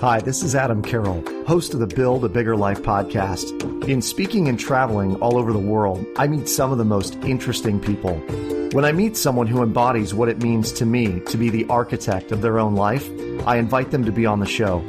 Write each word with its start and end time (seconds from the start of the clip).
Hi, 0.00 0.18
this 0.18 0.42
is 0.42 0.54
Adam 0.54 0.82
Carroll, 0.82 1.22
host 1.46 1.74
of 1.74 1.80
the 1.80 1.86
Build 1.86 2.24
a 2.24 2.28
Bigger 2.30 2.56
Life 2.56 2.80
podcast. 2.80 3.86
In 3.86 4.00
speaking 4.00 4.48
and 4.48 4.58
traveling 4.58 5.16
all 5.16 5.36
over 5.36 5.52
the 5.52 5.58
world, 5.58 6.06
I 6.16 6.26
meet 6.26 6.48
some 6.48 6.72
of 6.72 6.78
the 6.78 6.86
most 6.86 7.16
interesting 7.16 7.78
people. 7.78 8.14
When 8.72 8.86
I 8.86 8.92
meet 8.92 9.18
someone 9.18 9.46
who 9.46 9.62
embodies 9.62 10.14
what 10.14 10.30
it 10.30 10.42
means 10.42 10.72
to 10.72 10.86
me 10.86 11.20
to 11.26 11.36
be 11.36 11.50
the 11.50 11.66
architect 11.66 12.32
of 12.32 12.40
their 12.40 12.58
own 12.58 12.76
life, 12.76 13.10
I 13.46 13.58
invite 13.58 13.90
them 13.90 14.06
to 14.06 14.12
be 14.12 14.24
on 14.24 14.40
the 14.40 14.46
show. 14.46 14.80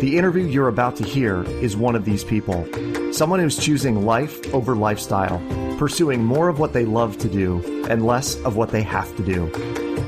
The 0.00 0.18
interview 0.18 0.44
you're 0.44 0.66
about 0.66 0.96
to 0.96 1.04
hear 1.04 1.44
is 1.62 1.76
one 1.76 1.94
of 1.94 2.04
these 2.04 2.24
people. 2.24 2.66
Someone 3.12 3.38
who's 3.38 3.56
choosing 3.56 4.04
life 4.04 4.52
over 4.52 4.74
lifestyle, 4.74 5.38
pursuing 5.78 6.24
more 6.24 6.48
of 6.48 6.58
what 6.58 6.72
they 6.72 6.84
love 6.84 7.18
to 7.18 7.28
do 7.28 7.86
and 7.88 8.04
less 8.04 8.34
of 8.40 8.56
what 8.56 8.70
they 8.70 8.82
have 8.82 9.14
to 9.16 9.22
do. 9.24 9.48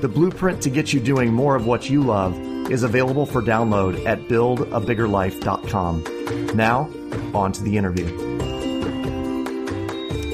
The 0.01 0.09
blueprint 0.09 0.61
to 0.63 0.71
get 0.71 0.93
you 0.93 0.99
doing 0.99 1.33
more 1.33 1.55
of 1.55 1.65
what 1.67 1.89
you 1.89 2.03
love 2.03 2.37
is 2.71 2.83
available 2.83 3.27
for 3.27 3.43
download 3.43 4.07
at 4.07 4.21
buildabiggerlife.com. 4.29 6.57
Now, 6.57 6.89
on 7.35 7.53
to 7.53 7.63
the 7.63 7.77
interview. 7.77 8.07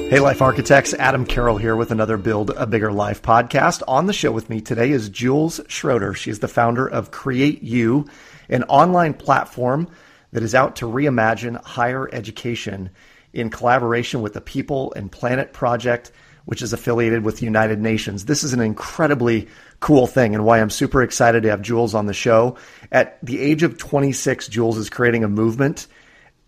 Hey, 0.09 0.19
Life 0.19 0.41
Architects, 0.41 0.93
Adam 0.93 1.25
Carroll 1.25 1.57
here 1.57 1.75
with 1.75 1.89
another 1.89 2.17
Build 2.17 2.51
a 2.51 2.67
Bigger 2.67 2.91
Life 2.91 3.23
podcast. 3.23 3.81
On 3.87 4.05
the 4.05 4.13
show 4.13 4.31
with 4.31 4.51
me 4.51 4.61
today 4.61 4.91
is 4.91 5.09
Jules 5.09 5.59
Schroeder. 5.67 6.13
She's 6.13 6.39
the 6.39 6.47
founder 6.47 6.87
of 6.87 7.09
Create 7.09 7.63
You, 7.63 8.05
an 8.47 8.63
online 8.65 9.15
platform 9.15 9.87
that 10.31 10.43
is 10.43 10.53
out 10.53 10.75
to 10.77 10.85
reimagine 10.85 11.59
higher 11.63 12.07
education 12.13 12.91
in 13.33 13.49
collaboration 13.49 14.21
with 14.21 14.33
the 14.33 14.41
People 14.41 14.93
and 14.95 15.11
Planet 15.11 15.53
Project 15.53 16.11
which 16.45 16.61
is 16.61 16.73
affiliated 16.73 17.23
with 17.23 17.41
United 17.41 17.79
Nations. 17.79 18.25
This 18.25 18.43
is 18.43 18.53
an 18.53 18.61
incredibly 18.61 19.47
cool 19.79 20.07
thing 20.07 20.33
and 20.33 20.45
why 20.45 20.59
I'm 20.59 20.69
super 20.69 21.03
excited 21.03 21.43
to 21.43 21.49
have 21.49 21.61
Jules 21.61 21.93
on 21.93 22.05
the 22.05 22.13
show. 22.13 22.57
At 22.91 23.23
the 23.23 23.39
age 23.39 23.63
of 23.63 23.77
26, 23.77 24.47
Jules 24.47 24.77
is 24.77 24.89
creating 24.89 25.23
a 25.23 25.27
movement 25.27 25.87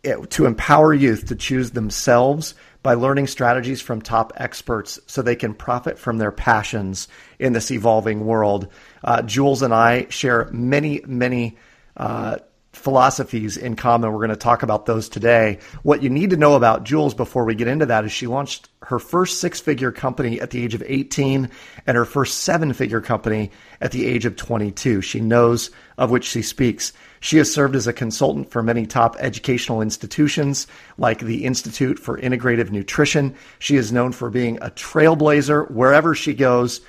eh, 0.03 0.15
to 0.29 0.45
empower 0.45 0.93
youth 0.93 1.27
to 1.27 1.35
choose 1.35 1.71
themselves 1.71 2.55
by 2.84 2.93
learning 2.93 3.27
strategies 3.27 3.81
from 3.81 4.01
top 4.01 4.31
experts 4.37 4.99
so 5.07 5.21
they 5.21 5.35
can 5.35 5.54
profit 5.54 5.99
from 5.99 6.20
their 6.20 6.32
passions 6.32 7.07
in 7.39 7.54
this 7.54 7.71
evolving 7.71 8.26
world. 8.26 8.70
Uh, 9.04 9.21
Jules 9.23 9.61
and 9.61 9.73
I 9.73 10.07
share 10.09 10.48
many, 10.51 11.01
many 11.05 11.57
uh, 11.98 12.37
philosophies 12.73 13.57
in 13.57 13.76
common. 13.76 14.12
We're 14.12 14.20
going 14.20 14.29
to 14.29 14.35
talk 14.35 14.63
about 14.63 14.85
those 14.85 15.10
today. 15.10 15.60
What 15.84 16.04
you 16.04 16.10
need 16.10 16.29
to 16.29 16.37
know 16.37 16.55
about 16.55 16.84
Jules 16.84 17.13
before 17.13 17.43
we 17.43 17.55
get 17.55 17.68
into 17.68 17.85
that 17.87 18.05
is 18.05 18.12
she 18.12 18.27
launched 18.27 18.70
her 18.84 18.99
first 18.99 19.40
six 19.40 19.60
figure 19.60 19.91
company 19.91 20.40
at 20.40 20.51
the 20.51 20.63
age 20.63 20.73
of 20.73 20.84
18 20.85 21.49
and 21.85 21.98
her 21.98 22.05
first 22.05 22.40
seven 22.40 22.73
figure 22.73 23.01
company 23.01 23.51
at 23.82 23.91
the 23.91 24.05
age 24.05 24.26
of 24.26 24.35
22. 24.35 25.01
She 25.01 25.20
knows 25.20 25.71
of 25.98 26.12
which 26.12 26.26
she 26.26 26.41
speaks. 26.41 26.93
She 27.20 27.38
has 27.38 27.51
served 27.51 27.76
as 27.76 27.88
a 27.88 27.93
consultant 27.93 28.51
for 28.51 28.62
many 28.62 28.85
top 28.85 29.15
educational 29.20 29.82
institutions 29.82 30.68
like 30.98 31.20
the 31.20 31.45
Institute 31.45 31.98
for 31.98 32.20
Integrative 32.20 32.70
Nutrition. 32.70 33.35
She 33.60 33.76
is 33.76 33.91
known 33.91 34.12
for 34.12 34.29
being 34.29 34.57
a 34.57 34.70
trailblazer 34.70 35.70
wherever 35.71 36.13
she 36.13 36.34
goes, 36.34 36.82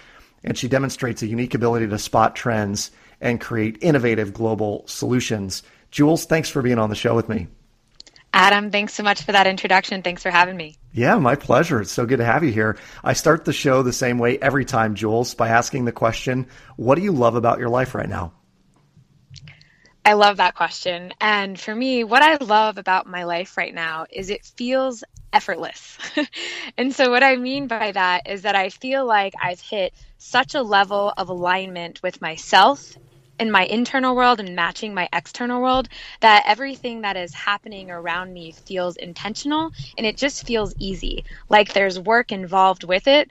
and 0.45 0.57
she 0.57 0.69
demonstrates 0.69 1.23
a 1.23 1.27
unique 1.27 1.55
ability 1.55 1.89
to 1.89 1.99
spot 1.99 2.37
trends 2.37 2.91
and 3.21 3.41
create 3.41 3.79
innovative 3.81 4.33
global 4.33 4.85
solutions. 4.87 5.63
Jules, 5.91 6.27
thanks 6.27 6.49
for 6.49 6.63
being 6.63 6.79
on 6.79 6.91
the 6.91 6.97
show 6.97 7.15
with 7.15 7.29
me. 7.29 7.49
Adam, 8.33 8.71
thanks 8.71 8.95
so 8.95 9.03
much 9.03 9.23
for 9.23 9.33
that 9.33 9.47
introduction. 9.47 10.03
Thanks 10.03 10.23
for 10.23 10.31
having 10.31 10.57
me. 10.57 10.77
Yeah, 10.93 11.17
my 11.19 11.35
pleasure. 11.35 11.81
It's 11.81 11.91
so 11.91 12.07
good 12.07 12.19
to 12.19 12.25
have 12.25 12.45
you 12.45 12.53
here. 12.53 12.79
I 13.03 13.15
start 13.15 13.45
the 13.45 13.53
show 13.53 13.83
the 13.83 13.93
same 13.93 14.19
way 14.19 14.39
every 14.39 14.65
time, 14.65 14.95
Jules, 14.95 15.35
by 15.35 15.49
asking 15.49 15.87
the 15.87 15.93
question 15.93 16.47
What 16.77 16.97
do 16.97 17.03
you 17.03 17.13
love 17.13 17.37
about 17.37 17.59
your 17.59 17.71
life 17.71 17.95
right 17.95 18.09
now? 18.09 18.33
I 20.05 20.13
love 20.15 20.39
that 20.39 20.55
question. 20.55 21.13
And 21.21 21.59
for 21.59 21.75
me, 21.75 22.05
what 22.05 22.23
I 22.23 22.37
love 22.43 22.79
about 22.79 23.07
my 23.07 23.25
life 23.25 23.57
right 23.57 23.75
now 23.75 24.07
is 24.11 24.31
it 24.31 24.45
feels 24.45 25.05
effortless. 25.33 25.99
and 26.79 26.95
so, 26.95 27.11
what 27.11 27.23
I 27.23 27.37
mean 27.37 27.67
by 27.67 27.93
that 27.93 28.29
is 28.29 28.43
that 28.43 28.57
I 28.57 28.69
feel 28.69 29.07
like 29.07 29.35
I've 29.43 29.61
hit 29.61 29.95
such 30.19 30.55
a 30.55 30.63
level 30.63 31.13
of 31.17 31.29
alignment 31.29 32.03
with 32.03 32.23
myself 32.23 32.97
in 33.39 33.51
my 33.51 33.65
internal 33.65 34.15
world 34.17 34.41
and 34.41 34.55
matching 34.57 34.95
my 34.95 35.09
external 35.13 35.63
world 35.63 35.89
that 36.21 36.45
everything 36.47 37.03
that 37.03 37.17
is 37.17 37.35
happening 37.35 37.91
around 37.91 38.33
me 38.33 38.53
feels 38.53 38.97
intentional 38.97 39.71
and 39.97 40.07
it 40.07 40.17
just 40.17 40.47
feels 40.47 40.75
easy. 40.79 41.25
Like 41.49 41.73
there's 41.73 41.99
work 41.99 42.33
involved 42.33 42.85
with 42.85 43.07
it, 43.07 43.31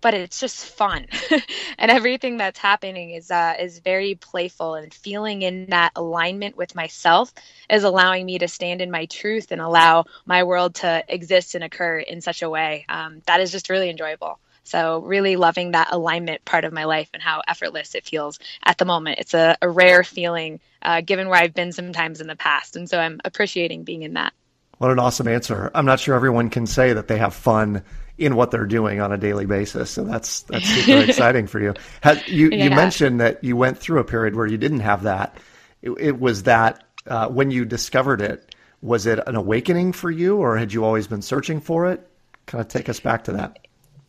but 0.00 0.14
it's 0.14 0.40
just 0.40 0.64
fun. 0.66 1.06
and 1.78 1.90
everything 1.90 2.36
that's 2.38 2.58
happening 2.58 3.10
is 3.12 3.30
uh, 3.30 3.54
is 3.58 3.80
very 3.80 4.14
playful 4.14 4.74
and 4.74 4.92
feeling 4.94 5.42
in 5.42 5.66
that 5.70 5.92
alignment 5.96 6.56
with 6.56 6.74
myself 6.74 7.32
is 7.68 7.84
allowing 7.84 8.24
me 8.26 8.38
to 8.38 8.48
stand 8.48 8.80
in 8.80 8.90
my 8.90 9.06
truth 9.06 9.50
and 9.50 9.60
allow 9.60 10.04
my 10.26 10.44
world 10.44 10.76
to 10.76 11.04
exist 11.08 11.54
and 11.54 11.64
occur 11.64 11.98
in 11.98 12.20
such 12.20 12.42
a 12.42 12.50
way 12.50 12.84
um, 12.88 13.22
that 13.26 13.40
is 13.40 13.50
just 13.52 13.70
really 13.70 13.90
enjoyable. 13.90 14.38
So, 14.68 15.00
really 15.00 15.36
loving 15.36 15.72
that 15.72 15.88
alignment 15.90 16.44
part 16.44 16.64
of 16.64 16.72
my 16.72 16.84
life 16.84 17.10
and 17.14 17.22
how 17.22 17.42
effortless 17.46 17.94
it 17.94 18.06
feels 18.06 18.38
at 18.62 18.78
the 18.78 18.84
moment. 18.84 19.18
It's 19.18 19.34
a, 19.34 19.56
a 19.62 19.68
rare 19.68 20.04
feeling 20.04 20.60
uh, 20.82 21.00
given 21.00 21.28
where 21.28 21.40
I've 21.40 21.54
been 21.54 21.72
sometimes 21.72 22.20
in 22.20 22.26
the 22.26 22.36
past. 22.36 22.76
And 22.76 22.88
so, 22.88 22.98
I'm 22.98 23.20
appreciating 23.24 23.84
being 23.84 24.02
in 24.02 24.14
that. 24.14 24.32
What 24.78 24.92
an 24.92 25.00
awesome 25.00 25.26
answer. 25.26 25.70
I'm 25.74 25.86
not 25.86 25.98
sure 25.98 26.14
everyone 26.14 26.50
can 26.50 26.66
say 26.66 26.92
that 26.92 27.08
they 27.08 27.18
have 27.18 27.34
fun 27.34 27.82
in 28.16 28.36
what 28.36 28.50
they're 28.50 28.66
doing 28.66 29.00
on 29.00 29.12
a 29.12 29.16
daily 29.16 29.46
basis. 29.46 29.90
So 29.90 30.04
that's 30.04 30.42
that's 30.42 30.66
super 30.66 31.04
exciting 31.08 31.46
for 31.46 31.60
you. 31.60 31.74
Has, 32.00 32.26
you 32.28 32.50
yeah. 32.50 32.64
you 32.64 32.70
mentioned 32.70 33.20
that 33.20 33.42
you 33.42 33.56
went 33.56 33.78
through 33.78 34.00
a 34.00 34.04
period 34.04 34.36
where 34.36 34.46
you 34.46 34.58
didn't 34.58 34.80
have 34.80 35.04
that. 35.04 35.36
It, 35.82 35.90
it 35.98 36.20
was 36.20 36.44
that 36.44 36.84
uh, 37.06 37.28
when 37.28 37.50
you 37.50 37.64
discovered 37.64 38.20
it, 38.20 38.54
was 38.82 39.06
it 39.06 39.18
an 39.26 39.36
awakening 39.36 39.92
for 39.92 40.10
you, 40.10 40.36
or 40.36 40.56
had 40.56 40.72
you 40.72 40.84
always 40.84 41.06
been 41.06 41.22
searching 41.22 41.60
for 41.60 41.90
it? 41.90 42.08
Kind 42.46 42.60
of 42.60 42.68
take 42.68 42.88
us 42.88 43.00
back 43.00 43.24
to 43.24 43.32
that. 43.32 43.66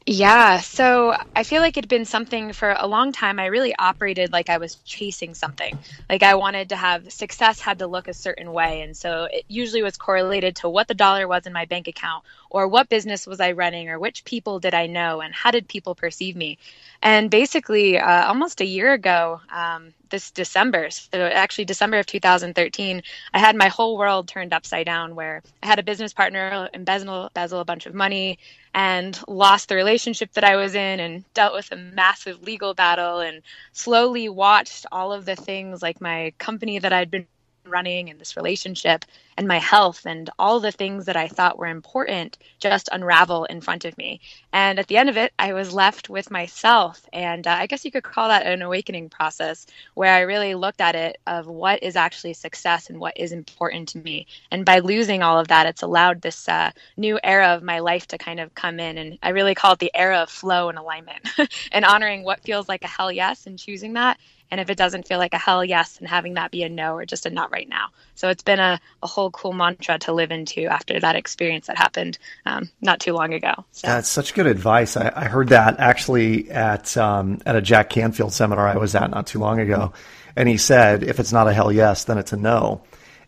Yeah, 0.08 0.60
so 0.62 1.16
I 1.36 1.44
feel 1.44 1.62
like 1.62 1.78
it'd 1.78 1.90
been 1.90 2.06
something 2.06 2.52
for 2.54 2.76
a 2.80 2.88
long 2.88 3.12
time. 3.12 3.38
I 3.38 3.46
really 3.46 3.76
operated 3.78 4.32
like 4.32 4.50
I 4.50 4.58
was 4.58 4.78
chasing 4.78 5.36
something. 5.36 5.78
Like 6.10 6.24
I 6.24 6.34
wanted 6.36 6.70
to 6.70 6.76
have 6.78 7.12
success 7.14 7.60
had 7.60 7.80
to 7.80 7.88
look 7.88 8.08
a 8.08 8.14
certain 8.14 8.52
way. 8.52 8.82
And 8.82 8.98
so 8.98 9.28
it 9.32 9.44
usually 9.48 9.84
was 9.84 9.98
correlated 9.98 10.56
to 10.58 10.70
what 10.70 10.88
the 10.88 10.96
dollar 10.96 11.28
was 11.28 11.46
in 11.46 11.54
my 11.54 11.66
bank 11.66 11.88
account 11.88 12.24
or 12.50 12.68
what 12.68 12.90
business 12.90 13.28
was 13.28 13.40
I 13.40 13.52
running 13.52 13.90
or 13.90 14.00
which 14.00 14.26
people 14.26 14.60
did 14.60 14.74
I 14.74 14.88
know 14.88 15.22
and 15.22 15.34
how 15.34 15.52
did 15.52 15.68
people 15.68 15.96
perceive 15.96 16.36
me. 16.36 16.58
And 17.02 17.30
basically, 17.30 17.98
uh, 17.98 18.26
almost 18.28 18.62
a 18.62 18.66
year 18.66 18.92
ago, 18.92 19.40
um, 19.52 19.94
this 20.10 20.32
December, 20.32 20.90
so 20.90 21.08
actually 21.14 21.66
December 21.66 22.00
of 22.00 22.06
2013, 22.08 23.04
I 23.34 23.40
had 23.40 23.56
my 23.56 23.68
whole 23.68 23.98
world 23.98 24.28
turned 24.28 24.54
upside 24.54 24.86
down 24.86 25.16
where 25.16 25.44
I 25.64 25.68
had 25.68 25.80
a 25.80 25.84
business 25.84 26.14
partner 26.14 26.70
embezzle, 26.74 27.28
embezzle 27.28 27.60
a 27.60 27.66
bunch 27.66 27.86
of 27.86 27.94
money 27.94 28.40
and 28.74 29.20
lost 29.28 29.70
the 29.70 29.76
relationship 29.76 30.34
that 30.34 30.44
I 30.44 30.56
was 30.56 30.76
in 30.76 31.00
and 31.00 31.24
dealt 31.34 31.54
with 31.54 31.72
a 31.72 31.76
massive 31.76 32.44
legal 32.44 32.74
battle 32.74 33.20
and 33.20 33.42
slowly 33.72 34.30
watched 34.30 34.86
all 34.92 35.14
of 35.14 35.26
the 35.26 35.36
things 35.36 35.82
like 35.82 36.02
my 36.02 36.34
company 36.38 36.80
that 36.80 36.94
I'd 36.94 37.12
been 37.12 37.28
running 37.66 38.10
and 38.10 38.20
this 38.20 38.36
relationship 38.36 39.06
and 39.38 39.48
my 39.48 39.58
health 39.58 40.06
and 40.06 40.30
all 40.38 40.60
the 40.60 40.72
things 40.72 41.06
that 41.06 41.16
I 41.16 41.28
thought 41.28 41.58
were 41.58 41.68
important 41.68 42.38
just 42.60 42.90
unravel 42.92 43.46
in 43.46 43.62
front 43.62 43.86
of 43.86 43.98
me. 43.98 44.20
And 44.52 44.80
at 44.80 44.88
the 44.88 44.98
end 44.98 45.10
of 45.10 45.18
it, 45.18 45.32
I 45.40 45.54
was 45.54 45.74
left 45.74 46.10
with 46.10 46.30
myself. 46.30 47.08
And 47.14 47.48
uh, 47.48 47.52
I 47.52 47.68
guess 47.68 47.86
you 47.86 47.92
could 47.92 48.04
call 48.04 48.28
that 48.28 48.46
an 48.46 48.62
awakening 48.62 49.10
process 49.10 49.66
where 49.94 50.14
I 50.14 50.22
really 50.22 50.56
looked 50.56 50.82
at 50.82 50.96
it 50.96 51.20
of 51.26 51.48
what 51.48 51.82
is 51.82 51.96
actually 51.96 52.34
success 52.34 52.90
and 52.90 53.00
what 53.00 53.18
is 53.18 53.32
important 53.32 53.88
to 53.90 54.00
me. 54.00 54.28
And 54.52 54.66
by 54.66 54.80
losing 54.80 55.24
all 55.24 55.40
of 55.40 55.48
that, 55.48 55.68
it's 55.68 55.84
allowed 55.84 56.22
this 56.22 56.50
uh, 56.50 56.72
new 56.98 57.18
era 57.24 57.48
of 57.48 57.64
my 57.64 57.80
life 57.80 58.08
to 58.08 58.18
kind 58.18 58.42
of 58.42 58.54
come 58.56 58.80
in. 58.80 58.98
And 58.98 59.18
I 59.24 59.30
really 59.30 59.56
call 59.56 59.74
it 59.74 59.80
the 59.80 59.92
era 59.96 60.18
of 60.18 60.30
flow 60.30 60.68
and 60.68 60.78
alignment 60.78 61.30
and 61.72 61.86
honoring 61.86 62.24
what 62.24 62.44
feels 62.44 62.68
like 62.68 62.84
a 62.84 62.88
hell 62.88 63.12
yes 63.12 63.48
and 63.48 63.58
choosing 63.58 63.94
that 63.94 64.20
and 64.52 64.60
if 64.60 64.70
it 64.70 64.78
doesn't 64.78 65.08
feel 65.08 65.18
like 65.18 65.34
a 65.34 65.38
hell 65.38 65.64
yes 65.64 65.98
and 65.98 66.08
having 66.08 66.34
that 66.34 66.52
be 66.52 66.64
a 66.64 66.70
no 66.70 66.96
or 66.96 67.06
just 67.06 67.26
a 67.26 67.30
not 67.30 67.52
right 67.52 67.70
now 67.70 67.88
so 68.16 68.30
it's 68.30 68.44
been 68.44 68.60
a, 68.60 68.80
a 69.04 69.08
whole 69.08 69.32
cool 69.32 69.54
mantra 69.54 69.98
to 70.00 70.14
live 70.14 70.32
into 70.32 70.66
after 70.66 71.00
that 71.00 71.16
experience 71.16 71.68
that 71.68 71.78
happened 71.78 72.18
um, 72.46 72.70
not 72.82 73.00
too 73.00 73.14
long 73.14 73.34
ago 73.34 73.54
so. 73.72 73.88
that's 73.88 74.10
such 74.10 74.34
good 74.34 74.48
advice 74.48 74.98
I, 74.98 75.12
I 75.16 75.26
heard 75.26 75.50
that 75.50 75.80
actually 75.80 76.50
at 76.50 76.96
um, 76.98 77.40
at 77.46 77.56
a 77.56 77.62
jack 77.62 77.90
canfield 77.90 78.34
seminar 78.34 78.68
i 78.68 78.78
was 78.78 78.96
at 78.96 79.10
not 79.10 79.28
too 79.28 79.40
long 79.40 79.60
ago 79.60 79.94
and 80.36 80.48
he 80.50 80.58
said 80.58 81.04
if 81.04 81.20
it's 81.20 81.34
not 81.34 81.48
a 81.48 81.54
hell 81.54 81.72
yes 81.72 82.06
then 82.06 82.18
it's 82.18 82.34
a 82.34 82.38
no 82.38 82.82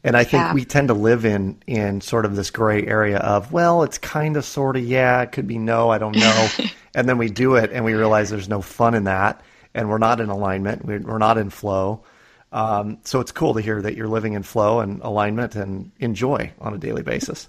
and 0.04 0.18
I 0.18 0.24
think 0.24 0.42
yeah. 0.42 0.54
we 0.56 0.66
tend 0.66 0.88
to 0.88 0.96
live 0.96 1.26
in 1.26 1.62
in 1.68 2.02
sort 2.02 2.26
of 2.26 2.36
this 2.36 2.50
gray 2.50 2.84
area 2.84 3.18
of, 3.18 3.52
well, 3.52 3.84
it's 3.84 4.00
kind 4.00 4.36
of 4.36 4.44
sort 4.44 4.76
of 4.76 4.84
yeah, 4.84 5.22
it 5.22 5.32
could 5.32 5.46
be 5.46 5.60
no, 5.60 5.92
I 5.92 6.00
don't 6.00 6.16
know. 6.16 6.48
and 6.96 7.08
then 7.08 7.20
we 7.20 7.30
do 7.30 7.56
it 7.56 7.72
and 7.72 7.86
we 7.86 7.94
realize 7.94 8.32
there's 8.32 8.50
no 8.50 8.62
fun 8.62 8.96
in 8.96 9.04
that 9.04 9.44
and 9.74 9.90
we're 9.90 9.98
not 9.98 10.20
in 10.20 10.30
alignment. 10.30 10.86
We're 10.86 11.18
not 11.18 11.38
in 11.38 11.50
flow. 11.50 12.04
Um, 12.52 13.00
so 13.04 13.20
it's 13.20 13.32
cool 13.32 13.54
to 13.54 13.62
hear 13.62 13.82
that 13.82 13.96
you're 13.96 14.08
living 14.08 14.34
in 14.34 14.44
flow 14.44 14.82
and 14.82 15.02
alignment 15.02 15.56
and 15.56 15.92
enjoy 16.00 16.52
on 16.60 16.74
a 16.74 16.78
daily 16.78 17.02
basis. 17.02 17.48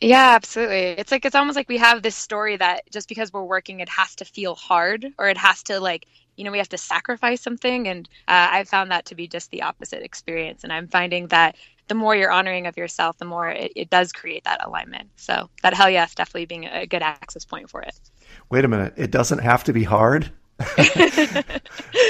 Yeah, 0.00 0.30
absolutely. 0.34 0.86
It's 0.98 1.12
like 1.12 1.24
it's 1.24 1.34
almost 1.34 1.56
like 1.56 1.68
we 1.68 1.76
have 1.76 2.02
this 2.02 2.16
story 2.16 2.56
that 2.56 2.90
just 2.90 3.08
because 3.08 3.32
we're 3.32 3.44
working, 3.44 3.80
it 3.80 3.88
has 3.90 4.14
to 4.16 4.24
feel 4.24 4.54
hard 4.54 5.06
or 5.18 5.28
it 5.28 5.36
has 5.36 5.62
to 5.64 5.78
like 5.78 6.06
you 6.40 6.44
know 6.44 6.50
we 6.50 6.58
have 6.58 6.70
to 6.70 6.78
sacrifice 6.78 7.42
something 7.42 7.86
and 7.86 8.08
uh, 8.26 8.48
i 8.50 8.64
found 8.64 8.90
that 8.90 9.04
to 9.04 9.14
be 9.14 9.28
just 9.28 9.50
the 9.50 9.60
opposite 9.60 10.02
experience 10.02 10.64
and 10.64 10.72
i'm 10.72 10.88
finding 10.88 11.28
that 11.28 11.54
the 11.88 11.94
more 11.94 12.16
you're 12.16 12.32
honoring 12.32 12.66
of 12.66 12.78
yourself 12.78 13.18
the 13.18 13.26
more 13.26 13.50
it, 13.50 13.72
it 13.76 13.90
does 13.90 14.10
create 14.10 14.44
that 14.44 14.64
alignment 14.66 15.10
so 15.16 15.50
that 15.62 15.74
hell 15.74 15.90
yes 15.90 16.14
definitely 16.14 16.46
being 16.46 16.64
a 16.64 16.86
good 16.86 17.02
access 17.02 17.44
point 17.44 17.68
for 17.68 17.82
it 17.82 17.94
wait 18.48 18.64
a 18.64 18.68
minute 18.68 18.94
it 18.96 19.10
doesn't 19.10 19.40
have 19.40 19.62
to 19.62 19.74
be 19.74 19.84
hard 19.84 20.32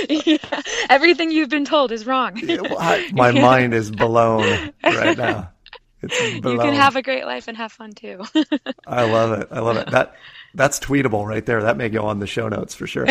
yeah, 0.09 0.37
everything 0.91 1.31
you've 1.31 1.49
been 1.49 1.65
told 1.65 1.93
is 1.93 2.07
wrong. 2.07 2.41
my 3.13 3.31
mind 3.33 3.75
is 3.75 3.91
blown 3.91 4.73
right 4.85 5.17
now. 5.17 5.51
It's 6.03 6.41
blown. 6.41 6.57
You 6.57 6.63
can 6.63 6.75
have 6.75 6.97
a 6.97 7.03
great 7.03 7.25
life 7.25 7.49
and 7.49 7.57
have 7.57 7.73
fun 7.73 7.93
too. 7.93 8.25
I 8.87 9.05
love 9.05 9.39
it. 9.39 9.49
I 9.51 9.61
love 9.61 9.77
it. 9.77 9.91
That 9.91 10.15
that's 10.55 10.81
tweetable 10.81 11.27
right 11.27 11.45
there. 11.45 11.63
That 11.63 11.77
may 11.77 11.89
go 11.89 12.07
on 12.07 12.19
the 12.19 12.27
show 12.27 12.49
notes 12.49 12.75
for 12.75 12.87
sure. 12.87 13.07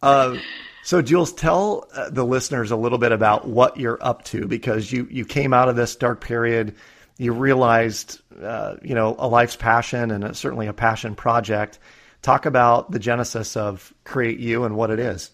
Uh, 0.00 0.36
so, 0.84 1.02
Jules, 1.02 1.32
tell 1.32 1.88
uh, 1.92 2.08
the 2.08 2.24
listeners 2.24 2.70
a 2.70 2.76
little 2.76 2.98
bit 2.98 3.12
about 3.12 3.46
what 3.48 3.76
you're 3.76 3.98
up 4.00 4.24
to 4.26 4.46
because 4.46 4.90
you 4.90 5.08
you 5.10 5.24
came 5.24 5.52
out 5.52 5.68
of 5.68 5.76
this 5.76 5.96
dark 5.96 6.20
period. 6.20 6.76
You 7.18 7.32
realized, 7.32 8.20
uh, 8.40 8.76
you 8.80 8.94
know, 8.94 9.16
a 9.18 9.26
life's 9.26 9.56
passion 9.56 10.12
and 10.12 10.22
a, 10.22 10.34
certainly 10.34 10.68
a 10.68 10.72
passion 10.72 11.16
project. 11.16 11.80
Talk 12.22 12.46
about 12.46 12.90
the 12.90 12.98
genesis 12.98 13.56
of 13.56 13.94
Create 14.04 14.38
You 14.38 14.64
and 14.64 14.76
what 14.76 14.90
it 14.90 14.98
is. 14.98 15.30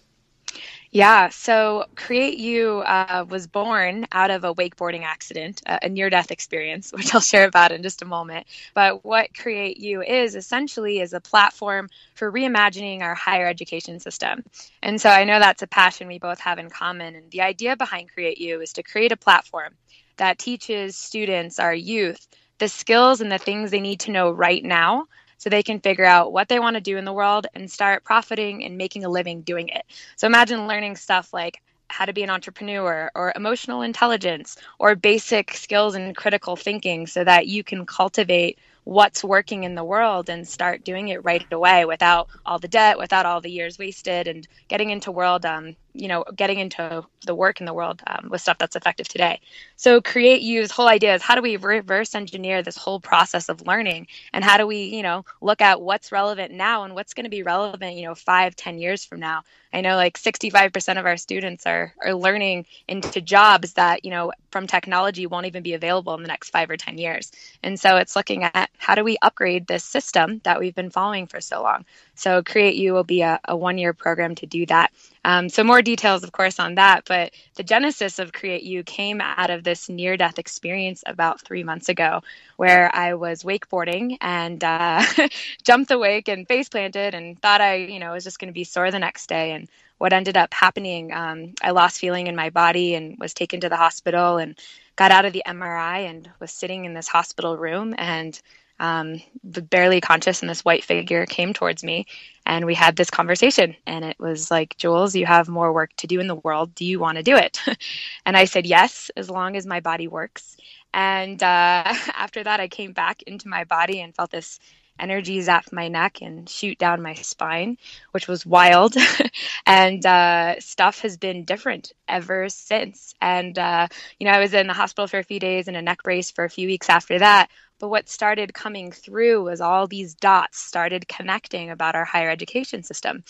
Yeah, 0.95 1.31
so 1.31 1.87
Create 1.97 2.39
You 2.39 2.85
uh, 2.87 3.25
was 3.29 3.49
born 3.49 4.07
out 4.13 4.31
of 4.31 4.45
a 4.45 4.55
wakeboarding 4.55 5.03
accident, 5.03 5.61
a 5.67 5.89
near 5.89 6.09
death 6.09 6.31
experience, 6.31 6.93
which 6.97 7.13
I'll 7.13 7.21
share 7.21 7.47
about 7.47 7.73
in 7.73 7.83
just 7.83 8.03
a 8.03 8.05
moment. 8.05 8.47
But 8.75 9.05
what 9.05 9.37
Create 9.37 9.79
You 9.79 10.03
is 10.03 10.37
essentially 10.37 11.01
is 11.01 11.13
a 11.13 11.21
platform 11.21 11.89
for 12.15 12.31
reimagining 12.31 13.03
our 13.03 13.17
higher 13.17 13.49
education 13.49 13.99
system. 13.99 14.45
And 14.85 15.01
so 15.01 15.09
I 15.09 15.25
know 15.25 15.41
that's 15.41 15.63
a 15.63 15.67
passion 15.67 16.07
we 16.07 16.21
both 16.21 16.39
have 16.39 16.61
in 16.61 16.71
common. 16.71 17.17
And 17.17 17.29
the 17.33 17.41
idea 17.41 17.77
behind 17.77 18.13
Create 18.13 18.39
You 18.39 18.61
is 18.61 18.73
to 18.75 18.85
create 18.85 19.11
a 19.11 19.17
platform 19.17 19.75
that 20.17 20.39
teaches 20.39 20.97
students, 20.97 21.59
our 21.59 21.75
youth, 21.75 22.29
the 22.59 22.69
skills 22.69 23.21
and 23.21 23.33
the 23.33 23.39
things 23.39 23.73
they 23.73 23.81
need 23.81 23.99
to 24.01 24.13
know 24.13 24.31
right 24.31 24.63
now 24.63 25.07
so 25.45 25.51
they 25.51 25.63
can 25.63 25.79
figure 25.79 26.07
out 26.07 26.33
what 26.33 26.49
they 26.49 26.59
want 26.59 26.73
to 26.73 26.81
do 26.81 26.97
in 26.97 27.05
the 27.05 27.13
world 27.13 27.47
and 27.55 27.71
start 27.71 28.03
profiting 28.03 28.65
and 28.65 28.79
making 28.79 29.05
a 29.05 29.11
living 29.11 29.43
doing 29.43 29.69
it. 29.69 29.85
So 30.17 30.27
imagine 30.27 30.67
learning 30.67 30.97
stuff 30.97 31.35
like 31.35 31.61
how 31.89 32.07
to 32.07 32.15
be 32.15 32.23
an 32.23 32.31
entrepreneur 32.31 33.11
or 33.15 33.31
emotional 33.37 33.83
intelligence 33.83 34.57
or 34.79 34.95
basic 34.95 35.53
skills 35.53 35.97
and 35.97 36.17
critical 36.17 36.57
thinking 36.57 37.07
so 37.07 37.23
that 37.25 37.47
you 37.47 37.63
can 37.63 37.85
cultivate 37.85 38.59
what's 38.85 39.23
working 39.23 39.65
in 39.65 39.75
the 39.75 39.85
world 39.85 40.31
and 40.31 40.49
start 40.49 40.83
doing 40.83 41.09
it 41.09 41.23
right 41.27 41.45
away 41.53 41.85
without 41.85 42.27
all 42.47 42.59
the 42.59 42.67
debt, 42.67 42.97
without 42.97 43.27
all 43.27 43.43
the 43.43 43.51
years 43.51 43.79
wasted, 43.79 44.27
and 44.27 44.49
getting 44.69 44.89
into 44.89 45.13
world, 45.13 45.45
um, 45.45 45.77
you 45.95 46.09
know, 46.09 46.25
getting 46.37 46.59
into 46.59 47.05
the 47.27 47.35
work 47.35 47.61
in 47.61 47.67
the 47.67 47.73
world 47.75 48.03
um, 48.07 48.29
with 48.31 48.41
stuff 48.41 48.59
that's 48.59 48.77
effective 48.77 49.09
today. 49.09 49.41
So, 49.77 50.01
create 50.01 50.43
you's 50.43 50.71
whole 50.71 50.89
idea 50.89 51.15
is 51.15 51.23
how 51.23 51.35
do 51.35 51.43
we 51.43 51.57
reverse 51.57 52.15
engineer 52.15 52.63
this 52.63 52.77
whole 52.77 53.01
process 53.01 53.49
of 53.49 53.67
learning, 53.67 54.09
and 54.33 54.45
how 54.45 54.59
do 54.59 54.67
we, 54.67 54.85
you 54.85 55.03
know, 55.03 55.25
look 55.41 55.61
at 55.61 55.81
what's 55.81 56.13
relevant 56.13 56.53
now 56.53 56.85
and 56.85 56.95
what's 56.95 57.15
going 57.15 57.25
to 57.25 57.31
be 57.31 57.43
relevant, 57.43 57.97
you 57.97 58.05
know, 58.05 58.15
five, 58.15 58.57
ten 58.57 58.79
years 58.79 59.05
from 59.05 59.21
now. 59.21 59.43
I 59.73 59.81
know 59.81 59.97
like 59.97 60.19
65% 60.19 60.99
of 60.99 61.07
our 61.07 61.17
students 61.17 61.67
are 61.67 61.93
are 62.05 62.15
learning 62.15 62.67
into 62.87 63.21
jobs 63.21 63.73
that 63.75 64.05
you 64.05 64.11
know 64.11 64.33
from 64.51 64.67
technology 64.67 65.27
won't 65.27 65.47
even 65.47 65.63
be 65.65 65.75
available 65.75 66.15
in 66.15 66.23
the 66.23 66.29
next 66.29 66.51
five 66.51 66.71
or 66.71 66.77
ten 66.77 66.99
years, 66.99 67.33
and 67.63 67.79
so 67.79 67.97
it's 67.97 68.17
looking 68.17 68.45
at 68.45 68.71
how 68.79 68.95
do 68.95 69.03
we 69.03 69.17
upgrade 69.23 69.67
this 69.67 69.85
system 69.85 70.41
that 70.45 70.61
we've 70.61 70.75
been 70.75 70.91
following 70.91 71.27
for 71.27 71.41
so 71.41 71.63
long? 71.63 71.85
So 72.15 72.43
Create 72.43 72.77
You 72.77 72.93
will 72.93 73.05
be 73.05 73.23
a, 73.23 73.41
a 73.47 73.57
one 73.57 73.79
year 73.79 73.93
program 73.93 74.35
to 74.37 74.47
do 74.47 74.67
that. 74.67 74.93
Um, 75.25 75.49
so 75.49 75.65
more 75.65 75.83
details, 75.83 76.23
of 76.23 76.33
course, 76.33 76.61
on 76.61 76.75
that. 76.77 77.05
But 77.07 77.33
the 77.55 77.63
genesis 77.63 78.19
of 78.19 78.33
Create 78.33 78.63
You 78.63 78.83
came 78.83 79.21
out 79.21 79.51
of 79.51 79.65
this 79.65 79.89
near 79.89 80.17
death 80.17 80.39
experience 80.39 81.03
about 81.07 81.41
three 81.41 81.65
months 81.65 81.89
ago, 81.89 82.23
where 82.57 82.95
I 82.95 83.15
was 83.15 83.43
wakeboarding 83.43 84.19
and 84.21 84.63
uh, 84.63 85.03
jumped 85.65 85.89
the 85.89 85.99
wake 85.99 86.29
and 86.29 86.47
face 86.47 86.69
planted 86.69 87.15
and 87.15 87.41
thought 87.41 87.61
I, 87.61 87.77
you 87.77 87.99
know, 87.99 88.13
was 88.13 88.25
just 88.25 88.39
going 88.39 88.49
to 88.49 88.55
be 88.55 88.65
sore 88.65 88.91
the 88.91 88.99
next 88.99 89.29
day. 89.29 89.53
And 89.53 89.69
what 89.99 90.13
ended 90.13 90.37
up 90.37 90.53
happening, 90.53 91.13
um, 91.13 91.55
I 91.63 91.71
lost 91.71 91.99
feeling 92.01 92.27
in 92.27 92.37
my 92.37 92.51
body 92.51 92.95
and 92.95 93.19
was 93.19 93.35
taken 93.35 93.61
to 93.61 93.69
the 93.69 93.77
hospital 93.77 94.37
and 94.39 94.59
got 94.97 95.11
out 95.11 95.25
of 95.25 95.33
the 95.33 95.43
MRI 95.47 96.09
and 96.09 96.31
was 96.41 96.53
sitting 96.53 96.85
in 96.85 96.95
this 96.95 97.09
hospital 97.09 97.57
room 97.57 97.95
and 97.97 98.41
um, 98.81 99.21
barely 99.43 100.01
conscious, 100.01 100.41
and 100.41 100.51
this 100.51 100.65
white 100.65 100.85
figure 100.85 101.27
came 101.27 101.53
towards 101.53 101.85
me, 101.85 102.07
and 102.45 102.67
we 102.67 102.75
had 102.75 102.97
this 102.97 103.11
conversation. 103.11 103.77
And 103.87 104.05
it 104.05 104.19
was 104.19 104.51
like, 104.51 104.77
Jules, 104.77 105.15
you 105.15 105.27
have 105.27 105.49
more 105.49 105.73
work 105.73 105.91
to 105.99 106.07
do 106.07 106.21
in 106.21 106.27
the 106.27 106.35
world. 106.35 106.75
Do 106.75 106.85
you 106.85 106.99
want 106.99 107.17
to 107.17 107.23
do 107.23 107.37
it? 107.37 107.61
and 108.27 108.37
I 108.37 108.45
said 108.45 108.67
yes, 108.67 109.11
as 109.17 109.31
long 109.31 109.57
as 109.57 109.67
my 109.67 109.81
body 109.81 110.09
works. 110.09 110.57
And 110.93 111.43
uh, 111.43 111.83
after 112.15 112.43
that, 112.43 112.61
I 112.61 112.69
came 112.69 112.93
back 112.93 113.23
into 113.23 113.49
my 113.49 113.65
body 113.65 114.01
and 114.01 114.15
felt 114.15 114.31
this 114.31 114.59
energy 114.99 115.41
zap 115.41 115.67
my 115.73 115.89
neck 115.89 116.23
and 116.23 116.49
shoot 116.49 116.79
down 116.79 117.03
my 117.03 117.15
spine, 117.15 117.77
which 118.13 118.29
was 118.29 118.47
wild. 118.47 118.95
and 119.67 120.05
uh, 120.07 120.61
stuff 120.61 121.01
has 121.01 121.17
been 121.17 121.45
different 121.45 121.93
ever 122.09 122.49
since. 122.49 123.15
And, 123.21 123.59
uh, 123.59 123.89
you 124.19 124.27
know, 124.27 124.33
I 124.33 124.41
was 124.41 124.55
in 124.55 124.67
the 124.67 124.73
hospital 124.73 125.09
for 125.09 125.19
a 125.19 125.25
few 125.25 125.41
days 125.41 125.69
and 125.69 125.77
a 125.77 125.83
neck 125.83 126.03
brace 126.03 126.31
for 126.31 126.45
a 126.45 126.51
few 126.51 126.69
weeks 126.69 126.89
after 126.89 127.19
that. 127.19 127.51
But 127.85 127.91
what 127.91 128.09
started 128.09 128.55
coming 128.55 128.93
through 128.93 129.45
was 129.45 129.61
all 129.61 129.87
these 129.87 130.15
dots 130.15 130.59
started 130.59 131.07
connecting 131.07 131.69
about 131.69 131.95
our 131.95 132.07
higher 132.07 132.31
education 132.31 132.83
system. 132.83 133.25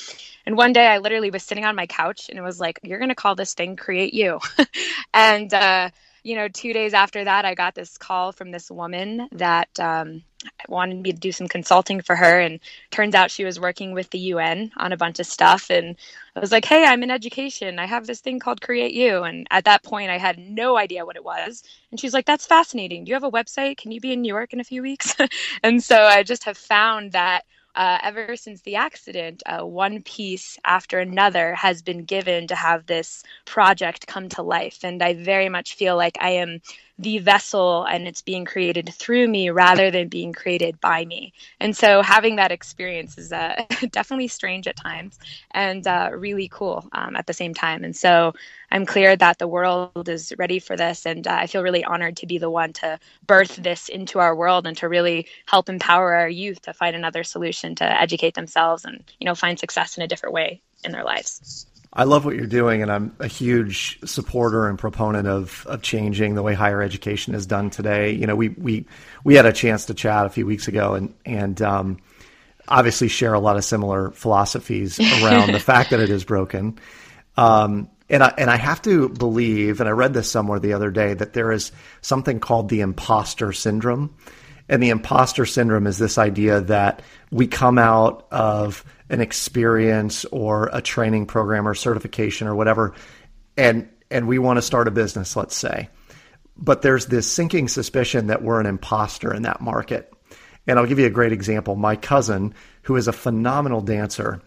And 0.46 0.56
one 0.56 0.72
day 0.72 0.86
I 0.86 0.98
literally 0.98 1.32
was 1.32 1.42
sitting 1.42 1.64
on 1.64 1.74
my 1.74 1.88
couch 1.88 2.28
and 2.28 2.38
it 2.38 2.42
was 2.42 2.60
like, 2.60 2.78
you're 2.84 3.00
going 3.00 3.08
to 3.08 3.16
call 3.16 3.34
this 3.34 3.54
thing 3.54 3.74
Create 3.74 4.14
You. 4.14 4.38
and, 5.12 5.52
uh, 5.52 5.90
you 6.24 6.34
know, 6.34 6.48
two 6.48 6.72
days 6.72 6.94
after 6.94 7.22
that, 7.22 7.44
I 7.44 7.54
got 7.54 7.74
this 7.74 7.98
call 7.98 8.32
from 8.32 8.50
this 8.50 8.70
woman 8.70 9.28
that 9.32 9.68
um, 9.78 10.22
wanted 10.68 11.02
me 11.02 11.12
to 11.12 11.18
do 11.18 11.30
some 11.30 11.48
consulting 11.48 12.00
for 12.00 12.16
her. 12.16 12.40
And 12.40 12.60
turns 12.90 13.14
out 13.14 13.30
she 13.30 13.44
was 13.44 13.60
working 13.60 13.92
with 13.92 14.08
the 14.08 14.18
UN 14.18 14.72
on 14.78 14.92
a 14.92 14.96
bunch 14.96 15.20
of 15.20 15.26
stuff. 15.26 15.70
And 15.70 15.96
I 16.34 16.40
was 16.40 16.50
like, 16.50 16.64
hey, 16.64 16.86
I'm 16.86 17.02
in 17.02 17.10
education. 17.10 17.78
I 17.78 17.84
have 17.84 18.06
this 18.06 18.20
thing 18.20 18.38
called 18.38 18.62
Create 18.62 18.94
You. 18.94 19.22
And 19.22 19.46
at 19.50 19.66
that 19.66 19.84
point, 19.84 20.10
I 20.10 20.16
had 20.16 20.38
no 20.38 20.78
idea 20.78 21.04
what 21.04 21.16
it 21.16 21.24
was. 21.24 21.62
And 21.90 22.00
she's 22.00 22.14
like, 22.14 22.24
that's 22.24 22.46
fascinating. 22.46 23.04
Do 23.04 23.10
you 23.10 23.14
have 23.14 23.22
a 23.24 23.30
website? 23.30 23.76
Can 23.76 23.92
you 23.92 24.00
be 24.00 24.12
in 24.14 24.22
New 24.22 24.34
York 24.34 24.54
in 24.54 24.60
a 24.60 24.64
few 24.64 24.80
weeks? 24.80 25.14
and 25.62 25.84
so 25.84 26.04
I 26.04 26.22
just 26.22 26.44
have 26.44 26.56
found 26.56 27.12
that 27.12 27.44
uh, 27.74 27.98
ever 28.02 28.36
since 28.36 28.62
the 28.62 28.76
accident, 28.76 29.42
uh, 29.46 29.64
one 29.64 30.02
piece 30.02 30.58
after 30.64 30.98
another 30.98 31.54
has 31.54 31.82
been 31.82 32.04
given 32.04 32.46
to 32.48 32.54
have 32.54 32.86
this 32.86 33.22
project 33.44 34.06
come 34.06 34.28
to 34.30 34.42
life. 34.42 34.78
And 34.84 35.02
I 35.02 35.14
very 35.14 35.48
much 35.48 35.74
feel 35.74 35.96
like 35.96 36.16
I 36.20 36.30
am 36.30 36.60
the 36.98 37.18
vessel 37.18 37.84
and 37.84 38.06
it's 38.06 38.22
being 38.22 38.44
created 38.44 38.92
through 38.94 39.26
me 39.26 39.50
rather 39.50 39.90
than 39.90 40.08
being 40.08 40.32
created 40.32 40.80
by 40.80 41.04
me. 41.04 41.32
And 41.58 41.76
so 41.76 42.02
having 42.02 42.36
that 42.36 42.52
experience 42.52 43.18
is 43.18 43.32
uh, 43.32 43.64
definitely 43.90 44.28
strange 44.28 44.68
at 44.68 44.76
times 44.76 45.18
and 45.50 45.86
uh, 45.86 46.10
really 46.12 46.48
cool 46.48 46.88
um, 46.92 47.16
at 47.16 47.26
the 47.26 47.32
same 47.32 47.52
time. 47.52 47.82
And 47.82 47.96
so 47.96 48.32
I'm 48.70 48.86
clear 48.86 49.16
that 49.16 49.38
the 49.38 49.48
world 49.48 50.08
is 50.08 50.32
ready 50.38 50.60
for 50.60 50.76
this. 50.76 51.04
And 51.04 51.26
uh, 51.26 51.32
I 51.32 51.46
feel 51.48 51.62
really 51.62 51.84
honored 51.84 52.16
to 52.18 52.26
be 52.26 52.38
the 52.38 52.50
one 52.50 52.72
to 52.74 52.98
birth 53.26 53.56
this 53.56 53.88
into 53.88 54.20
our 54.20 54.34
world 54.34 54.66
and 54.66 54.76
to 54.78 54.88
really 54.88 55.26
help 55.46 55.68
empower 55.68 56.14
our 56.14 56.28
youth 56.28 56.62
to 56.62 56.72
find 56.72 56.94
another 56.94 57.24
solution 57.24 57.74
to 57.76 57.84
educate 57.84 58.34
themselves 58.34 58.84
and, 58.84 59.02
you 59.18 59.24
know, 59.24 59.34
find 59.34 59.58
success 59.58 59.96
in 59.96 60.04
a 60.04 60.08
different 60.08 60.34
way 60.34 60.60
in 60.84 60.92
their 60.92 61.04
lives. 61.04 61.66
I 61.96 62.04
love 62.04 62.24
what 62.24 62.34
you're 62.34 62.46
doing, 62.46 62.82
and 62.82 62.90
I'm 62.90 63.14
a 63.20 63.28
huge 63.28 64.00
supporter 64.04 64.68
and 64.68 64.78
proponent 64.78 65.28
of 65.28 65.64
of 65.66 65.82
changing 65.82 66.34
the 66.34 66.42
way 66.42 66.54
higher 66.54 66.82
education 66.82 67.34
is 67.34 67.46
done 67.46 67.70
today. 67.70 68.10
You 68.10 68.26
know, 68.26 68.34
we 68.34 68.48
we 68.48 68.86
we 69.22 69.36
had 69.36 69.46
a 69.46 69.52
chance 69.52 69.86
to 69.86 69.94
chat 69.94 70.26
a 70.26 70.30
few 70.30 70.44
weeks 70.44 70.66
ago, 70.66 70.94
and 70.94 71.14
and 71.24 71.62
um, 71.62 71.98
obviously 72.66 73.08
share 73.08 73.32
a 73.32 73.38
lot 73.38 73.56
of 73.56 73.64
similar 73.64 74.10
philosophies 74.10 74.98
around 75.22 75.52
the 75.52 75.60
fact 75.60 75.90
that 75.90 76.00
it 76.00 76.10
is 76.10 76.24
broken. 76.24 76.78
Um, 77.36 77.88
and 78.10 78.24
I 78.24 78.34
and 78.38 78.50
I 78.50 78.56
have 78.56 78.82
to 78.82 79.08
believe, 79.08 79.80
and 79.80 79.88
I 79.88 79.92
read 79.92 80.14
this 80.14 80.28
somewhere 80.28 80.58
the 80.58 80.72
other 80.72 80.90
day, 80.90 81.14
that 81.14 81.32
there 81.32 81.52
is 81.52 81.70
something 82.00 82.40
called 82.40 82.68
the 82.68 82.80
imposter 82.80 83.52
syndrome. 83.52 84.14
And 84.68 84.82
the 84.82 84.90
imposter 84.90 85.44
syndrome 85.44 85.86
is 85.86 85.98
this 85.98 86.16
idea 86.16 86.62
that 86.62 87.02
we 87.30 87.46
come 87.46 87.78
out 87.78 88.26
of 88.30 88.84
an 89.10 89.20
experience 89.20 90.24
or 90.26 90.70
a 90.72 90.80
training 90.80 91.26
program 91.26 91.68
or 91.68 91.74
certification 91.74 92.46
or 92.46 92.54
whatever, 92.54 92.94
and 93.56 93.88
and 94.10 94.28
we 94.28 94.38
want 94.38 94.58
to 94.58 94.62
start 94.62 94.88
a 94.88 94.92
business, 94.92 95.36
let's 95.36 95.56
say. 95.56 95.88
But 96.56 96.82
there's 96.82 97.06
this 97.06 97.30
sinking 97.30 97.68
suspicion 97.68 98.28
that 98.28 98.42
we're 98.42 98.60
an 98.60 98.66
imposter 98.66 99.34
in 99.34 99.42
that 99.42 99.60
market. 99.60 100.12
And 100.66 100.78
I'll 100.78 100.86
give 100.86 100.98
you 100.98 101.06
a 101.06 101.10
great 101.10 101.32
example. 101.32 101.76
My 101.76 101.96
cousin, 101.96 102.54
who 102.82 102.96
is 102.96 103.08
a 103.08 103.12
phenomenal 103.12 103.80
dancer, 103.80 104.40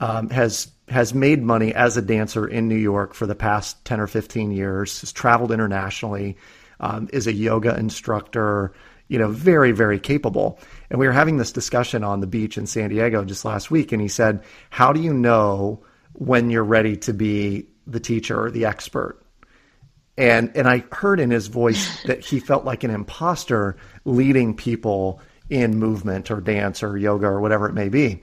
um, 0.00 0.30
has 0.30 0.68
has 0.88 1.14
made 1.14 1.42
money 1.42 1.74
as 1.74 1.96
a 1.96 2.02
dancer 2.02 2.46
in 2.46 2.68
New 2.68 2.76
York 2.76 3.14
for 3.14 3.26
the 3.26 3.34
past 3.34 3.82
10 3.86 4.00
or 4.00 4.06
15 4.06 4.52
years, 4.52 5.00
has 5.00 5.12
traveled 5.12 5.50
internationally, 5.50 6.36
um, 6.78 7.08
is 7.10 7.26
a 7.26 7.32
yoga 7.32 7.74
instructor, 7.78 8.74
you 9.08 9.18
know, 9.18 9.28
very, 9.28 9.72
very 9.72 10.00
capable. 10.00 10.58
And 10.90 10.98
we 10.98 11.06
were 11.06 11.12
having 11.12 11.36
this 11.36 11.52
discussion 11.52 12.04
on 12.04 12.20
the 12.20 12.26
beach 12.26 12.56
in 12.56 12.66
San 12.66 12.90
Diego 12.90 13.24
just 13.24 13.44
last 13.44 13.70
week, 13.70 13.92
and 13.92 14.00
he 14.00 14.08
said, 14.08 14.42
How 14.70 14.92
do 14.92 15.00
you 15.00 15.12
know 15.12 15.84
when 16.14 16.50
you're 16.50 16.64
ready 16.64 16.96
to 16.96 17.12
be 17.12 17.66
the 17.86 18.00
teacher 18.00 18.44
or 18.44 18.50
the 18.50 18.66
expert. 18.66 19.20
And 20.16 20.56
and 20.56 20.68
I 20.68 20.84
heard 20.92 21.20
in 21.20 21.30
his 21.30 21.48
voice 21.48 22.02
that 22.06 22.24
he 22.24 22.40
felt 22.40 22.64
like 22.64 22.84
an 22.84 22.90
imposter 22.90 23.76
leading 24.04 24.54
people 24.54 25.20
in 25.50 25.78
movement 25.78 26.30
or 26.30 26.40
dance 26.40 26.82
or 26.82 26.96
yoga 26.96 27.26
or 27.26 27.40
whatever 27.40 27.68
it 27.68 27.74
may 27.74 27.88
be. 27.88 28.22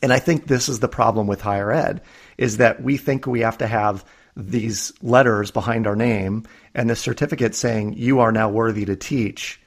And 0.00 0.12
I 0.12 0.20
think 0.20 0.46
this 0.46 0.68
is 0.68 0.80
the 0.80 0.88
problem 0.88 1.26
with 1.26 1.40
higher 1.40 1.72
ed 1.72 2.02
is 2.36 2.58
that 2.58 2.82
we 2.82 2.96
think 2.96 3.26
we 3.26 3.40
have 3.40 3.58
to 3.58 3.66
have 3.66 4.04
these 4.36 4.92
letters 5.02 5.50
behind 5.50 5.88
our 5.88 5.96
name 5.96 6.44
and 6.72 6.88
this 6.88 7.00
certificate 7.00 7.56
saying 7.56 7.94
you 7.94 8.20
are 8.20 8.30
now 8.30 8.48
worthy 8.48 8.84
to 8.84 8.94
teach. 8.94 9.60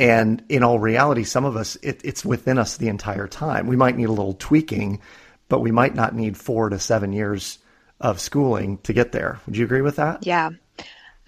And 0.00 0.42
in 0.48 0.62
all 0.62 0.78
reality, 0.78 1.24
some 1.24 1.44
of 1.44 1.56
us, 1.56 1.76
it, 1.82 2.00
it's 2.02 2.24
within 2.24 2.56
us 2.56 2.78
the 2.78 2.88
entire 2.88 3.28
time. 3.28 3.66
We 3.66 3.76
might 3.76 3.98
need 3.98 4.08
a 4.08 4.12
little 4.12 4.32
tweaking, 4.32 5.02
but 5.50 5.60
we 5.60 5.72
might 5.72 5.94
not 5.94 6.14
need 6.14 6.38
four 6.38 6.70
to 6.70 6.78
seven 6.78 7.12
years 7.12 7.58
of 8.00 8.18
schooling 8.18 8.78
to 8.78 8.94
get 8.94 9.12
there. 9.12 9.40
Would 9.44 9.58
you 9.58 9.64
agree 9.66 9.82
with 9.82 9.96
that? 9.96 10.26
Yeah. 10.26 10.52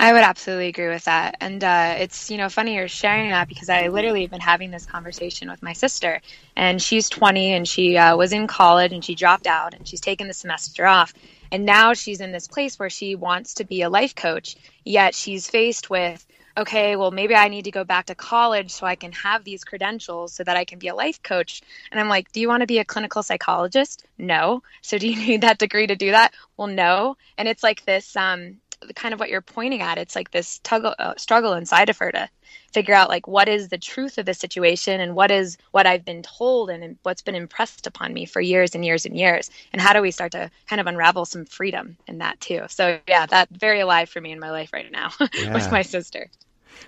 I 0.01 0.15
would 0.15 0.23
absolutely 0.23 0.69
agree 0.69 0.89
with 0.89 1.05
that. 1.05 1.37
And 1.39 1.63
uh, 1.63 1.97
it's, 1.99 2.31
you 2.31 2.39
know, 2.39 2.49
funny 2.49 2.77
you're 2.77 2.89
sharing 2.89 3.29
that 3.29 3.47
because 3.47 3.69
I 3.69 3.89
literally 3.89 4.23
have 4.23 4.31
been 4.31 4.41
having 4.41 4.71
this 4.71 4.87
conversation 4.87 5.51
with 5.51 5.63
my 5.63 5.75
sister. 5.75 6.23
And 6.57 6.81
she's 6.81 7.11
20 7.11 7.53
and 7.53 7.69
she 7.69 7.99
uh, 7.99 8.17
was 8.17 8.33
in 8.33 8.47
college 8.47 8.93
and 8.93 9.05
she 9.05 9.15
dropped 9.15 9.47
out 9.47 9.75
and 9.75 9.87
she's 9.87 10.01
taken 10.01 10.29
the 10.29 10.35
semester 10.35 10.87
off. 10.87 11.13
And 11.53 11.67
now 11.67 11.93
she's 11.93 12.23
in 12.23 12.33
this 12.33 12.49
place 12.49 12.79
where 12.79 12.89
she 12.89 13.17
wants 13.17 13.53
to 13.55 13.65
be 13.65 13.83
a 13.83 13.91
life 13.91 14.15
coach, 14.15 14.57
yet 14.83 15.15
she's 15.15 15.47
faced 15.47 15.91
with, 15.91 16.27
okay, 16.57 16.97
well, 16.97 17.11
maybe 17.11 17.35
I 17.35 17.49
need 17.49 17.65
to 17.65 17.71
go 17.71 17.85
back 17.85 18.07
to 18.07 18.15
college 18.15 18.71
so 18.71 18.87
I 18.87 18.97
can 18.97 19.13
have 19.13 19.45
these 19.45 19.65
credentials 19.65 20.33
so 20.35 20.45
that 20.45 20.57
I 20.57 20.65
can 20.65 20.79
be 20.79 20.89
a 20.89 20.95
life 20.95 21.23
coach. 21.23 21.63
And 21.91 22.01
I'm 22.01 22.09
like, 22.09 22.33
do 22.33 22.41
you 22.41 22.49
want 22.49 22.63
to 22.63 22.67
be 22.67 22.79
a 22.79 22.85
clinical 22.85 23.23
psychologist? 23.23 24.07
No. 24.19 24.63
So 24.81 24.99
do 24.99 25.09
you 25.09 25.17
need 25.27 25.43
that 25.43 25.59
degree 25.59 25.87
to 25.87 25.97
do 25.97 26.13
that? 26.13 26.35
Well, 26.57 26.69
no. 26.69 27.17
And 27.37 27.49
it's 27.49 27.63
like 27.63 27.85
this, 27.85 28.17
um, 28.17 28.62
kind 28.95 29.15
of 29.15 29.21
what 29.21 29.31
you're 29.31 29.41
pointing 29.41 29.81
at. 29.81 29.99
It's 29.99 30.17
like 30.17 30.31
this 30.31 30.61
tuggle, 30.65 30.95
uh, 30.99 31.15
struggle 31.17 31.53
inside 31.53 31.89
of 31.89 31.99
her 31.99 32.13
to 32.13 32.29
figure 32.73 32.95
out 32.95 33.09
like 33.09 33.27
what 33.27 33.49
is 33.49 33.69
the 33.69 33.79
truth 33.79 34.19
of 34.19 34.27
the 34.27 34.35
situation 34.35 35.01
and 35.01 35.15
what 35.15 35.31
is 35.31 35.59
what 35.73 35.87
I've 35.87 36.05
been 36.05 36.23
told 36.23 36.71
and 36.71 36.97
what's 37.03 37.23
been 37.23 37.35
impressed 37.35 37.87
upon 37.87 38.13
me 38.13 38.25
for 38.25 38.41
years 38.41 38.75
and 38.75 38.85
years 38.85 39.05
and 39.05 39.17
years. 39.17 39.51
And 39.73 39.81
how 39.81 39.93
do 39.93 40.01
we 40.01 40.11
start 40.11 40.33
to 40.33 40.51
kind 40.67 40.81
of 40.81 40.87
unravel 40.87 41.25
some 41.25 41.45
freedom 41.45 41.97
in 42.07 42.19
that 42.19 42.41
too? 42.41 42.63
So 42.69 42.99
yeah, 43.09 43.27
that's 43.27 43.55
very 43.57 43.81
alive 43.81 44.09
for 44.09 44.21
me 44.21 44.33
in 44.33 44.41
my 44.41 44.51
life 44.51 44.71
right 44.73 44.91
now 44.91 45.13
yeah. 45.35 45.53
with 45.53 45.71
my 45.71 45.83
sister. 45.83 46.31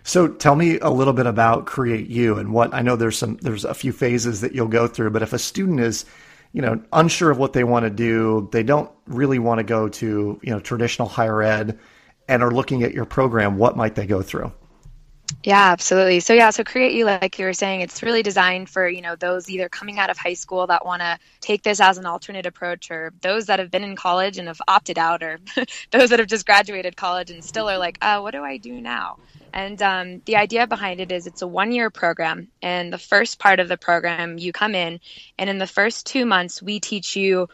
So 0.02 0.28
tell 0.28 0.56
me 0.56 0.78
a 0.80 0.90
little 0.90 1.12
bit 1.12 1.26
about 1.26 1.66
Create 1.66 2.08
You 2.08 2.38
and 2.38 2.52
what 2.52 2.74
I 2.74 2.82
know 2.82 2.96
there's 2.96 3.18
some 3.18 3.36
there's 3.36 3.64
a 3.64 3.74
few 3.74 3.92
phases 3.92 4.40
that 4.40 4.54
you'll 4.54 4.68
go 4.68 4.86
through, 4.86 5.10
but 5.10 5.22
if 5.22 5.32
a 5.32 5.38
student 5.38 5.80
is 5.80 6.04
you 6.54 6.62
know 6.62 6.82
unsure 6.92 7.30
of 7.30 7.36
what 7.36 7.52
they 7.52 7.64
want 7.64 7.84
to 7.84 7.90
do, 7.90 8.48
they 8.52 8.62
don't 8.62 8.90
really 9.06 9.38
want 9.38 9.58
to 9.58 9.64
go 9.64 9.88
to 9.88 10.40
you 10.42 10.50
know 10.50 10.60
traditional 10.60 11.08
higher 11.08 11.42
ed, 11.42 11.78
and 12.28 12.42
are 12.42 12.50
looking 12.50 12.82
at 12.84 12.94
your 12.94 13.04
program, 13.04 13.58
what 13.58 13.76
might 13.76 13.96
they 13.96 14.06
go 14.06 14.22
through? 14.22 14.50
Yeah, 15.42 15.72
absolutely. 15.72 16.20
So 16.20 16.32
yeah, 16.32 16.50
so 16.50 16.64
create 16.64 16.92
you 16.92 17.04
like 17.04 17.38
you 17.38 17.46
were 17.46 17.52
saying, 17.52 17.80
it's 17.80 18.02
really 18.02 18.22
designed 18.22 18.68
for, 18.68 18.88
you 18.88 19.02
know, 19.02 19.16
those 19.16 19.50
either 19.50 19.68
coming 19.68 19.98
out 19.98 20.10
of 20.10 20.16
high 20.16 20.34
school 20.34 20.66
that 20.66 20.84
want 20.84 21.00
to 21.00 21.18
take 21.40 21.62
this 21.62 21.80
as 21.80 21.98
an 21.98 22.06
alternate 22.06 22.46
approach 22.46 22.90
or 22.90 23.12
those 23.20 23.46
that 23.46 23.58
have 23.58 23.70
been 23.70 23.84
in 23.84 23.96
college 23.96 24.38
and 24.38 24.48
have 24.48 24.60
opted 24.68 24.98
out 24.98 25.22
or 25.22 25.38
those 25.90 26.10
that 26.10 26.18
have 26.18 26.28
just 26.28 26.46
graduated 26.46 26.96
college 26.96 27.30
and 27.30 27.42
still 27.44 27.68
are 27.68 27.78
like, 27.78 27.98
uh, 28.00 28.20
what 28.20 28.30
do 28.30 28.42
I 28.42 28.58
do 28.58 28.80
now? 28.80 29.18
And 29.54 29.80
um, 29.82 30.20
the 30.26 30.34
idea 30.34 30.66
behind 30.66 31.00
it 31.00 31.12
is 31.12 31.28
it's 31.28 31.40
a 31.40 31.46
one 31.46 31.70
year 31.70 31.88
program. 31.88 32.48
And 32.60 32.92
the 32.92 32.98
first 32.98 33.38
part 33.38 33.60
of 33.60 33.68
the 33.68 33.76
program, 33.76 34.36
you 34.36 34.52
come 34.52 34.74
in, 34.74 34.98
and 35.38 35.48
in 35.48 35.58
the 35.58 35.66
first 35.66 36.06
two 36.06 36.26
months, 36.26 36.60
we 36.60 36.80
teach 36.80 37.14
you 37.14 37.48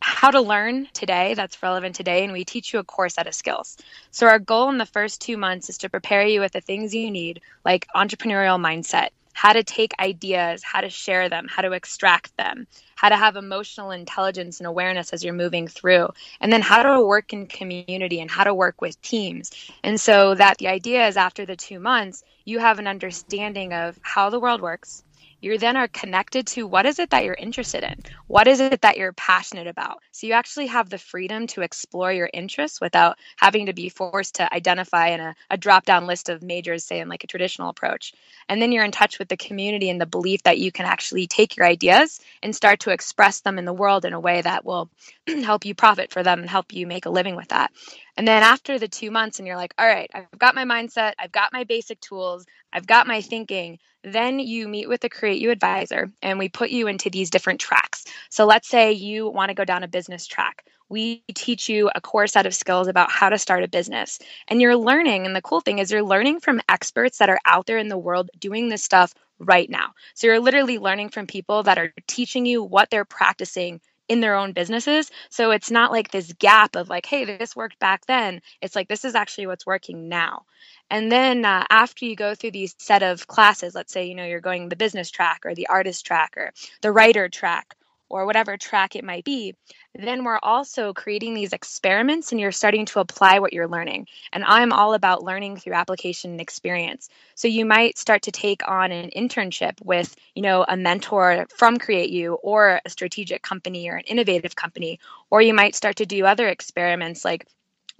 how 0.00 0.30
to 0.30 0.42
learn 0.42 0.86
today 0.92 1.32
that's 1.32 1.62
relevant 1.62 1.94
today 1.94 2.22
and 2.22 2.32
we 2.32 2.44
teach 2.44 2.72
you 2.72 2.78
a 2.78 2.84
core 2.84 3.08
set 3.08 3.26
of 3.26 3.34
skills 3.34 3.78
so 4.10 4.26
our 4.26 4.38
goal 4.38 4.68
in 4.68 4.76
the 4.76 4.84
first 4.84 5.22
two 5.22 5.38
months 5.38 5.70
is 5.70 5.78
to 5.78 5.88
prepare 5.88 6.22
you 6.22 6.38
with 6.38 6.52
the 6.52 6.60
things 6.60 6.94
you 6.94 7.10
need 7.10 7.40
like 7.64 7.86
entrepreneurial 7.96 8.60
mindset 8.60 9.08
how 9.36 9.52
to 9.52 9.62
take 9.62 9.92
ideas 10.00 10.62
how 10.64 10.80
to 10.80 10.88
share 10.88 11.28
them 11.28 11.46
how 11.48 11.60
to 11.60 11.72
extract 11.72 12.34
them 12.38 12.66
how 12.96 13.10
to 13.10 13.16
have 13.16 13.36
emotional 13.36 13.90
intelligence 13.90 14.58
and 14.58 14.66
awareness 14.66 15.12
as 15.12 15.22
you're 15.22 15.34
moving 15.34 15.68
through 15.68 16.08
and 16.40 16.50
then 16.50 16.62
how 16.62 16.82
to 16.82 17.06
work 17.06 17.32
in 17.32 17.46
community 17.46 18.20
and 18.20 18.30
how 18.30 18.42
to 18.42 18.54
work 18.54 18.80
with 18.80 19.00
teams. 19.02 19.52
And 19.84 20.00
so 20.00 20.34
that 20.34 20.58
the 20.58 20.68
idea 20.68 21.06
is 21.06 21.16
after 21.16 21.46
the 21.46 21.56
two 21.56 21.78
months 21.78 22.24
you 22.44 22.58
have 22.58 22.78
an 22.78 22.86
understanding 22.86 23.72
of 23.72 23.98
how 24.02 24.30
the 24.30 24.40
world 24.40 24.62
works 24.62 25.04
you 25.40 25.58
then 25.58 25.76
are 25.76 25.88
connected 25.88 26.46
to 26.46 26.66
what 26.66 26.86
is 26.86 26.98
it 26.98 27.10
that 27.10 27.24
you're 27.24 27.34
interested 27.34 27.84
in? 27.84 28.02
What 28.26 28.48
is 28.48 28.60
it 28.60 28.80
that 28.80 28.96
you're 28.96 29.12
passionate 29.12 29.66
about? 29.66 29.98
So 30.12 30.26
you 30.26 30.32
actually 30.32 30.66
have 30.66 30.88
the 30.88 30.98
freedom 30.98 31.46
to 31.48 31.62
explore 31.62 32.12
your 32.12 32.30
interests 32.32 32.80
without 32.80 33.18
having 33.36 33.66
to 33.66 33.72
be 33.72 33.88
forced 33.88 34.36
to 34.36 34.52
identify 34.52 35.08
in 35.08 35.20
a, 35.20 35.34
a 35.50 35.56
drop 35.56 35.84
down 35.84 36.06
list 36.06 36.28
of 36.28 36.42
majors, 36.42 36.84
say 36.84 37.00
in 37.00 37.08
like 37.08 37.24
a 37.24 37.28
traditional 37.28 37.68
approach. 37.68 38.14
And 38.48 38.60
then 38.60 38.72
you're 38.72 38.84
in 38.84 38.92
touch 38.92 39.18
with 39.18 39.28
the 39.28 39.36
community 39.36 39.90
and 39.90 40.00
the 40.00 40.06
belief 40.06 40.42
that 40.44 40.58
you 40.58 40.72
can 40.72 40.86
actually 40.86 41.26
take 41.26 41.56
your 41.56 41.66
ideas 41.66 42.20
and 42.42 42.54
start 42.54 42.80
to 42.80 42.90
express 42.90 43.40
them 43.40 43.58
in 43.58 43.64
the 43.64 43.72
world 43.72 44.04
in 44.04 44.12
a 44.12 44.20
way 44.20 44.40
that 44.42 44.64
will 44.64 44.88
help 45.44 45.64
you 45.64 45.74
profit 45.74 46.10
for 46.10 46.22
them 46.22 46.40
and 46.40 46.50
help 46.50 46.72
you 46.72 46.86
make 46.86 47.06
a 47.06 47.10
living 47.10 47.36
with 47.36 47.48
that. 47.48 47.70
And 48.16 48.26
then 48.26 48.42
after 48.42 48.78
the 48.78 48.88
two 48.88 49.10
months, 49.10 49.38
and 49.38 49.46
you're 49.46 49.56
like, 49.56 49.74
all 49.78 49.86
right, 49.86 50.10
I've 50.14 50.38
got 50.38 50.54
my 50.54 50.64
mindset, 50.64 51.12
I've 51.18 51.32
got 51.32 51.52
my 51.52 51.64
basic 51.64 52.00
tools, 52.00 52.46
I've 52.72 52.86
got 52.86 53.06
my 53.06 53.20
thinking. 53.20 53.78
Then 54.04 54.38
you 54.38 54.68
meet 54.68 54.88
with 54.88 55.00
the 55.00 55.08
Create 55.08 55.40
You 55.40 55.50
advisor, 55.50 56.10
and 56.22 56.38
we 56.38 56.48
put 56.48 56.70
you 56.70 56.86
into 56.86 57.10
these 57.10 57.28
different 57.28 57.60
tracks. 57.60 58.04
So 58.30 58.46
let's 58.46 58.68
say 58.68 58.92
you 58.92 59.28
want 59.28 59.50
to 59.50 59.54
go 59.54 59.64
down 59.64 59.82
a 59.82 59.88
business 59.88 60.26
track. 60.26 60.64
We 60.88 61.24
teach 61.34 61.68
you 61.68 61.90
a 61.94 62.00
core 62.00 62.28
set 62.28 62.46
of 62.46 62.54
skills 62.54 62.86
about 62.86 63.10
how 63.10 63.28
to 63.28 63.38
start 63.38 63.64
a 63.64 63.68
business. 63.68 64.20
And 64.48 64.62
you're 64.62 64.76
learning, 64.76 65.26
and 65.26 65.34
the 65.34 65.42
cool 65.42 65.60
thing 65.60 65.80
is, 65.80 65.90
you're 65.90 66.02
learning 66.02 66.40
from 66.40 66.60
experts 66.68 67.18
that 67.18 67.28
are 67.28 67.40
out 67.44 67.66
there 67.66 67.78
in 67.78 67.88
the 67.88 67.98
world 67.98 68.30
doing 68.38 68.68
this 68.68 68.84
stuff 68.84 69.12
right 69.38 69.68
now. 69.68 69.92
So 70.14 70.28
you're 70.28 70.40
literally 70.40 70.78
learning 70.78 71.10
from 71.10 71.26
people 71.26 71.64
that 71.64 71.76
are 71.76 71.92
teaching 72.06 72.46
you 72.46 72.62
what 72.62 72.88
they're 72.90 73.04
practicing 73.04 73.80
in 74.08 74.20
their 74.20 74.34
own 74.34 74.52
businesses. 74.52 75.10
So 75.30 75.50
it's 75.50 75.70
not 75.70 75.92
like 75.92 76.10
this 76.10 76.32
gap 76.34 76.76
of 76.76 76.88
like, 76.88 77.06
hey, 77.06 77.24
this 77.24 77.56
worked 77.56 77.78
back 77.78 78.06
then. 78.06 78.40
It's 78.60 78.76
like, 78.76 78.88
this 78.88 79.04
is 79.04 79.14
actually 79.14 79.46
what's 79.46 79.66
working 79.66 80.08
now. 80.08 80.44
And 80.90 81.10
then 81.10 81.44
uh, 81.44 81.64
after 81.70 82.04
you 82.04 82.14
go 82.14 82.34
through 82.34 82.52
these 82.52 82.74
set 82.78 83.02
of 83.02 83.26
classes, 83.26 83.74
let's 83.74 83.92
say, 83.92 84.06
you 84.06 84.14
know, 84.14 84.24
you're 84.24 84.40
going 84.40 84.68
the 84.68 84.76
business 84.76 85.10
track 85.10 85.42
or 85.44 85.54
the 85.54 85.66
artist 85.66 86.06
track 86.06 86.34
or 86.36 86.52
the 86.82 86.92
writer 86.92 87.28
track 87.28 87.76
or 88.08 88.26
whatever 88.26 88.56
track 88.56 88.96
it 88.96 89.04
might 89.04 89.24
be, 89.24 89.54
then 89.94 90.24
we're 90.24 90.38
also 90.42 90.92
creating 90.92 91.34
these 91.34 91.52
experiments 91.52 92.32
and 92.32 92.40
you're 92.40 92.52
starting 92.52 92.84
to 92.86 93.00
apply 93.00 93.38
what 93.38 93.52
you're 93.52 93.68
learning. 93.68 94.06
And 94.32 94.44
I'm 94.44 94.72
all 94.72 94.94
about 94.94 95.24
learning 95.24 95.56
through 95.56 95.74
application 95.74 96.32
and 96.32 96.40
experience. 96.40 97.08
So 97.34 97.48
you 97.48 97.64
might 97.64 97.98
start 97.98 98.22
to 98.22 98.32
take 98.32 98.66
on 98.68 98.92
an 98.92 99.10
internship 99.16 99.74
with, 99.82 100.14
you 100.34 100.42
know, 100.42 100.64
a 100.68 100.76
mentor 100.76 101.46
from 101.54 101.78
Create 101.78 102.10
You 102.10 102.34
or 102.34 102.80
a 102.84 102.90
strategic 102.90 103.42
company 103.42 103.88
or 103.88 103.96
an 103.96 104.04
innovative 104.04 104.56
company, 104.56 105.00
or 105.30 105.42
you 105.42 105.54
might 105.54 105.74
start 105.74 105.96
to 105.96 106.06
do 106.06 106.26
other 106.26 106.48
experiments 106.48 107.24
like 107.24 107.46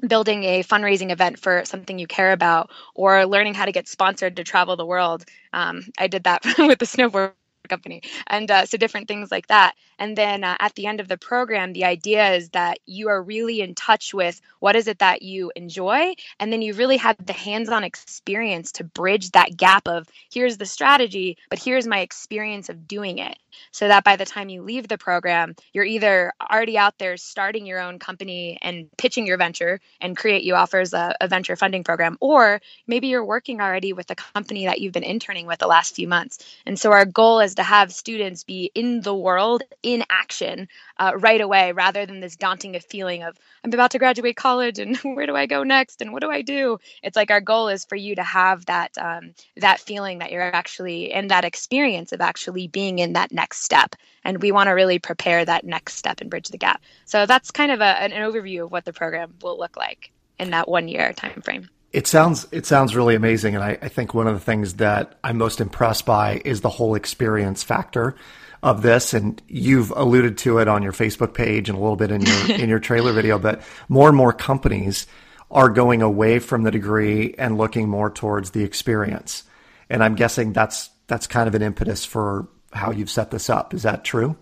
building 0.06 0.44
a 0.44 0.62
fundraising 0.62 1.10
event 1.10 1.38
for 1.38 1.64
something 1.64 1.98
you 1.98 2.06
care 2.06 2.32
about 2.32 2.70
or 2.94 3.24
learning 3.24 3.54
how 3.54 3.64
to 3.64 3.72
get 3.72 3.88
sponsored 3.88 4.36
to 4.36 4.44
travel 4.44 4.76
the 4.76 4.84
world. 4.84 5.24
Um, 5.52 5.86
I 5.98 6.06
did 6.06 6.24
that 6.24 6.44
with 6.58 6.78
the 6.78 6.84
snowboard 6.84 7.32
company 7.66 8.02
and 8.26 8.50
uh, 8.50 8.66
so 8.66 8.76
different 8.76 9.08
things 9.08 9.30
like 9.30 9.46
that. 9.48 9.74
And 9.98 10.16
then 10.16 10.44
uh, 10.44 10.56
at 10.58 10.74
the 10.74 10.86
end 10.86 11.00
of 11.00 11.08
the 11.08 11.18
program 11.18 11.72
the 11.72 11.84
idea 11.84 12.34
is 12.34 12.50
that 12.50 12.78
you 12.86 13.08
are 13.08 13.22
really 13.22 13.60
in 13.60 13.74
touch 13.74 14.14
with 14.14 14.40
what 14.60 14.76
is 14.76 14.88
it 14.88 14.98
that 14.98 15.22
you 15.22 15.52
enjoy 15.56 16.14
and 16.38 16.52
then 16.52 16.62
you 16.62 16.74
really 16.74 16.96
have 16.96 17.16
the 17.24 17.32
hands-on 17.32 17.84
experience 17.84 18.72
to 18.72 18.84
bridge 18.84 19.30
that 19.32 19.56
gap 19.56 19.88
of 19.88 20.06
here's 20.30 20.56
the 20.56 20.66
strategy 20.66 21.36
but 21.50 21.58
here's 21.58 21.86
my 21.86 22.00
experience 22.00 22.68
of 22.68 22.86
doing 22.86 23.18
it. 23.18 23.38
So 23.70 23.88
that 23.88 24.04
by 24.04 24.16
the 24.16 24.26
time 24.26 24.50
you 24.50 24.62
leave 24.62 24.88
the 24.88 24.98
program 24.98 25.54
you're 25.72 25.84
either 25.84 26.32
already 26.40 26.78
out 26.78 26.98
there 26.98 27.16
starting 27.16 27.66
your 27.66 27.80
own 27.80 27.98
company 27.98 28.58
and 28.62 28.88
pitching 28.96 29.26
your 29.26 29.38
venture 29.38 29.80
and 30.00 30.16
create 30.16 30.42
you 30.42 30.54
offers 30.54 30.92
a, 30.92 31.14
a 31.20 31.28
venture 31.28 31.56
funding 31.56 31.84
program 31.84 32.16
or 32.20 32.60
maybe 32.86 33.08
you're 33.08 33.24
working 33.24 33.60
already 33.60 33.92
with 33.92 34.10
a 34.10 34.14
company 34.14 34.66
that 34.66 34.80
you've 34.80 34.92
been 34.92 35.02
interning 35.02 35.46
with 35.46 35.58
the 35.58 35.66
last 35.66 35.94
few 35.94 36.08
months. 36.08 36.38
And 36.64 36.78
so 36.78 36.92
our 36.92 37.04
goal 37.04 37.40
is 37.40 37.55
to 37.56 37.62
have 37.62 37.92
students 37.92 38.44
be 38.44 38.70
in 38.74 39.00
the 39.00 39.14
world 39.14 39.62
in 39.82 40.04
action 40.10 40.68
uh, 40.98 41.12
right 41.16 41.40
away 41.40 41.72
rather 41.72 42.06
than 42.06 42.20
this 42.20 42.36
daunting 42.36 42.78
feeling 42.80 43.22
of 43.22 43.36
i'm 43.64 43.72
about 43.72 43.90
to 43.90 43.98
graduate 43.98 44.36
college 44.36 44.78
and 44.78 44.96
where 45.14 45.26
do 45.26 45.34
i 45.36 45.46
go 45.46 45.62
next 45.62 46.00
and 46.00 46.12
what 46.12 46.22
do 46.22 46.30
i 46.30 46.42
do? 46.42 46.78
It's 47.02 47.16
like 47.16 47.30
our 47.30 47.40
goal 47.40 47.68
is 47.68 47.84
for 47.84 47.96
you 47.96 48.14
to 48.14 48.22
have 48.22 48.66
that 48.66 48.96
um, 48.98 49.34
that 49.56 49.80
feeling 49.80 50.18
that 50.18 50.32
you're 50.32 50.42
actually 50.42 51.12
in 51.12 51.28
that 51.28 51.44
experience 51.44 52.12
of 52.12 52.20
actually 52.20 52.68
being 52.68 52.98
in 52.98 53.12
that 53.14 53.32
next 53.32 53.62
step. 53.62 53.94
And 54.24 54.42
we 54.42 54.52
want 54.52 54.68
to 54.68 54.72
really 54.72 54.98
prepare 54.98 55.44
that 55.44 55.64
next 55.64 55.94
step 55.96 56.20
and 56.20 56.30
bridge 56.30 56.48
the 56.48 56.58
gap. 56.58 56.82
So 57.04 57.26
that's 57.26 57.50
kind 57.50 57.70
of 57.70 57.80
a, 57.80 58.02
an 58.02 58.12
overview 58.12 58.64
of 58.64 58.72
what 58.72 58.84
the 58.84 58.92
program 58.92 59.34
will 59.42 59.58
look 59.58 59.76
like 59.76 60.12
in 60.38 60.50
that 60.50 60.68
one 60.68 60.88
year 60.88 61.12
time 61.12 61.42
frame 61.42 61.68
it 61.96 62.06
sounds 62.06 62.46
it 62.52 62.66
sounds 62.66 62.94
really 62.94 63.14
amazing, 63.14 63.54
and 63.54 63.64
I, 63.64 63.78
I, 63.80 63.88
think 63.88 64.12
one 64.12 64.26
of 64.26 64.34
the 64.34 64.40
things 64.40 64.74
that 64.74 65.18
I'm 65.24 65.38
most 65.38 65.62
impressed 65.62 66.04
by 66.04 66.42
is 66.44 66.60
the 66.60 66.68
whole 66.68 66.94
experience 66.94 67.62
factor. 67.62 68.14
of 68.62 68.82
this, 68.82 69.14
and 69.14 69.40
you've 69.48 69.90
alluded 69.92 70.36
to 70.38 70.58
it 70.58 70.68
on 70.68 70.82
your 70.82 70.92
Facebook 70.92 71.32
page 71.32 71.70
and 71.70 71.78
a 71.78 71.80
little 71.80 71.96
bit 71.96 72.10
in 72.10 72.20
your 72.20 72.50
in 72.60 72.68
your 72.68 72.80
trailer 72.80 73.14
video, 73.14 73.38
but 73.38 73.62
more 73.88 74.08
and 74.08 74.16
more 74.16 74.34
companies 74.34 75.06
are 75.50 75.70
going 75.70 76.02
away 76.02 76.38
from 76.38 76.64
the 76.64 76.70
degree 76.70 77.34
and 77.38 77.56
looking 77.56 77.88
more 77.88 78.10
towards 78.10 78.50
the 78.50 78.62
experience. 78.62 79.44
And 79.88 80.04
I'm 80.04 80.16
guessing 80.16 80.52
that's 80.52 80.90
that's 81.06 81.26
kind 81.26 81.48
of 81.48 81.54
an 81.54 81.62
impetus 81.62 82.04
for 82.04 82.46
how 82.74 82.90
you've 82.90 83.10
set 83.10 83.30
this 83.30 83.48
up. 83.48 83.72
Is 83.72 83.84
that 83.84 84.04
true? 84.04 84.36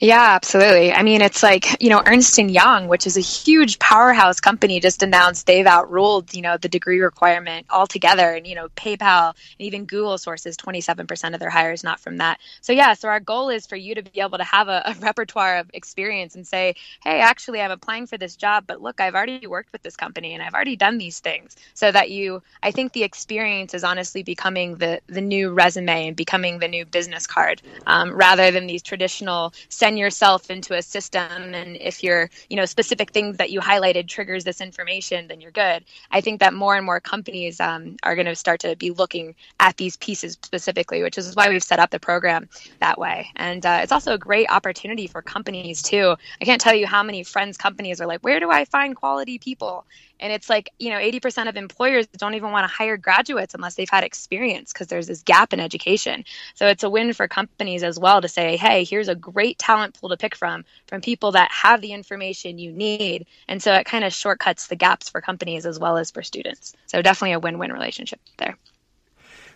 Yeah, 0.00 0.34
absolutely. 0.36 0.92
I 0.92 1.02
mean, 1.02 1.22
it's 1.22 1.42
like, 1.42 1.82
you 1.82 1.90
know, 1.90 2.00
Ernst 2.06 2.38
& 2.38 2.38
Young, 2.38 2.86
which 2.86 3.04
is 3.04 3.16
a 3.16 3.20
huge 3.20 3.80
powerhouse 3.80 4.38
company, 4.38 4.78
just 4.78 5.02
announced 5.02 5.46
they've 5.46 5.66
outruled, 5.66 6.32
you 6.34 6.40
know, 6.40 6.56
the 6.56 6.68
degree 6.68 7.00
requirement 7.00 7.66
altogether. 7.68 8.32
And, 8.34 8.46
you 8.46 8.54
know, 8.54 8.68
PayPal 8.76 9.30
and 9.30 9.66
even 9.66 9.86
Google 9.86 10.16
sources 10.16 10.56
27% 10.56 11.34
of 11.34 11.40
their 11.40 11.50
hires 11.50 11.82
not 11.82 11.98
from 11.98 12.18
that. 12.18 12.38
So, 12.60 12.72
yeah, 12.72 12.94
so 12.94 13.08
our 13.08 13.18
goal 13.18 13.48
is 13.48 13.66
for 13.66 13.74
you 13.74 13.96
to 13.96 14.02
be 14.02 14.20
able 14.20 14.38
to 14.38 14.44
have 14.44 14.68
a, 14.68 14.82
a 14.86 14.94
repertoire 15.00 15.56
of 15.58 15.68
experience 15.74 16.36
and 16.36 16.46
say, 16.46 16.76
hey, 17.02 17.18
actually, 17.20 17.60
I'm 17.60 17.72
applying 17.72 18.06
for 18.06 18.16
this 18.16 18.36
job, 18.36 18.66
but 18.68 18.80
look, 18.80 19.00
I've 19.00 19.16
already 19.16 19.48
worked 19.48 19.72
with 19.72 19.82
this 19.82 19.96
company 19.96 20.32
and 20.32 20.44
I've 20.44 20.54
already 20.54 20.76
done 20.76 20.98
these 20.98 21.18
things. 21.18 21.56
So 21.74 21.90
that 21.90 22.08
you, 22.12 22.40
I 22.62 22.70
think 22.70 22.92
the 22.92 23.02
experience 23.02 23.74
is 23.74 23.82
honestly 23.82 24.22
becoming 24.22 24.76
the, 24.76 25.00
the 25.08 25.20
new 25.20 25.50
resume 25.50 26.06
and 26.06 26.16
becoming 26.16 26.60
the 26.60 26.68
new 26.68 26.84
business 26.86 27.26
card 27.26 27.62
um, 27.88 28.14
rather 28.14 28.52
than 28.52 28.68
these 28.68 28.82
traditional 28.82 29.52
send 29.88 29.98
yourself 29.98 30.50
into 30.50 30.74
a 30.74 30.82
system 30.82 31.54
and 31.54 31.74
if 31.80 32.02
your 32.04 32.28
you 32.50 32.56
know 32.56 32.66
specific 32.66 33.10
things 33.10 33.38
that 33.38 33.50
you 33.50 33.58
highlighted 33.58 34.06
triggers 34.06 34.44
this 34.44 34.60
information 34.60 35.26
then 35.28 35.40
you're 35.40 35.50
good. 35.50 35.82
I 36.10 36.20
think 36.20 36.40
that 36.40 36.52
more 36.52 36.76
and 36.76 36.84
more 36.84 37.00
companies 37.00 37.58
um, 37.58 37.96
are 38.02 38.14
going 38.14 38.26
to 38.26 38.36
start 38.36 38.60
to 38.60 38.76
be 38.76 38.90
looking 38.90 39.34
at 39.60 39.78
these 39.78 39.96
pieces 39.96 40.36
specifically 40.44 41.02
which 41.02 41.16
is 41.16 41.34
why 41.34 41.48
we've 41.48 41.62
set 41.62 41.78
up 41.78 41.88
the 41.90 41.98
program 41.98 42.50
that 42.80 42.98
way. 42.98 43.28
And 43.36 43.64
uh, 43.64 43.80
it's 43.82 43.92
also 43.92 44.12
a 44.12 44.18
great 44.18 44.50
opportunity 44.50 45.06
for 45.06 45.22
companies 45.22 45.80
too. 45.80 46.16
I 46.38 46.44
can't 46.44 46.60
tell 46.60 46.74
you 46.74 46.86
how 46.86 47.02
many 47.02 47.22
friends 47.22 47.56
companies 47.56 47.98
are 48.02 48.06
like 48.06 48.20
where 48.20 48.40
do 48.40 48.50
i 48.50 48.66
find 48.66 48.94
quality 48.94 49.38
people 49.38 49.86
and 50.20 50.32
it's 50.32 50.48
like, 50.48 50.70
you 50.78 50.90
know, 50.90 50.96
80% 50.96 51.48
of 51.48 51.56
employers 51.56 52.06
don't 52.08 52.34
even 52.34 52.50
want 52.50 52.64
to 52.64 52.72
hire 52.72 52.96
graduates 52.96 53.54
unless 53.54 53.74
they've 53.74 53.88
had 53.88 54.04
experience 54.04 54.72
because 54.72 54.88
there's 54.88 55.06
this 55.06 55.22
gap 55.22 55.52
in 55.52 55.60
education. 55.60 56.24
So 56.54 56.66
it's 56.66 56.82
a 56.82 56.90
win 56.90 57.12
for 57.12 57.28
companies 57.28 57.82
as 57.82 57.98
well 57.98 58.20
to 58.20 58.28
say, 58.28 58.56
hey, 58.56 58.84
here's 58.84 59.08
a 59.08 59.14
great 59.14 59.58
talent 59.58 59.98
pool 59.98 60.08
to 60.10 60.16
pick 60.16 60.34
from, 60.34 60.64
from 60.86 61.00
people 61.00 61.32
that 61.32 61.50
have 61.52 61.80
the 61.80 61.92
information 61.92 62.58
you 62.58 62.72
need. 62.72 63.26
And 63.46 63.62
so 63.62 63.74
it 63.74 63.86
kind 63.86 64.04
of 64.04 64.12
shortcuts 64.12 64.66
the 64.66 64.76
gaps 64.76 65.08
for 65.08 65.20
companies 65.20 65.66
as 65.66 65.78
well 65.78 65.96
as 65.96 66.10
for 66.10 66.22
students. 66.22 66.74
So 66.86 67.02
definitely 67.02 67.32
a 67.32 67.40
win 67.40 67.58
win 67.58 67.72
relationship 67.72 68.20
there. 68.38 68.56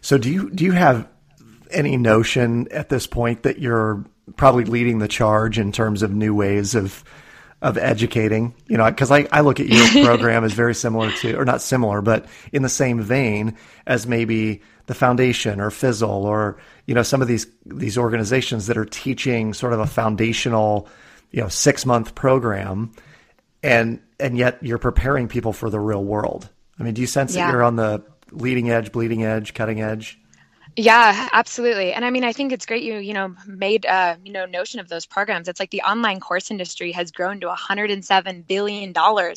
So 0.01 0.19
do 0.19 0.31
you 0.31 0.51
do 0.51 0.65
you 0.65 0.73
have 0.73 1.09
any 1.71 1.97
notion 1.97 2.69
at 2.71 2.89
this 2.89 3.07
point 3.07 3.45
that 3.45 3.59
you're 3.59 4.05
probably 4.37 4.65
leading 4.65 4.99
the 4.99 5.09
charge 5.09 5.59
in 5.59 5.73
terms 5.73 6.03
of 6.03 6.13
new 6.13 6.35
ways 6.35 6.75
of 6.75 7.05
of 7.63 7.79
educating, 7.79 8.55
you 8.67 8.77
know, 8.77 8.91
because 8.91 9.11
I, 9.13 9.27
I 9.31 9.41
look 9.41 9.61
at 9.61 9.69
your 9.69 10.05
program 10.05 10.45
as 10.45 10.53
very 10.53 10.75
similar 10.75 11.13
to, 11.13 11.37
or 11.37 11.45
not 11.45 11.63
similar, 11.63 12.03
but 12.03 12.27
in 12.53 12.63
the 12.63 12.69
same 12.69 13.01
vein 13.01 13.57
as 13.87 14.07
maybe 14.07 14.63
the 14.87 14.95
foundation 14.95 15.61
or 15.61 15.71
Fizzle 15.71 16.27
or, 16.27 16.59
you 16.87 16.95
know, 16.95 17.05
some 17.05 17.23
of 17.23 17.29
these, 17.29 17.47
these 17.65 17.97
organizations 17.97 18.67
that 18.67 18.77
are 18.77 18.85
teaching 18.85 19.55
sort 19.55 19.73
of 19.73 19.79
a 19.79 19.87
foundational, 19.87 20.89
you 21.31 21.41
know, 21.41 21.49
six 21.49 21.87
month 21.87 22.17
program 22.17 22.93
and, 23.63 24.01
and 24.19 24.37
yet 24.37 24.59
you're 24.61 24.79
preparing 24.79 25.29
people 25.29 25.53
for 25.53 25.71
the 25.71 25.79
real 25.79 26.05
world. 26.05 26.49
I 26.81 26.83
mean, 26.83 26.95
do 26.95 27.01
you 27.01 27.07
sense 27.07 27.37
yeah. 27.37 27.47
that 27.47 27.53
you're 27.53 27.63
on 27.63 27.77
the 27.77 28.03
leading 28.33 28.71
edge, 28.71 28.91
bleeding 28.91 29.23
edge, 29.23 29.55
cutting 29.55 29.81
edge? 29.81 30.19
Yeah, 30.75 31.29
absolutely. 31.33 31.93
And 31.93 32.03
I 32.03 32.09
mean, 32.09 32.25
I 32.25 32.33
think 32.33 32.51
it's 32.51 32.65
great 32.65 32.83
you, 32.83 32.95
you 32.97 33.13
know, 33.13 33.35
made, 33.47 33.85
uh, 33.85 34.17
you 34.25 34.33
know, 34.33 34.47
notion 34.47 34.81
of 34.81 34.89
those 34.89 35.05
programs. 35.05 35.47
It's 35.47 35.61
like 35.61 35.71
the 35.71 35.83
online 35.83 36.19
course 36.19 36.51
industry 36.51 36.93
has 36.93 37.11
grown 37.11 37.41
to 37.41 37.49
$107 37.49 38.47
billion 38.47 38.95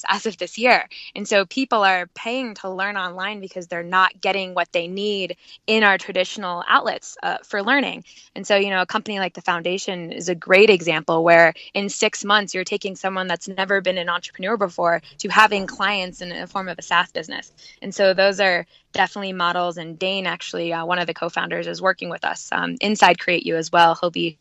as 0.08 0.25
of 0.25 0.38
this 0.38 0.58
year. 0.58 0.88
And 1.13 1.27
so 1.27 1.46
people 1.46 1.84
are 1.84 2.08
paying 2.15 2.54
to 2.56 2.70
learn 2.70 2.96
online 2.96 3.42
because 3.42 3.68
they're 3.68 3.84
not 3.84 4.22
getting 4.22 4.54
what 4.54 4.72
they 4.72 4.88
need 4.88 5.36
in 5.68 5.84
our 5.84 5.98
traditional 5.98 6.63
outlets 6.70 7.17
uh, 7.21 7.39
for 7.43 7.62
learning. 7.62 8.06
And 8.34 8.48
so, 8.48 8.56
you 8.56 8.69
know, 8.69 8.82
a 8.82 8.86
company 8.86 9.19
like 9.19 9.34
the 9.34 9.41
foundation 9.41 10.13
is 10.13 10.30
a 10.30 10.36
great 10.36 10.69
example 10.69 11.21
where 11.26 11.54
in 11.74 11.89
six 11.89 12.24
months, 12.24 12.54
you're 12.54 12.63
taking 12.63 12.95
someone 12.95 13.28
that's 13.28 13.50
never 13.50 13.82
been 13.82 13.98
an 13.98 14.08
entrepreneur 14.08 14.56
before 14.56 15.02
to 15.17 15.28
having 15.28 15.67
clients 15.67 16.21
in 16.21 16.32
a 16.32 16.48
form 16.48 16.69
of 16.69 16.80
a 16.80 16.82
SaaS 16.82 17.12
business. 17.12 17.52
And 17.82 17.93
so 17.93 18.13
those 18.13 18.39
are 18.39 18.65
definitely 18.95 19.34
models. 19.34 19.77
And 19.77 19.99
Dane, 19.99 20.27
actually, 20.27 20.73
uh, 20.73 20.86
one 20.86 20.99
of 20.99 21.08
the 21.08 21.13
co-founders, 21.13 21.67
is 21.67 21.81
working 21.84 22.10
with 22.10 22.25
us 22.25 22.49
um, 22.51 22.77
inside 22.81 23.19
Create 23.19 23.45
You 23.45 23.58
as 23.58 23.71
well. 23.71 23.97
He'll 24.01 24.12
be 24.12 24.39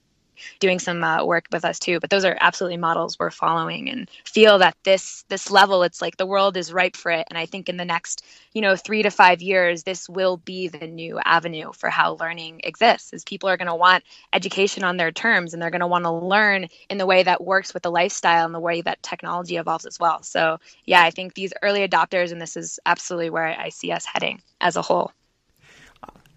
doing 0.61 0.79
some 0.79 1.03
uh, 1.03 1.25
work 1.25 1.47
with 1.53 1.65
us 1.65 1.79
too. 1.79 2.01
But 2.01 2.11
those 2.11 2.25
are 2.25 2.37
absolutely 2.41 2.77
models 2.77 3.19
we're 3.19 3.31
following 3.31 3.89
and 3.91 4.09
feel 4.25 4.59
that 4.59 4.77
this 4.85 5.25
this 5.29 5.51
level, 5.51 5.83
it's 5.83 6.03
like 6.03 6.17
the 6.17 6.27
world 6.27 6.57
is 6.57 6.73
ripe 6.73 6.97
for 6.97 7.11
it. 7.11 7.27
And 7.29 7.39
I 7.39 7.47
think 7.47 7.69
in 7.69 7.77
the 7.77 7.85
next, 7.85 8.25
you 8.53 8.63
know, 8.63 8.77
three 8.77 9.03
to 9.03 9.11
five 9.11 9.43
years, 9.43 9.83
this 9.83 10.09
will 10.09 10.37
be 10.37 10.69
the 10.69 10.87
new 10.87 11.19
avenue 11.25 11.73
for 11.73 11.91
how 11.91 12.15
learning 12.15 12.61
exists. 12.65 13.13
Is 13.13 13.25
people 13.25 13.49
are 13.49 13.57
going 13.57 13.69
to 13.69 13.75
want 13.75 14.05
education 14.33 14.85
on 14.85 14.97
their 14.97 15.13
terms, 15.13 15.53
and 15.53 15.63
they're 15.63 15.71
going 15.71 15.81
to 15.81 15.87
want 15.87 16.05
to 16.05 16.13
learn 16.13 16.69
in 16.89 16.99
the 16.99 17.07
way 17.07 17.23
that 17.23 17.45
works 17.45 17.75
with 17.75 17.83
the 17.83 17.91
lifestyle 17.91 18.47
and 18.47 18.55
the 18.55 18.61
way 18.61 18.81
that 18.81 19.03
technology 19.03 19.57
evolves 19.57 19.87
as 19.87 19.99
well. 19.99 20.23
So 20.23 20.59
yeah, 20.85 21.03
I 21.03 21.11
think 21.11 21.35
these 21.35 21.53
early 21.63 21.87
adopters, 21.87 22.33
and 22.33 22.41
this 22.41 22.57
is 22.57 22.79
absolutely 22.87 23.31
where 23.31 23.47
I 23.47 23.69
see 23.69 23.93
us 23.93 24.05
heading 24.05 24.41
as 24.61 24.77
a 24.77 24.83
whole 24.83 25.13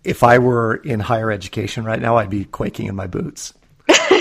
if 0.07 0.23
I 0.23 0.37
were 0.37 0.75
in 0.75 1.01
higher 1.01 1.31
education 1.31 1.83
right 1.83 2.01
now, 2.01 2.15
I'd 2.15 2.29
be 2.29 2.45
quaking 2.45 2.87
in 2.87 2.95
my 2.95 3.07
boots 3.07 3.53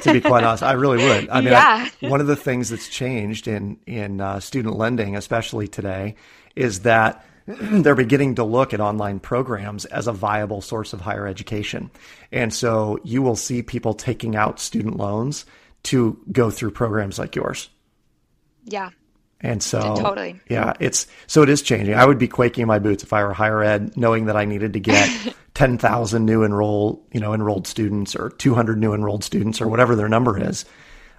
to 0.06 0.12
be 0.12 0.20
quite 0.20 0.44
honest. 0.44 0.62
I 0.62 0.72
really 0.72 0.98
would. 0.98 1.28
I 1.28 1.40
mean, 1.40 1.52
yeah. 1.52 1.88
I, 2.02 2.08
one 2.08 2.20
of 2.20 2.26
the 2.26 2.36
things 2.36 2.70
that's 2.70 2.88
changed 2.88 3.48
in 3.48 3.78
in 3.86 4.20
uh, 4.20 4.40
student 4.40 4.76
lending, 4.76 5.16
especially 5.16 5.68
today, 5.68 6.16
is 6.54 6.80
that 6.80 7.24
they're 7.46 7.94
beginning 7.94 8.36
to 8.36 8.44
look 8.44 8.74
at 8.74 8.80
online 8.80 9.20
programs 9.20 9.84
as 9.84 10.06
a 10.06 10.12
viable 10.12 10.60
source 10.60 10.92
of 10.92 11.00
higher 11.00 11.26
education. 11.26 11.90
And 12.32 12.52
so 12.52 12.98
you 13.04 13.22
will 13.22 13.36
see 13.36 13.62
people 13.62 13.94
taking 13.94 14.34
out 14.34 14.58
student 14.58 14.96
loans 14.96 15.46
to 15.84 16.18
go 16.32 16.50
through 16.50 16.72
programs 16.72 17.18
like 17.18 17.36
yours. 17.36 17.68
Yeah. 18.64 18.90
And 19.40 19.62
so, 19.62 19.94
totally. 19.96 20.40
Yeah, 20.48 20.72
it's 20.80 21.06
so 21.26 21.42
it 21.42 21.50
is 21.50 21.60
changing. 21.60 21.94
I 21.94 22.04
would 22.04 22.18
be 22.18 22.26
quaking 22.26 22.62
in 22.62 22.68
my 22.68 22.78
boots 22.78 23.02
if 23.04 23.12
I 23.12 23.22
were 23.22 23.34
higher 23.34 23.62
ed, 23.62 23.96
knowing 23.96 24.26
that 24.26 24.36
I 24.36 24.46
needed 24.46 24.72
to 24.72 24.80
get 24.80 25.34
10,000 25.56 26.26
new 26.26 26.42
enroll, 26.42 27.02
you 27.12 27.18
know, 27.18 27.32
enrolled 27.32 27.66
students 27.66 28.14
or 28.14 28.28
200 28.28 28.78
new 28.78 28.92
enrolled 28.92 29.24
students 29.24 29.58
or 29.58 29.68
whatever 29.68 29.96
their 29.96 30.06
number 30.06 30.38
is. 30.38 30.66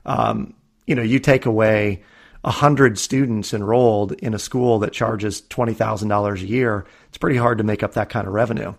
Um, 0.06 0.54
you 0.86 0.94
know, 0.94 1.02
you 1.02 1.18
take 1.18 1.48
away 1.48 2.04
100 2.42 3.00
students 3.00 3.52
enrolled 3.52 4.12
in 4.12 4.36
a 4.36 4.40
school 4.40 4.78
that 4.78 4.94
charges 4.94 5.42
$20,000 5.42 6.36
a 6.36 6.46
year, 6.46 6.86
it's 7.10 7.18
pretty 7.18 7.36
hard 7.36 7.58
to 7.58 7.64
make 7.64 7.82
up 7.82 7.94
that 7.94 8.10
kind 8.10 8.28
of 8.28 8.34
revenue. 8.34 8.76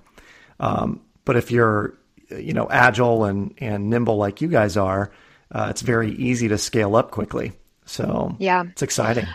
Um, 0.60 1.00
but 1.24 1.34
if 1.34 1.50
you're, 1.50 1.98
you 2.30 2.52
know, 2.52 2.68
agile 2.70 3.24
and, 3.24 3.52
and 3.58 3.90
nimble 3.90 4.16
like 4.16 4.40
you 4.40 4.46
guys 4.46 4.76
are, 4.76 5.10
uh, 5.50 5.66
it's 5.70 5.82
very 5.82 6.12
easy 6.12 6.46
to 6.46 6.56
scale 6.56 6.94
up 6.94 7.10
quickly. 7.10 7.50
So 7.84 8.36
yeah, 8.38 8.62
it's 8.70 8.82
exciting. 8.82 9.26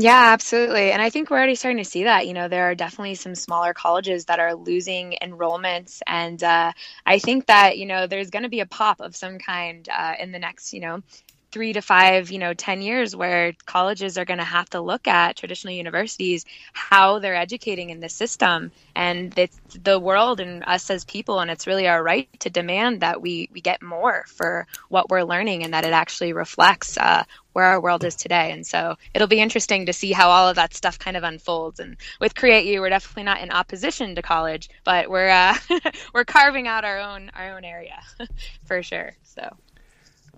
Yeah, 0.00 0.32
absolutely. 0.32 0.92
And 0.92 1.02
I 1.02 1.10
think 1.10 1.28
we're 1.30 1.38
already 1.38 1.56
starting 1.56 1.82
to 1.82 1.90
see 1.90 2.04
that. 2.04 2.26
You 2.28 2.34
know, 2.34 2.46
there 2.48 2.70
are 2.70 2.74
definitely 2.76 3.16
some 3.16 3.34
smaller 3.34 3.74
colleges 3.74 4.26
that 4.26 4.38
are 4.38 4.54
losing 4.54 5.16
enrollments. 5.22 6.02
And 6.06 6.42
uh, 6.44 6.72
I 7.04 7.18
think 7.18 7.46
that, 7.46 7.78
you 7.78 7.86
know, 7.86 8.06
there's 8.06 8.30
going 8.30 8.44
to 8.44 8.48
be 8.48 8.60
a 8.60 8.66
pop 8.66 9.00
of 9.00 9.16
some 9.16 9.38
kind 9.38 9.88
uh, 9.88 10.14
in 10.20 10.30
the 10.30 10.38
next, 10.38 10.72
you 10.72 10.80
know, 10.80 11.02
three 11.50 11.72
to 11.72 11.80
five, 11.80 12.30
you 12.30 12.38
know, 12.38 12.54
10 12.54 12.82
years 12.82 13.16
where 13.16 13.54
colleges 13.66 14.18
are 14.18 14.26
going 14.26 14.38
to 14.38 14.44
have 14.44 14.70
to 14.70 14.80
look 14.80 15.08
at 15.08 15.36
traditional 15.36 15.74
universities, 15.74 16.44
how 16.74 17.18
they're 17.18 17.34
educating 17.34 17.90
in 17.90 18.00
the 18.00 18.08
system. 18.10 18.70
And 18.94 19.36
it's 19.38 19.58
the 19.82 19.98
world 19.98 20.40
and 20.40 20.62
us 20.66 20.90
as 20.90 21.04
people. 21.06 21.40
And 21.40 21.50
it's 21.50 21.66
really 21.66 21.88
our 21.88 22.02
right 22.04 22.28
to 22.40 22.50
demand 22.50 23.00
that 23.00 23.22
we, 23.22 23.48
we 23.52 23.62
get 23.62 23.82
more 23.82 24.24
for 24.28 24.66
what 24.90 25.08
we're 25.10 25.22
learning 25.24 25.64
and 25.64 25.74
that 25.74 25.84
it 25.86 25.92
actually 25.94 26.34
reflects 26.34 26.98
uh, 26.98 27.24
where 27.58 27.66
our 27.66 27.80
world 27.80 28.04
is 28.04 28.14
today. 28.14 28.52
And 28.52 28.64
so 28.64 28.94
it'll 29.14 29.26
be 29.26 29.40
interesting 29.40 29.86
to 29.86 29.92
see 29.92 30.12
how 30.12 30.30
all 30.30 30.48
of 30.48 30.54
that 30.54 30.74
stuff 30.74 30.96
kind 30.96 31.16
of 31.16 31.24
unfolds. 31.24 31.80
And 31.80 31.96
with 32.20 32.36
Create 32.36 32.66
You, 32.66 32.80
we're 32.80 32.88
definitely 32.88 33.24
not 33.24 33.40
in 33.40 33.50
opposition 33.50 34.14
to 34.14 34.22
college, 34.22 34.70
but 34.84 35.10
we're, 35.10 35.28
uh, 35.28 35.56
we're 36.14 36.24
carving 36.24 36.68
out 36.68 36.84
our 36.84 37.00
own, 37.00 37.32
our 37.34 37.56
own 37.56 37.64
area 37.64 38.00
for 38.64 38.80
sure. 38.84 39.12
So. 39.24 39.56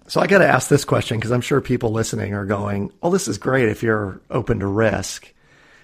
So 0.06 0.22
I 0.22 0.26
got 0.28 0.38
to 0.38 0.48
ask 0.48 0.70
this 0.70 0.87
question 0.87 1.18
because 1.18 1.30
I'm 1.30 1.42
sure 1.42 1.61
people 1.61 1.92
listening 1.92 2.33
are 2.33 2.46
going, 2.46 2.90
"Oh, 3.00 3.11
this 3.11 3.28
is 3.28 3.38
great 3.38 3.68
if 3.68 3.83
you're 3.83 4.20
open 4.28 4.59
to 4.61 4.66
risk, 4.66 5.33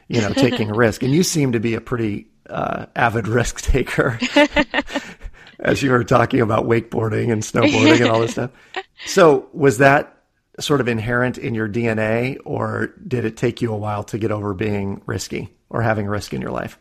you 0.09 0.21
know, 0.21 0.31
taking 0.31 0.71
a 0.71 0.75
risk." 0.77 1.05
And 1.05 1.13
you 1.13 1.23
seem 1.23 1.53
to 1.53 1.61
be 1.61 1.75
a 1.75 1.81
pretty 1.81 2.27
uh, 2.49 2.87
avid 2.97 3.29
risk 3.29 3.61
taker, 3.61 4.19
as 5.61 5.81
you 5.81 5.93
were 5.93 6.03
talking 6.03 6.41
about 6.41 6.65
wakeboarding 6.65 7.31
and 7.31 7.43
snowboarding 7.43 8.01
and 8.01 8.09
all 8.09 8.19
this 8.21 8.33
stuff. 8.33 8.51
So 9.05 9.49
was 9.53 9.79
that 9.79 10.16
sort 10.61 10.81
of 10.81 10.89
inherent 10.89 11.39
in 11.39 11.55
your 11.55 11.69
DNA, 11.69 12.39
or 12.45 12.95
did 13.07 13.25
it 13.25 13.37
take 13.37 13.61
you 13.61 13.73
a 13.73 13.77
while 13.77 14.05
to 14.05 14.19
get 14.19 14.31
over 14.31 14.55
being 14.55 15.03
risky 15.07 15.55
or 15.69 15.83
having 15.83 16.07
risk 16.07 16.33
in 16.33 16.41
your 16.41 16.51
life? 16.51 16.79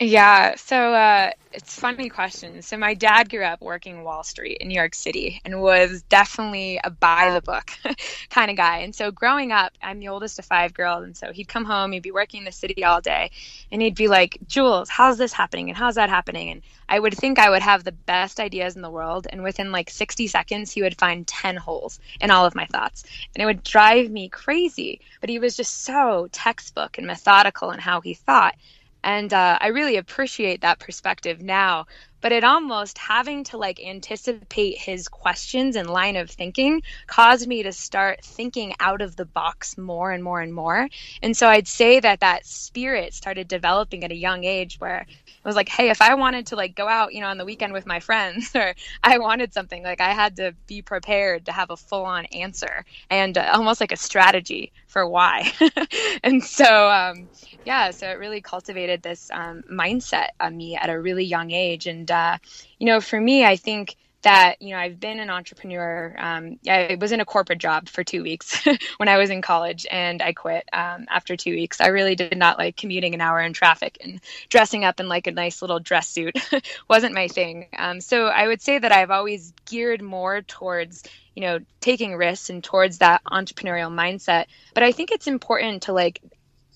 Yeah, 0.00 0.56
so 0.56 0.92
uh, 0.92 1.30
it's 1.52 1.78
funny 1.78 2.08
question. 2.08 2.62
So 2.62 2.76
my 2.76 2.94
dad 2.94 3.30
grew 3.30 3.44
up 3.44 3.62
working 3.62 4.02
Wall 4.02 4.24
Street 4.24 4.58
in 4.60 4.66
New 4.66 4.74
York 4.74 4.92
City 4.92 5.40
and 5.44 5.62
was 5.62 6.02
definitely 6.02 6.80
a 6.82 6.90
by 6.90 7.30
the 7.32 7.40
book 7.40 7.70
kind 8.30 8.50
of 8.50 8.56
guy. 8.56 8.78
And 8.78 8.92
so 8.92 9.12
growing 9.12 9.52
up, 9.52 9.72
I'm 9.80 10.00
the 10.00 10.08
oldest 10.08 10.40
of 10.40 10.46
five 10.46 10.74
girls, 10.74 11.04
and 11.04 11.16
so 11.16 11.32
he'd 11.32 11.46
come 11.46 11.64
home, 11.64 11.92
he'd 11.92 12.02
be 12.02 12.10
working 12.10 12.40
in 12.40 12.44
the 12.44 12.50
city 12.52 12.82
all 12.84 13.00
day, 13.00 13.30
and 13.70 13.80
he'd 13.80 13.94
be 13.94 14.08
like, 14.08 14.36
"Jules, 14.48 14.88
how's 14.88 15.16
this 15.16 15.32
happening? 15.32 15.68
And 15.70 15.78
how's 15.78 15.94
that 15.94 16.10
happening?" 16.10 16.50
And 16.50 16.62
I 16.88 16.98
would 16.98 17.14
think 17.14 17.38
I 17.38 17.50
would 17.50 17.62
have 17.62 17.84
the 17.84 17.92
best 17.92 18.40
ideas 18.40 18.74
in 18.74 18.82
the 18.82 18.90
world, 18.90 19.28
and 19.30 19.44
within 19.44 19.70
like 19.70 19.90
60 19.90 20.26
seconds, 20.26 20.72
he 20.72 20.82
would 20.82 20.98
find 20.98 21.24
10 21.24 21.56
holes 21.56 22.00
in 22.20 22.32
all 22.32 22.46
of 22.46 22.56
my 22.56 22.66
thoughts, 22.66 23.04
and 23.34 23.42
it 23.42 23.46
would 23.46 23.62
drive 23.62 24.10
me 24.10 24.28
crazy. 24.28 25.00
But 25.20 25.30
he 25.30 25.38
was 25.38 25.56
just 25.56 25.82
so 25.82 26.28
textbook 26.32 26.98
and 26.98 27.06
methodical 27.06 27.70
in 27.70 27.78
how 27.78 28.00
he 28.00 28.14
thought. 28.14 28.56
And 29.04 29.32
uh, 29.32 29.58
I 29.60 29.68
really 29.68 29.96
appreciate 29.96 30.62
that 30.62 30.80
perspective 30.80 31.40
now. 31.42 31.86
But 32.24 32.32
it 32.32 32.42
almost 32.42 32.96
having 32.96 33.44
to 33.44 33.58
like 33.58 33.78
anticipate 33.84 34.78
his 34.78 35.08
questions 35.08 35.76
and 35.76 35.90
line 35.90 36.16
of 36.16 36.30
thinking 36.30 36.80
caused 37.06 37.46
me 37.46 37.62
to 37.64 37.70
start 37.70 38.24
thinking 38.24 38.74
out 38.80 39.02
of 39.02 39.16
the 39.16 39.26
box 39.26 39.76
more 39.76 40.10
and 40.10 40.24
more 40.24 40.40
and 40.40 40.54
more. 40.54 40.88
And 41.20 41.36
so 41.36 41.48
I'd 41.48 41.68
say 41.68 42.00
that 42.00 42.20
that 42.20 42.46
spirit 42.46 43.12
started 43.12 43.46
developing 43.46 44.04
at 44.04 44.10
a 44.10 44.16
young 44.16 44.44
age 44.44 44.80
where 44.80 45.00
it 45.00 45.44
was 45.44 45.54
like, 45.54 45.68
hey, 45.68 45.90
if 45.90 46.00
I 46.00 46.14
wanted 46.14 46.46
to 46.46 46.56
like 46.56 46.74
go 46.74 46.88
out, 46.88 47.12
you 47.12 47.20
know, 47.20 47.26
on 47.26 47.36
the 47.36 47.44
weekend 47.44 47.74
with 47.74 47.84
my 47.84 48.00
friends, 48.00 48.50
or 48.54 48.74
I 49.02 49.18
wanted 49.18 49.52
something, 49.52 49.82
like 49.82 50.00
I 50.00 50.14
had 50.14 50.36
to 50.36 50.54
be 50.66 50.80
prepared 50.80 51.44
to 51.44 51.52
have 51.52 51.68
a 51.68 51.76
full 51.76 52.06
on 52.06 52.24
answer 52.26 52.86
and 53.10 53.36
uh, 53.36 53.50
almost 53.52 53.82
like 53.82 53.92
a 53.92 53.98
strategy 53.98 54.72
for 54.86 55.06
why. 55.06 55.52
and 56.24 56.42
so, 56.42 56.88
um, 56.88 57.28
yeah, 57.66 57.90
so 57.90 58.08
it 58.08 58.18
really 58.18 58.40
cultivated 58.40 59.02
this 59.02 59.30
um, 59.30 59.62
mindset 59.70 60.28
on 60.40 60.56
me 60.56 60.76
at 60.76 60.88
a 60.88 60.98
really 60.98 61.24
young 61.24 61.50
age. 61.50 61.86
And, 61.86 62.10
uh, 62.14 62.38
you 62.78 62.86
know, 62.86 63.00
for 63.00 63.20
me, 63.20 63.44
I 63.44 63.56
think 63.56 63.96
that 64.24 64.56
you 64.60 64.70
know 64.70 64.78
I've 64.78 64.98
been 64.98 65.20
an 65.20 65.30
entrepreneur. 65.30 66.14
Um, 66.18 66.58
I 66.68 66.96
was 67.00 67.12
in 67.12 67.20
a 67.20 67.24
corporate 67.24 67.60
job 67.60 67.88
for 67.88 68.02
two 68.02 68.22
weeks 68.22 68.66
when 68.96 69.08
I 69.08 69.18
was 69.18 69.30
in 69.30 69.42
college, 69.42 69.86
and 69.90 70.20
I 70.20 70.32
quit 70.32 70.68
um, 70.72 71.06
after 71.08 71.36
two 71.36 71.52
weeks. 71.52 71.80
I 71.80 71.88
really 71.88 72.16
did 72.16 72.36
not 72.36 72.58
like 72.58 72.76
commuting 72.76 73.14
an 73.14 73.20
hour 73.20 73.40
in 73.40 73.52
traffic 73.52 73.98
and 74.02 74.20
dressing 74.48 74.84
up 74.84 74.98
in 74.98 75.08
like 75.08 75.26
a 75.26 75.30
nice 75.30 75.62
little 75.62 75.78
dress 75.78 76.08
suit 76.08 76.36
wasn't 76.88 77.14
my 77.14 77.28
thing. 77.28 77.66
Um, 77.76 78.00
so 78.00 78.26
I 78.26 78.46
would 78.46 78.62
say 78.62 78.78
that 78.78 78.92
I've 78.92 79.10
always 79.10 79.52
geared 79.66 80.02
more 80.02 80.42
towards 80.42 81.04
you 81.34 81.42
know 81.42 81.58
taking 81.80 82.16
risks 82.16 82.50
and 82.50 82.64
towards 82.64 82.98
that 82.98 83.22
entrepreneurial 83.24 83.92
mindset. 83.92 84.46
But 84.72 84.82
I 84.82 84.92
think 84.92 85.12
it's 85.12 85.26
important 85.26 85.84
to 85.84 85.92
like 85.92 86.20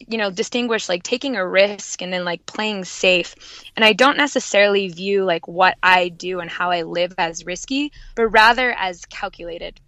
you 0.07 0.19
know 0.19 0.31
distinguish 0.31 0.89
like 0.89 1.03
taking 1.03 1.37
a 1.37 1.47
risk 1.47 2.03
and 2.03 2.13
then 2.13 2.25
like 2.25 2.47
playing 2.47 2.85
safe. 2.85 3.35
And 3.77 3.85
i 3.85 3.93
don't 3.93 4.17
necessarily 4.17 4.89
view 4.89 5.25
like 5.25 5.49
what 5.49 5.77
i 5.83 6.09
do 6.09 6.41
and 6.41 6.51
how 6.51 6.71
i 6.71 6.83
live 6.83 7.15
as 7.19 7.47
risky 7.47 7.93
but 8.15 8.29
rather 8.29 8.73
as 8.73 9.05
calculated. 9.07 9.81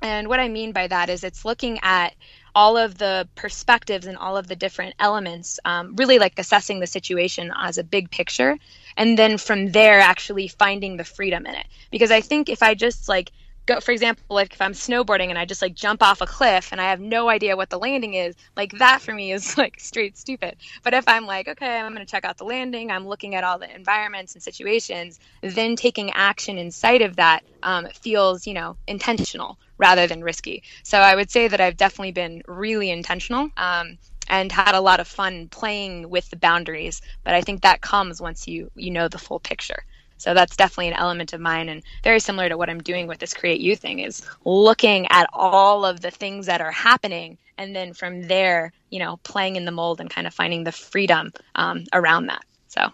And 0.00 0.28
what 0.28 0.40
i 0.40 0.48
mean 0.48 0.72
by 0.72 0.86
that 0.86 1.10
is 1.10 1.24
it's 1.24 1.44
looking 1.44 1.80
at 1.82 2.14
all 2.54 2.76
of 2.76 2.98
the 2.98 3.28
perspectives 3.34 4.06
and 4.06 4.16
all 4.16 4.36
of 4.36 4.48
the 4.48 4.56
different 4.56 4.94
elements 4.98 5.60
um, 5.64 5.94
really 5.96 6.18
like 6.18 6.38
assessing 6.38 6.80
the 6.80 6.86
situation 6.86 7.52
as 7.56 7.78
a 7.78 7.84
big 7.84 8.10
picture 8.10 8.56
and 8.96 9.18
then 9.18 9.38
from 9.38 9.70
there 9.70 10.00
actually 10.00 10.48
finding 10.48 10.96
the 10.96 11.04
freedom 11.04 11.46
in 11.46 11.54
it. 11.54 11.66
Because 11.90 12.10
i 12.10 12.20
think 12.20 12.48
if 12.48 12.62
i 12.62 12.74
just 12.74 13.08
like 13.08 13.32
go 13.68 13.80
for 13.80 13.92
example 13.92 14.24
like 14.30 14.54
if 14.54 14.60
i'm 14.62 14.72
snowboarding 14.72 15.28
and 15.28 15.38
i 15.38 15.44
just 15.44 15.60
like 15.60 15.74
jump 15.74 16.02
off 16.02 16.22
a 16.22 16.26
cliff 16.26 16.70
and 16.72 16.80
i 16.80 16.88
have 16.88 17.00
no 17.00 17.28
idea 17.28 17.56
what 17.56 17.68
the 17.68 17.78
landing 17.78 18.14
is 18.14 18.34
like 18.56 18.72
that 18.78 19.00
for 19.02 19.12
me 19.12 19.30
is 19.30 19.58
like 19.62 19.78
straight 19.78 20.16
stupid. 20.16 20.56
But 20.82 20.94
if 20.94 21.04
i'm 21.06 21.26
like 21.26 21.46
okay 21.48 21.78
i'm 21.78 21.94
going 21.94 22.04
to 22.04 22.10
check 22.10 22.24
out 22.24 22.38
the 22.38 22.44
landing 22.44 22.90
i'm 22.90 23.06
looking 23.06 23.34
at 23.34 23.44
all 23.44 23.58
the 23.58 23.72
environments 23.72 24.34
and 24.34 24.42
situations 24.42 25.20
then 25.42 25.76
taking 25.76 26.10
action 26.12 26.56
inside 26.56 27.02
of 27.02 27.16
that 27.16 27.44
um, 27.62 27.86
feels 28.00 28.46
you 28.46 28.54
know 28.54 28.76
intentional 28.86 29.58
rather 29.76 30.06
than 30.06 30.24
risky. 30.24 30.62
So 30.82 30.98
i 30.98 31.14
would 31.14 31.30
say 31.30 31.46
that 31.46 31.60
i've 31.60 31.76
definitely 31.76 32.12
been 32.12 32.42
really 32.48 32.90
intentional 32.90 33.50
um, 33.58 33.98
and 34.28 34.50
had 34.50 34.74
a 34.74 34.80
lot 34.80 35.00
of 35.00 35.08
fun 35.08 35.48
playing 35.48 36.08
with 36.08 36.28
the 36.30 36.36
boundaries. 36.36 37.02
But 37.22 37.34
i 37.34 37.42
think 37.42 37.60
that 37.60 37.82
comes 37.82 38.18
once 38.18 38.48
you 38.48 38.70
you 38.74 38.90
know 38.90 39.08
the 39.08 39.18
full 39.18 39.40
picture 39.40 39.84
so 40.18 40.34
that's 40.34 40.56
definitely 40.56 40.88
an 40.88 40.94
element 40.94 41.32
of 41.32 41.40
mine 41.40 41.68
and 41.68 41.82
very 42.04 42.20
similar 42.20 42.48
to 42.48 42.56
what 42.56 42.68
I'm 42.68 42.82
doing 42.82 43.06
with 43.06 43.18
this 43.18 43.32
Create 43.32 43.60
You 43.60 43.76
thing 43.76 44.00
is 44.00 44.22
looking 44.44 45.06
at 45.10 45.28
all 45.32 45.84
of 45.84 46.00
the 46.00 46.10
things 46.10 46.46
that 46.46 46.60
are 46.60 46.72
happening 46.72 47.38
and 47.56 47.74
then 47.74 47.92
from 47.92 48.22
there, 48.22 48.72
you 48.90 48.98
know, 48.98 49.18
playing 49.24 49.56
in 49.56 49.64
the 49.64 49.72
mold 49.72 50.00
and 50.00 50.10
kind 50.10 50.26
of 50.26 50.34
finding 50.34 50.64
the 50.64 50.72
freedom 50.72 51.32
um, 51.54 51.84
around 51.92 52.26
that. 52.26 52.44
So 52.68 52.92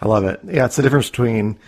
I 0.00 0.08
love 0.08 0.24
it. 0.24 0.40
Yeah, 0.44 0.66
it's 0.66 0.76
the 0.76 0.82
difference 0.82 1.10
between 1.10 1.58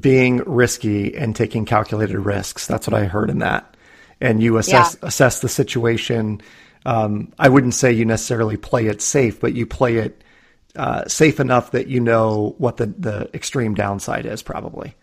being 0.00 0.38
risky 0.38 1.16
and 1.16 1.34
taking 1.34 1.64
calculated 1.64 2.18
risks. 2.18 2.66
That's 2.66 2.86
what 2.86 2.94
I 2.94 3.04
heard 3.04 3.30
in 3.30 3.40
that. 3.40 3.76
And 4.20 4.42
you 4.42 4.56
assess 4.58 4.96
yeah. 5.00 5.08
assess 5.08 5.40
the 5.40 5.48
situation. 5.48 6.40
Um, 6.86 7.32
I 7.38 7.48
wouldn't 7.48 7.74
say 7.74 7.92
you 7.92 8.04
necessarily 8.04 8.56
play 8.56 8.86
it 8.86 9.02
safe, 9.02 9.40
but 9.40 9.54
you 9.54 9.66
play 9.66 9.96
it 9.96 10.22
uh, 10.76 11.06
safe 11.06 11.40
enough 11.40 11.70
that 11.72 11.88
you 11.88 12.00
know 12.00 12.54
what 12.58 12.76
the, 12.76 12.86
the 12.86 13.30
extreme 13.34 13.74
downside 13.74 14.26
is, 14.26 14.42
probably. 14.42 14.94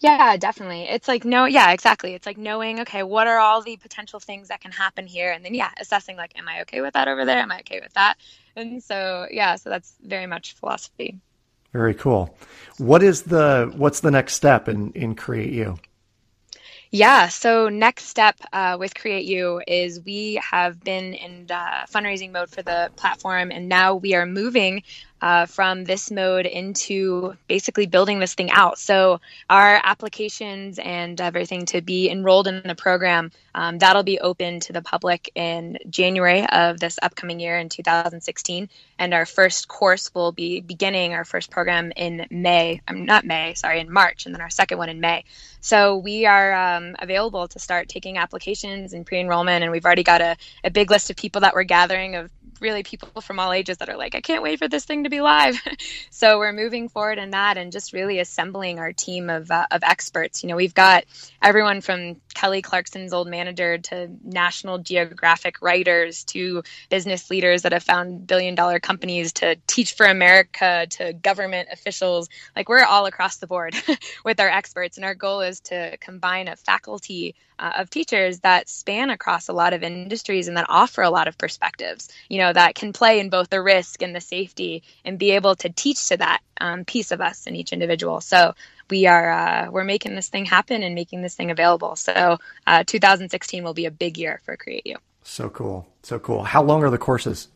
Yeah, 0.00 0.38
definitely. 0.38 0.84
It's 0.84 1.08
like 1.08 1.26
no, 1.26 1.44
yeah, 1.44 1.72
exactly. 1.72 2.14
It's 2.14 2.26
like 2.26 2.38
knowing, 2.38 2.80
okay, 2.80 3.02
what 3.02 3.26
are 3.26 3.38
all 3.38 3.60
the 3.60 3.76
potential 3.76 4.18
things 4.18 4.48
that 4.48 4.60
can 4.62 4.72
happen 4.72 5.06
here, 5.06 5.30
and 5.30 5.44
then 5.44 5.54
yeah, 5.54 5.70
assessing 5.78 6.16
like, 6.16 6.38
am 6.38 6.48
I 6.48 6.62
okay 6.62 6.80
with 6.80 6.94
that 6.94 7.06
over 7.06 7.26
there? 7.26 7.38
Am 7.38 7.52
I 7.52 7.60
okay 7.60 7.80
with 7.82 7.92
that? 7.94 8.16
And 8.56 8.82
so 8.82 9.26
yeah, 9.30 9.56
so 9.56 9.68
that's 9.68 9.94
very 10.02 10.26
much 10.26 10.54
philosophy. 10.54 11.18
Very 11.72 11.94
cool. 11.94 12.36
What 12.78 13.02
is 13.02 13.22
the 13.22 13.70
what's 13.76 14.00
the 14.00 14.10
next 14.10 14.34
step 14.34 14.68
in 14.68 14.92
in 14.92 15.14
Create 15.14 15.52
You? 15.52 15.78
Yeah. 16.90 17.28
So 17.28 17.68
next 17.68 18.04
step 18.06 18.36
uh, 18.52 18.76
with 18.78 18.94
Create 18.94 19.24
You 19.24 19.62
is 19.66 20.00
we 20.04 20.40
have 20.50 20.82
been 20.82 21.14
in 21.14 21.46
uh, 21.50 21.86
fundraising 21.92 22.32
mode 22.32 22.50
for 22.50 22.62
the 22.62 22.90
platform, 22.96 23.52
and 23.52 23.68
now 23.68 23.94
we 23.94 24.14
are 24.14 24.26
moving 24.26 24.82
uh, 25.20 25.46
from 25.46 25.84
this 25.84 26.10
mode 26.10 26.46
into 26.46 27.34
basically 27.46 27.86
building 27.86 28.18
this 28.18 28.34
thing 28.34 28.50
out. 28.50 28.78
So 28.78 29.20
our 29.48 29.80
applications 29.82 30.78
and 30.78 31.20
everything 31.20 31.66
to 31.66 31.80
be 31.80 32.10
enrolled 32.10 32.48
in 32.48 32.62
the 32.64 32.74
program 32.74 33.30
um, 33.54 33.78
that'll 33.78 34.02
be 34.02 34.20
open 34.20 34.60
to 34.60 34.72
the 34.72 34.82
public 34.82 35.30
in 35.34 35.78
January 35.88 36.46
of 36.46 36.78
this 36.78 36.98
upcoming 37.02 37.40
year 37.40 37.58
in 37.58 37.68
2016, 37.68 38.68
and 38.98 39.14
our 39.14 39.26
first 39.26 39.68
course 39.68 40.14
will 40.14 40.32
be 40.32 40.60
beginning 40.60 41.14
our 41.14 41.24
first 41.24 41.50
program 41.50 41.92
in 41.96 42.26
May. 42.30 42.80
I'm 42.86 43.04
not 43.04 43.24
May, 43.24 43.54
sorry, 43.54 43.80
in 43.80 43.92
March, 43.92 44.26
and 44.26 44.34
then 44.34 44.40
our 44.40 44.50
second 44.50 44.78
one 44.78 44.88
in 44.88 45.00
May. 45.00 45.24
So 45.60 45.96
we 45.98 46.26
are 46.26 46.52
um, 46.52 46.96
available 47.00 47.48
to 47.48 47.58
start 47.58 47.88
taking 47.88 48.18
applications 48.18 48.92
and 48.92 49.04
pre-enrollment, 49.04 49.62
and 49.62 49.72
we've 49.72 49.84
already 49.84 50.04
got 50.04 50.20
a, 50.20 50.36
a 50.64 50.70
big 50.70 50.90
list 50.90 51.10
of 51.10 51.16
people 51.16 51.40
that 51.40 51.54
we're 51.54 51.64
gathering 51.64 52.14
of 52.16 52.30
really 52.60 52.82
people 52.82 53.20
from 53.20 53.38
all 53.38 53.52
ages 53.52 53.78
that 53.78 53.88
are 53.88 53.96
like, 53.96 54.14
I 54.14 54.20
can't 54.20 54.42
wait 54.42 54.58
for 54.58 54.68
this 54.68 54.84
thing 54.84 55.04
to 55.04 55.10
be 55.10 55.20
live. 55.20 55.60
so 56.10 56.38
we're 56.38 56.52
moving 56.52 56.88
forward 56.88 57.18
in 57.18 57.30
that 57.30 57.56
and 57.56 57.72
just 57.72 57.92
really 57.92 58.18
assembling 58.18 58.78
our 58.78 58.92
team 58.92 59.30
of, 59.30 59.50
uh, 59.50 59.66
of 59.70 59.82
experts. 59.82 60.42
You 60.42 60.48
know, 60.48 60.56
we've 60.56 60.74
got 60.74 61.04
everyone 61.42 61.80
from 61.80 62.16
Kelly 62.34 62.62
Clarkson's 62.62 63.12
old 63.12 63.28
manager 63.28 63.78
to 63.78 64.10
National 64.22 64.78
Geographic 64.78 65.62
writers 65.62 66.24
to 66.24 66.62
business 66.88 67.30
leaders 67.30 67.62
that 67.62 67.72
have 67.72 67.82
found 67.82 68.26
billion 68.26 68.54
dollar 68.54 68.78
companies 68.78 69.32
to 69.34 69.56
Teach 69.66 69.94
for 69.94 70.06
America 70.06 70.86
to 70.90 71.12
government 71.12 71.68
officials. 71.72 72.28
Like 72.54 72.68
we're 72.68 72.84
all 72.84 73.06
across 73.06 73.36
the 73.36 73.46
board 73.46 73.74
with 74.24 74.40
our 74.40 74.48
experts. 74.48 74.96
And 74.96 75.04
our 75.04 75.14
goal 75.14 75.40
is 75.40 75.60
to 75.60 75.96
combine 75.98 76.48
a 76.48 76.56
faculty 76.56 77.34
uh, 77.60 77.72
of 77.76 77.90
teachers 77.90 78.40
that 78.40 78.68
span 78.68 79.10
across 79.10 79.48
a 79.48 79.52
lot 79.52 79.72
of 79.74 79.82
industries 79.82 80.48
and 80.48 80.56
that 80.56 80.66
offer 80.68 81.02
a 81.02 81.10
lot 81.10 81.28
of 81.28 81.36
perspectives, 81.36 82.08
you 82.28 82.38
know, 82.38 82.52
that 82.52 82.74
can 82.74 82.92
play 82.92 83.20
in 83.20 83.28
both 83.28 83.50
the 83.50 83.60
risk 83.60 84.02
and 84.02 84.16
the 84.16 84.20
safety 84.20 84.82
and 85.04 85.18
be 85.18 85.32
able 85.32 85.54
to 85.54 85.68
teach 85.68 86.08
to 86.08 86.16
that 86.16 86.40
um, 86.60 86.84
piece 86.84 87.12
of 87.12 87.20
us 87.20 87.46
in 87.46 87.54
each 87.54 87.72
individual. 87.72 88.20
So 88.20 88.54
we 88.88 89.06
are 89.06 89.30
uh, 89.30 89.70
we're 89.70 89.84
making 89.84 90.14
this 90.14 90.28
thing 90.28 90.46
happen 90.46 90.82
and 90.82 90.94
making 90.94 91.22
this 91.22 91.36
thing 91.36 91.50
available. 91.50 91.96
So 91.96 92.38
uh, 92.66 92.84
2016 92.86 93.62
will 93.62 93.74
be 93.74 93.86
a 93.86 93.90
big 93.90 94.18
year 94.18 94.40
for 94.44 94.56
Create 94.56 94.86
You. 94.86 94.96
So 95.22 95.50
cool, 95.50 95.86
so 96.02 96.18
cool. 96.18 96.42
How 96.42 96.62
long 96.62 96.82
are 96.82 96.90
the 96.90 96.98
courses? 96.98 97.48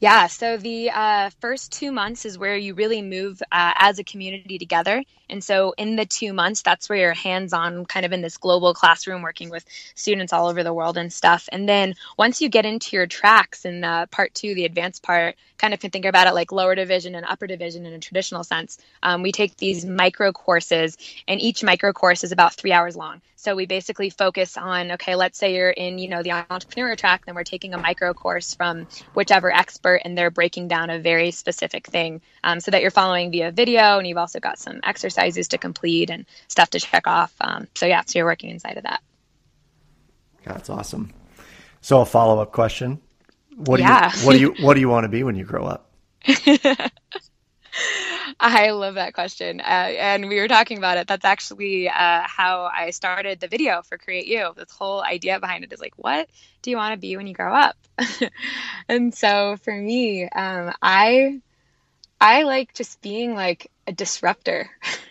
Yeah, 0.00 0.28
so 0.28 0.56
the 0.56 0.90
uh, 0.90 1.30
first 1.40 1.72
two 1.72 1.90
months 1.90 2.24
is 2.24 2.38
where 2.38 2.56
you 2.56 2.74
really 2.74 3.02
move 3.02 3.42
uh, 3.50 3.72
as 3.74 3.98
a 3.98 4.04
community 4.04 4.56
together 4.58 5.02
And 5.30 5.42
so 5.42 5.74
in 5.76 5.96
the 5.96 6.06
two 6.06 6.32
months, 6.32 6.62
that's 6.62 6.88
where 6.88 6.98
you're 6.98 7.14
hands 7.14 7.52
on, 7.52 7.86
kind 7.86 8.06
of 8.06 8.12
in 8.12 8.22
this 8.22 8.36
global 8.36 8.74
classroom, 8.74 9.22
working 9.22 9.50
with 9.50 9.64
students 9.94 10.32
all 10.32 10.48
over 10.48 10.62
the 10.62 10.72
world 10.72 10.96
and 10.96 11.12
stuff. 11.12 11.48
And 11.52 11.68
then 11.68 11.94
once 12.16 12.40
you 12.40 12.48
get 12.48 12.66
into 12.66 12.96
your 12.96 13.06
tracks 13.06 13.64
in 13.64 13.80
the 13.80 14.08
part 14.10 14.34
two, 14.34 14.54
the 14.54 14.64
advanced 14.64 15.02
part, 15.02 15.36
kind 15.58 15.74
of 15.74 15.80
can 15.80 15.90
think 15.90 16.04
about 16.04 16.26
it 16.26 16.34
like 16.34 16.52
lower 16.52 16.74
division 16.74 17.14
and 17.14 17.26
upper 17.26 17.46
division 17.46 17.84
in 17.84 17.92
a 17.92 17.98
traditional 17.98 18.44
sense. 18.44 18.78
Um, 19.02 19.22
we 19.22 19.32
take 19.32 19.56
these 19.56 19.84
micro 19.84 20.32
courses, 20.32 20.96
and 21.26 21.40
each 21.40 21.62
micro 21.62 21.92
course 21.92 22.24
is 22.24 22.32
about 22.32 22.54
three 22.54 22.72
hours 22.72 22.96
long. 22.96 23.20
So 23.36 23.54
we 23.54 23.66
basically 23.66 24.10
focus 24.10 24.56
on 24.56 24.92
okay, 24.92 25.14
let's 25.14 25.38
say 25.38 25.54
you're 25.54 25.70
in 25.70 25.98
you 25.98 26.08
know 26.08 26.22
the 26.22 26.32
entrepreneur 26.32 26.96
track, 26.96 27.26
then 27.26 27.34
we're 27.34 27.44
taking 27.44 27.74
a 27.74 27.78
micro 27.78 28.14
course 28.14 28.54
from 28.54 28.86
whichever 29.14 29.52
expert, 29.52 30.02
and 30.04 30.16
they're 30.16 30.30
breaking 30.30 30.68
down 30.68 30.90
a 30.90 30.98
very 30.98 31.30
specific 31.30 31.86
thing, 31.86 32.20
um, 32.44 32.60
so 32.60 32.70
that 32.70 32.82
you're 32.82 32.90
following 32.90 33.30
via 33.30 33.50
video, 33.50 33.98
and 33.98 34.06
you've 34.06 34.18
also 34.18 34.40
got 34.40 34.58
some 34.58 34.80
exercises 34.82 35.48
to 35.48 35.58
complete 35.58 36.10
and 36.10 36.26
stuff 36.48 36.70
to 36.70 36.80
check 36.80 37.06
off. 37.06 37.34
Um, 37.40 37.68
so 37.74 37.86
yeah, 37.86 38.02
so 38.06 38.18
you're 38.18 38.26
working 38.26 38.50
inside 38.50 38.76
of 38.76 38.84
that. 38.84 39.02
That's 40.44 40.70
awesome. 40.70 41.12
So 41.80 42.00
a 42.00 42.06
follow 42.06 42.40
up 42.40 42.52
question: 42.52 43.00
What 43.56 43.80
yeah. 43.80 44.10
do 44.10 44.18
you 44.18 44.26
what 44.26 44.32
do 44.32 44.38
you 44.38 44.54
what 44.64 44.74
do 44.74 44.80
you 44.80 44.88
want 44.88 45.04
to 45.04 45.08
be 45.08 45.22
when 45.22 45.36
you 45.36 45.44
grow 45.44 45.64
up? 45.66 45.90
I 48.40 48.70
love 48.70 48.94
that 48.94 49.14
question. 49.14 49.60
Uh, 49.60 49.62
and 49.62 50.28
we 50.28 50.38
were 50.38 50.48
talking 50.48 50.78
about 50.78 50.96
it. 50.96 51.06
That's 51.06 51.24
actually 51.24 51.88
uh, 51.88 52.22
how 52.24 52.70
I 52.72 52.90
started 52.90 53.40
the 53.40 53.48
video 53.48 53.82
for 53.82 53.98
Create 53.98 54.26
You. 54.26 54.52
This 54.56 54.70
whole 54.70 55.02
idea 55.02 55.40
behind 55.40 55.64
it 55.64 55.72
is 55.72 55.80
like, 55.80 55.94
what 55.96 56.28
do 56.62 56.70
you 56.70 56.76
want 56.76 56.92
to 56.92 56.98
be 56.98 57.16
when 57.16 57.26
you 57.26 57.34
grow 57.34 57.52
up? 57.52 57.76
and 58.88 59.14
so 59.14 59.56
for 59.62 59.74
me, 59.74 60.28
um, 60.28 60.72
I 60.80 61.40
I 62.20 62.42
like 62.44 62.74
just 62.74 63.00
being 63.02 63.34
like 63.34 63.70
a 63.88 63.92
disruptor. 63.92 64.70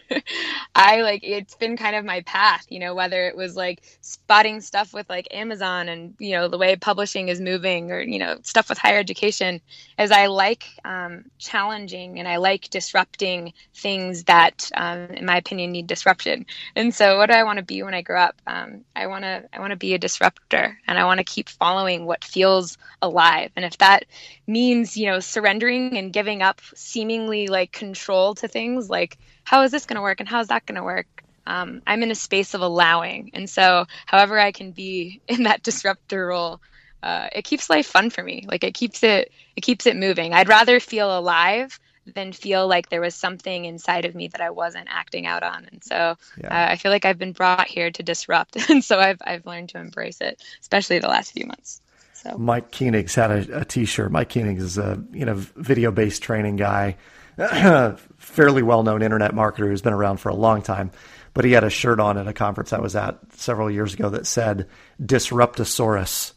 I 0.75 1.01
like 1.01 1.21
it's 1.23 1.55
been 1.55 1.75
kind 1.75 1.95
of 1.95 2.05
my 2.05 2.21
path, 2.21 2.65
you 2.69 2.79
know, 2.79 2.95
whether 2.95 3.27
it 3.27 3.35
was 3.35 3.55
like 3.55 3.81
spotting 4.01 4.61
stuff 4.61 4.93
with 4.93 5.09
like 5.09 5.27
Amazon 5.31 5.89
and 5.89 6.13
you 6.19 6.31
know 6.31 6.47
the 6.47 6.57
way 6.57 6.75
publishing 6.75 7.27
is 7.27 7.41
moving, 7.41 7.91
or 7.91 7.99
you 7.99 8.19
know 8.19 8.37
stuff 8.43 8.69
with 8.69 8.77
higher 8.77 8.99
education, 8.99 9.59
as 9.97 10.11
I 10.11 10.27
like 10.27 10.65
um, 10.85 11.25
challenging 11.39 12.19
and 12.19 12.27
I 12.27 12.37
like 12.37 12.69
disrupting 12.69 13.53
things 13.73 14.25
that, 14.25 14.69
um, 14.75 15.07
in 15.07 15.25
my 15.25 15.37
opinion, 15.37 15.71
need 15.71 15.87
disruption. 15.87 16.45
And 16.75 16.93
so, 16.93 17.17
what 17.17 17.29
do 17.29 17.33
I 17.35 17.43
want 17.43 17.57
to 17.57 17.65
be 17.65 17.81
when 17.83 17.95
I 17.95 18.01
grow 18.01 18.21
up? 18.21 18.35
Um, 18.45 18.85
I 18.95 19.07
want 19.07 19.23
to 19.23 19.43
I 19.51 19.59
want 19.59 19.71
to 19.71 19.77
be 19.77 19.93
a 19.93 19.99
disruptor, 19.99 20.77
and 20.87 20.97
I 20.97 21.05
want 21.05 21.17
to 21.17 21.23
keep 21.23 21.49
following 21.49 22.05
what 22.05 22.23
feels 22.23 22.77
alive. 23.01 23.51
And 23.55 23.65
if 23.65 23.77
that 23.79 24.05
means 24.45 24.95
you 24.95 25.07
know 25.07 25.19
surrendering 25.19 25.97
and 25.97 26.13
giving 26.13 26.41
up 26.41 26.61
seemingly 26.75 27.47
like 27.47 27.71
control 27.71 28.35
to 28.35 28.47
things 28.47 28.66
like 28.75 29.17
how 29.43 29.63
is 29.63 29.71
this 29.71 29.85
going 29.85 29.95
to 29.95 30.01
work 30.01 30.19
and 30.19 30.27
how 30.27 30.39
is 30.39 30.49
that 30.49 30.65
going 30.65 30.75
to 30.75 30.83
work? 30.83 31.23
Um, 31.45 31.81
I'm 31.87 32.03
in 32.03 32.11
a 32.11 32.15
space 32.15 32.53
of 32.53 32.61
allowing. 32.61 33.31
And 33.33 33.49
so, 33.49 33.85
however, 34.05 34.37
I 34.37 34.51
can 34.51 34.71
be 34.71 35.21
in 35.27 35.43
that 35.43 35.63
disruptor 35.63 36.27
role, 36.27 36.59
uh, 37.01 37.29
it 37.31 37.43
keeps 37.43 37.69
life 37.69 37.87
fun 37.87 38.09
for 38.09 38.23
me. 38.23 38.45
Like 38.47 38.63
it 38.63 38.73
keeps 38.73 39.03
it, 39.03 39.31
it 39.55 39.61
keeps 39.61 39.85
it 39.85 39.95
moving. 39.95 40.33
I'd 40.33 40.49
rather 40.49 40.79
feel 40.79 41.17
alive 41.17 41.79
than 42.13 42.33
feel 42.33 42.67
like 42.67 42.89
there 42.89 43.01
was 43.01 43.15
something 43.15 43.65
inside 43.65 44.05
of 44.05 44.15
me 44.15 44.27
that 44.29 44.41
I 44.41 44.49
wasn't 44.49 44.87
acting 44.89 45.25
out 45.25 45.43
on. 45.43 45.67
And 45.71 45.83
so, 45.83 46.17
yeah. 46.41 46.47
uh, 46.47 46.71
I 46.71 46.75
feel 46.75 46.91
like 46.91 47.05
I've 47.05 47.17
been 47.17 47.33
brought 47.33 47.67
here 47.67 47.91
to 47.91 48.03
disrupt, 48.03 48.55
and 48.69 48.83
so 48.83 48.99
I've 48.99 49.21
I've 49.21 49.45
learned 49.45 49.69
to 49.69 49.79
embrace 49.79 50.21
it, 50.21 50.41
especially 50.61 50.99
the 50.99 51.07
last 51.07 51.31
few 51.31 51.45
months. 51.45 51.81
So. 52.13 52.35
Mike 52.37 52.71
Koenigs 52.71 53.15
had 53.15 53.31
a 53.31 53.61
a 53.61 53.65
T-shirt. 53.65 54.11
Mike 54.11 54.33
Koenig 54.33 54.57
is 54.57 54.77
a 54.77 55.01
you 55.11 55.25
know 55.25 55.35
video 55.35 55.91
based 55.91 56.23
training 56.23 56.57
guy 56.57 56.97
fairly 58.17 58.63
well 58.63 58.83
known 58.83 59.01
internet 59.01 59.33
marketer 59.33 59.67
who's 59.67 59.81
been 59.81 59.93
around 59.93 60.17
for 60.17 60.29
a 60.29 60.35
long 60.35 60.61
time. 60.61 60.91
But 61.33 61.45
he 61.45 61.51
had 61.51 61.63
a 61.63 61.69
shirt 61.69 61.99
on 61.99 62.17
at 62.17 62.27
a 62.27 62.33
conference 62.33 62.73
I 62.73 62.79
was 62.79 62.95
at 62.95 63.19
several 63.33 63.69
years 63.69 63.93
ago 63.93 64.09
that 64.09 64.25
said 64.25 64.67
Disruptosaurus. 65.03 66.33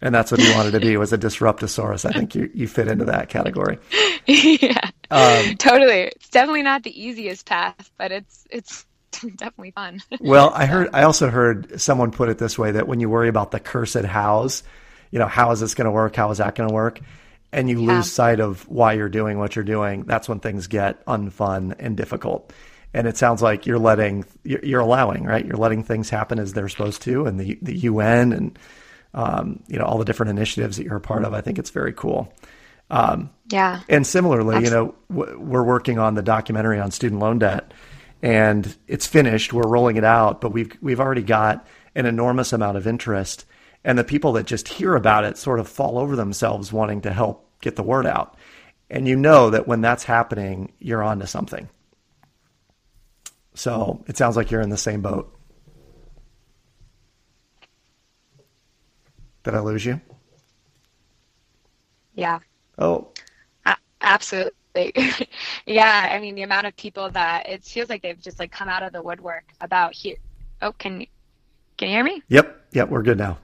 And 0.00 0.14
that's 0.14 0.30
what 0.30 0.40
he 0.40 0.52
wanted 0.52 0.72
to 0.72 0.80
be 0.80 0.96
was 0.96 1.12
a 1.12 1.18
disruptosaurus. 1.18 2.04
I 2.04 2.12
think 2.12 2.34
you, 2.34 2.50
you 2.52 2.68
fit 2.68 2.88
into 2.88 3.06
that 3.06 3.30
category. 3.30 3.78
yeah. 4.26 4.90
Um, 5.10 5.56
totally. 5.56 6.02
It's 6.02 6.28
definitely 6.28 6.62
not 6.62 6.82
the 6.82 7.00
easiest 7.00 7.46
path, 7.46 7.90
but 7.96 8.12
it's 8.12 8.44
it's 8.50 8.84
definitely 9.36 9.70
fun. 9.70 10.02
well, 10.20 10.50
I 10.54 10.66
heard 10.66 10.90
I 10.92 11.04
also 11.04 11.30
heard 11.30 11.80
someone 11.80 12.10
put 12.10 12.28
it 12.28 12.38
this 12.38 12.58
way 12.58 12.72
that 12.72 12.86
when 12.86 13.00
you 13.00 13.08
worry 13.08 13.28
about 13.28 13.50
the 13.50 13.60
cursed 13.60 14.04
hows, 14.04 14.62
you 15.10 15.18
know, 15.18 15.26
how 15.26 15.50
is 15.52 15.60
this 15.60 15.74
going 15.74 15.86
to 15.86 15.90
work? 15.90 16.16
How 16.16 16.30
is 16.30 16.38
that 16.38 16.54
going 16.54 16.68
to 16.68 16.74
work? 16.74 17.00
And 17.54 17.70
you 17.70 17.80
lose 17.80 18.10
sight 18.10 18.40
of 18.40 18.68
why 18.68 18.94
you're 18.94 19.08
doing 19.08 19.38
what 19.38 19.54
you're 19.54 19.64
doing, 19.64 20.02
that's 20.02 20.28
when 20.28 20.40
things 20.40 20.66
get 20.66 21.04
unfun 21.06 21.74
and 21.78 21.96
difficult. 21.96 22.52
And 22.92 23.06
it 23.06 23.16
sounds 23.16 23.42
like 23.42 23.64
you're 23.64 23.78
letting, 23.78 24.24
you're 24.42 24.80
allowing, 24.80 25.24
right? 25.24 25.44
You're 25.44 25.56
letting 25.56 25.84
things 25.84 26.10
happen 26.10 26.38
as 26.38 26.52
they're 26.52 26.68
supposed 26.68 27.02
to, 27.02 27.26
and 27.26 27.40
the 27.40 27.58
the 27.62 27.76
UN 27.78 28.32
and 28.32 28.58
um, 29.14 29.62
you 29.68 29.78
know 29.78 29.84
all 29.84 29.98
the 29.98 30.04
different 30.04 30.30
initiatives 30.30 30.76
that 30.76 30.84
you're 30.84 30.96
a 30.96 31.00
part 31.00 31.24
of. 31.24 31.32
I 31.32 31.40
think 31.40 31.58
it's 31.58 31.70
very 31.70 31.92
cool. 31.92 32.32
Um, 32.90 33.30
yeah. 33.50 33.80
And 33.88 34.06
similarly, 34.06 34.56
Absolutely. 34.56 34.92
you 35.10 35.18
know, 35.18 35.38
we're 35.38 35.64
working 35.64 35.98
on 35.98 36.14
the 36.14 36.22
documentary 36.22 36.78
on 36.78 36.90
student 36.90 37.20
loan 37.20 37.38
debt, 37.38 37.72
and 38.22 38.76
it's 38.86 39.06
finished. 39.06 39.52
We're 39.52 39.68
rolling 39.68 39.96
it 39.96 40.04
out, 40.04 40.40
but 40.40 40.52
we've 40.52 40.72
we've 40.80 41.00
already 41.00 41.22
got 41.22 41.66
an 41.94 42.06
enormous 42.06 42.52
amount 42.52 42.76
of 42.76 42.86
interest 42.86 43.46
and 43.84 43.98
the 43.98 44.04
people 44.04 44.32
that 44.32 44.46
just 44.46 44.66
hear 44.66 44.94
about 44.94 45.24
it 45.24 45.36
sort 45.36 45.60
of 45.60 45.68
fall 45.68 45.98
over 45.98 46.16
themselves 46.16 46.72
wanting 46.72 47.02
to 47.02 47.12
help 47.12 47.48
get 47.60 47.76
the 47.76 47.82
word 47.82 48.06
out. 48.06 48.36
And 48.88 49.06
you 49.06 49.16
know 49.16 49.50
that 49.50 49.68
when 49.68 49.82
that's 49.82 50.04
happening, 50.04 50.72
you're 50.78 51.02
on 51.02 51.20
to 51.20 51.26
something. 51.26 51.68
So 53.54 54.02
it 54.06 54.16
sounds 54.16 54.36
like 54.36 54.50
you're 54.50 54.62
in 54.62 54.70
the 54.70 54.76
same 54.76 55.02
boat. 55.02 55.30
Did 59.42 59.54
I 59.54 59.60
lose 59.60 59.84
you? 59.84 60.00
Yeah. 62.14 62.38
Oh. 62.78 63.08
absolutely. 64.00 64.52
yeah. 65.66 66.08
I 66.10 66.18
mean, 66.20 66.34
the 66.34 66.42
amount 66.42 66.66
of 66.66 66.76
people 66.76 67.10
that 67.10 67.48
it 67.48 67.62
feels 67.64 67.90
like 67.90 68.02
they've 68.02 68.20
just 68.20 68.38
like 68.38 68.50
come 68.50 68.68
out 68.68 68.82
of 68.82 68.92
the 68.92 69.02
woodwork 69.02 69.44
about 69.60 69.94
here. 69.94 70.16
Oh, 70.62 70.72
can 70.72 71.06
can 71.76 71.88
you 71.88 71.94
hear 71.94 72.04
me? 72.04 72.22
Yep. 72.28 72.68
Yep. 72.72 72.88
We're 72.88 73.02
good 73.02 73.18
now 73.18 73.38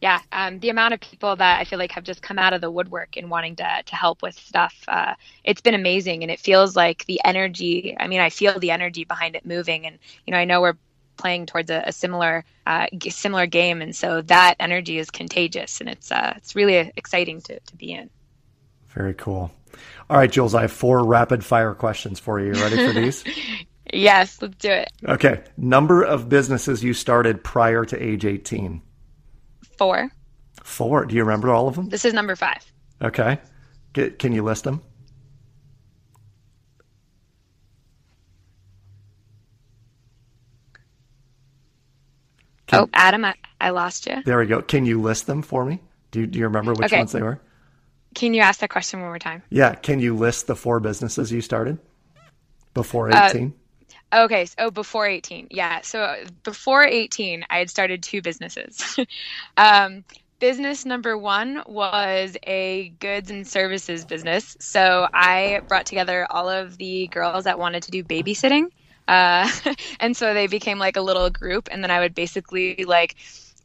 yeah, 0.00 0.20
um, 0.32 0.58
the 0.58 0.68
amount 0.68 0.94
of 0.94 1.00
people 1.00 1.36
that 1.36 1.60
I 1.60 1.64
feel 1.64 1.78
like 1.78 1.92
have 1.92 2.04
just 2.04 2.22
come 2.22 2.38
out 2.38 2.52
of 2.52 2.60
the 2.60 2.70
woodwork 2.70 3.16
and 3.16 3.30
wanting 3.30 3.56
to 3.56 3.82
to 3.84 3.96
help 3.96 4.22
with 4.22 4.34
stuff, 4.34 4.74
uh, 4.88 5.14
it's 5.44 5.60
been 5.60 5.74
amazing, 5.74 6.22
and 6.22 6.30
it 6.30 6.40
feels 6.40 6.76
like 6.76 7.04
the 7.06 7.20
energy. 7.24 7.96
I 7.98 8.08
mean, 8.08 8.20
I 8.20 8.30
feel 8.30 8.58
the 8.58 8.70
energy 8.70 9.04
behind 9.04 9.36
it 9.36 9.46
moving, 9.46 9.86
and 9.86 9.98
you 10.26 10.32
know, 10.32 10.38
I 10.38 10.44
know 10.44 10.60
we're 10.60 10.76
playing 11.16 11.46
towards 11.46 11.70
a, 11.70 11.84
a 11.86 11.92
similar 11.92 12.44
uh, 12.66 12.86
similar 13.08 13.46
game, 13.46 13.80
and 13.80 13.94
so 13.94 14.22
that 14.22 14.56
energy 14.60 14.98
is 14.98 15.10
contagious, 15.10 15.80
and 15.80 15.88
it's 15.88 16.10
uh, 16.10 16.34
it's 16.36 16.54
really 16.54 16.92
exciting 16.96 17.40
to 17.42 17.60
to 17.60 17.76
be 17.76 17.92
in. 17.92 18.10
Very 18.88 19.14
cool. 19.14 19.50
All 20.10 20.18
right, 20.18 20.30
Jules, 20.30 20.54
I 20.54 20.62
have 20.62 20.72
four 20.72 21.04
rapid 21.04 21.44
fire 21.44 21.74
questions 21.74 22.20
for 22.20 22.38
you. 22.38 22.52
Ready 22.52 22.76
for 22.76 22.92
these? 22.92 23.24
yes, 23.92 24.40
let's 24.42 24.56
do 24.56 24.70
it. 24.70 24.90
Okay. 25.08 25.42
Number 25.56 26.02
of 26.02 26.28
businesses 26.28 26.84
you 26.84 26.92
started 26.92 27.42
prior 27.42 27.84
to 27.86 28.02
age 28.02 28.26
18? 28.26 28.82
Four. 29.82 30.12
Four. 30.62 31.06
Do 31.06 31.16
you 31.16 31.24
remember 31.24 31.50
all 31.50 31.66
of 31.66 31.74
them? 31.74 31.88
This 31.88 32.04
is 32.04 32.14
number 32.14 32.36
five. 32.36 32.64
Okay. 33.02 33.40
Can 33.94 34.32
you 34.32 34.44
list 34.44 34.62
them? 34.62 34.80
Can, 42.68 42.82
oh, 42.82 42.88
Adam, 42.94 43.24
I, 43.24 43.34
I 43.60 43.70
lost 43.70 44.06
you. 44.06 44.22
There 44.24 44.38
we 44.38 44.46
go. 44.46 44.62
Can 44.62 44.86
you 44.86 45.02
list 45.02 45.26
them 45.26 45.42
for 45.42 45.64
me? 45.64 45.80
Do 46.12 46.20
you, 46.20 46.28
do 46.28 46.38
you 46.38 46.44
remember 46.44 46.74
which 46.74 46.86
okay. 46.86 46.98
ones 46.98 47.10
they 47.10 47.22
were? 47.22 47.40
Can 48.14 48.34
you 48.34 48.42
ask 48.42 48.60
that 48.60 48.70
question 48.70 49.00
one 49.00 49.08
more 49.08 49.18
time? 49.18 49.42
Yeah. 49.50 49.74
Can 49.74 49.98
you 49.98 50.16
list 50.16 50.46
the 50.46 50.54
four 50.54 50.78
businesses 50.78 51.32
you 51.32 51.40
started 51.40 51.76
before 52.72 53.10
18? 53.10 53.48
Uh, 53.48 53.50
okay. 54.12 54.46
So, 54.46 54.54
oh, 54.58 54.70
before 54.70 55.06
18. 55.06 55.48
Yeah. 55.50 55.80
So 55.82 56.24
before 56.44 56.84
18, 56.84 57.44
I 57.48 57.58
had 57.58 57.70
started 57.70 58.02
two 58.02 58.22
businesses. 58.22 58.98
um, 59.56 60.04
business 60.38 60.84
number 60.84 61.16
one 61.16 61.62
was 61.66 62.36
a 62.42 62.88
goods 62.98 63.30
and 63.30 63.46
services 63.46 64.04
business. 64.04 64.56
So 64.60 65.06
I 65.12 65.60
brought 65.68 65.86
together 65.86 66.26
all 66.28 66.48
of 66.48 66.76
the 66.76 67.06
girls 67.08 67.44
that 67.44 67.58
wanted 67.58 67.84
to 67.84 67.90
do 67.90 68.02
babysitting. 68.02 68.66
Uh, 69.06 69.48
and 70.00 70.16
so 70.16 70.34
they 70.34 70.48
became 70.48 70.78
like 70.78 70.96
a 70.96 71.00
little 71.00 71.30
group. 71.30 71.68
And 71.70 71.82
then 71.82 71.90
I 71.90 72.00
would 72.00 72.14
basically 72.14 72.84
like 72.86 73.16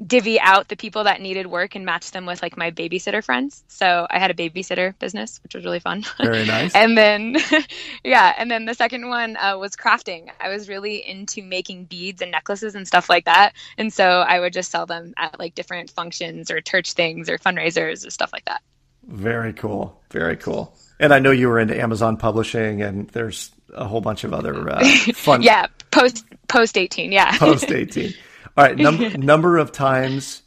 divvy 0.06 0.40
out 0.40 0.68
the 0.68 0.76
people 0.76 1.06
that 1.06 1.22
needed 1.22 1.48
work 1.48 1.76
and 1.76 1.86
match 1.86 2.12
them 2.12 2.26
with 2.26 2.42
like 2.42 2.56
my 2.56 2.72
babysitter 2.72 3.24
friends. 3.24 3.64
So 3.68 4.06
I 4.10 4.20
had 4.20 4.32
a 4.32 4.34
babysitter 4.34 4.98
business, 5.00 5.40
which 5.44 5.56
was 5.56 5.66
really 5.66 5.80
fun. 5.80 6.04
Very 6.22 6.46
nice. 6.46 6.76
and 6.76 6.98
then, 6.98 7.38
yeah, 8.04 8.34
and 8.38 8.50
then 8.50 8.66
the 8.66 8.74
second 8.74 9.10
one 9.10 9.38
uh, 9.38 9.58
was 9.58 9.76
crafting. 9.76 10.30
I 10.40 10.50
was 10.50 10.70
really 10.70 11.08
into 11.08 11.42
making 11.42 11.86
beads 11.86 12.22
and 12.22 12.32
necklaces 12.32 12.76
and 12.76 12.88
stuff 12.88 13.10
like 13.10 13.26
that, 13.26 13.54
and 13.78 13.92
so 13.92 14.04
I 14.04 14.40
would 14.40 14.54
just 14.54 14.72
sell 14.72 14.86
them 14.86 15.14
at 15.18 15.40
like 15.40 15.56
different 15.56 15.90
functions 15.90 16.52
or 16.52 16.62
church 16.62 16.94
things 16.94 17.30
or 17.30 17.38
fundraisers 17.38 18.06
or 18.06 18.10
stuff 18.10 18.32
like 18.34 18.46
that. 18.46 18.62
Very 19.08 19.54
cool. 19.54 20.02
Very 20.12 20.36
cool. 20.36 20.76
And 21.00 21.14
I 21.14 21.20
know 21.20 21.32
you 21.32 21.48
were 21.48 21.60
into 21.60 21.80
Amazon 21.80 22.18
publishing, 22.18 22.82
and 22.82 23.08
there's 23.10 23.52
a 23.74 23.86
whole 23.86 24.02
bunch 24.02 24.24
of 24.24 24.34
other 24.34 24.70
uh, 24.70 24.86
fun. 25.14 25.42
yeah, 25.42 25.68
post 25.92 26.26
post 26.48 26.78
eighteen. 26.78 27.12
Yeah, 27.12 27.38
post 27.38 27.72
eighteen. 27.72 28.14
All 28.58 28.64
right, 28.64 28.76
number 28.76 29.10
number 29.18 29.58
of 29.58 29.72
times 29.72 30.42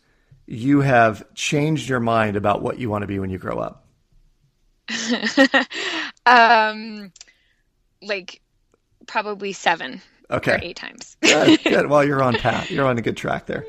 you 0.46 0.80
have 0.80 1.32
changed 1.34 1.88
your 1.88 2.00
mind 2.00 2.36
about 2.36 2.60
what 2.60 2.78
you 2.78 2.90
want 2.90 3.02
to 3.02 3.06
be 3.06 3.20
when 3.20 3.30
you 3.30 3.38
grow 3.38 3.58
up. 3.58 3.86
um, 6.26 7.12
like 8.02 8.40
probably 9.06 9.52
seven. 9.52 10.02
Okay. 10.28 10.58
eight 10.62 10.76
times. 10.76 11.16
good, 11.20 11.62
good. 11.64 11.86
Well, 11.88 12.04
you're 12.04 12.22
on 12.22 12.34
path. 12.34 12.70
You're 12.70 12.86
on 12.86 12.98
a 12.98 13.02
good 13.02 13.16
track 13.16 13.46
there. 13.46 13.64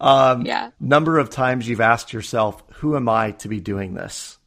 Um, 0.00 0.46
yeah. 0.46 0.70
Number 0.78 1.18
of 1.18 1.30
times 1.30 1.68
you've 1.68 1.80
asked 1.80 2.12
yourself, 2.12 2.62
"Who 2.74 2.96
am 2.96 3.08
I 3.08 3.32
to 3.32 3.48
be 3.48 3.60
doing 3.60 3.94
this?" 3.94 4.38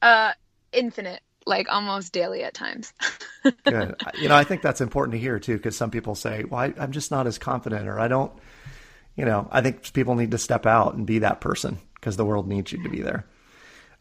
Uh, 0.00 0.32
infinite, 0.72 1.22
like 1.46 1.68
almost 1.70 2.12
daily 2.12 2.42
at 2.42 2.54
times. 2.54 2.92
good. 3.64 3.96
You 4.20 4.28
know, 4.28 4.36
I 4.36 4.44
think 4.44 4.62
that's 4.62 4.80
important 4.80 5.12
to 5.12 5.18
hear 5.18 5.38
too, 5.38 5.56
because 5.56 5.76
some 5.76 5.90
people 5.90 6.14
say, 6.14 6.44
"Well, 6.44 6.60
I, 6.60 6.74
I'm 6.78 6.92
just 6.92 7.10
not 7.10 7.26
as 7.26 7.38
confident," 7.38 7.88
or 7.88 7.98
"I 7.98 8.08
don't." 8.08 8.32
You 9.16 9.24
know, 9.24 9.48
I 9.52 9.60
think 9.60 9.92
people 9.92 10.16
need 10.16 10.32
to 10.32 10.38
step 10.38 10.66
out 10.66 10.94
and 10.94 11.06
be 11.06 11.20
that 11.20 11.40
person 11.40 11.78
because 11.94 12.16
the 12.16 12.24
world 12.24 12.48
needs 12.48 12.72
you 12.72 12.82
to 12.82 12.88
be 12.88 13.00
there. 13.00 13.24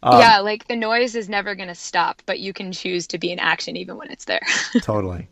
Um, 0.01 0.19
yeah, 0.19 0.39
like 0.39 0.67
the 0.67 0.75
noise 0.75 1.15
is 1.15 1.29
never 1.29 1.55
going 1.55 1.69
to 1.69 1.75
stop, 1.75 2.21
but 2.25 2.39
you 2.39 2.51
can 2.51 2.73
choose 2.73 3.07
to 3.07 3.17
be 3.17 3.31
in 3.31 3.39
action 3.39 3.77
even 3.77 3.95
when 3.95 4.11
it's 4.11 4.25
there. 4.25 4.41
totally. 4.81 5.29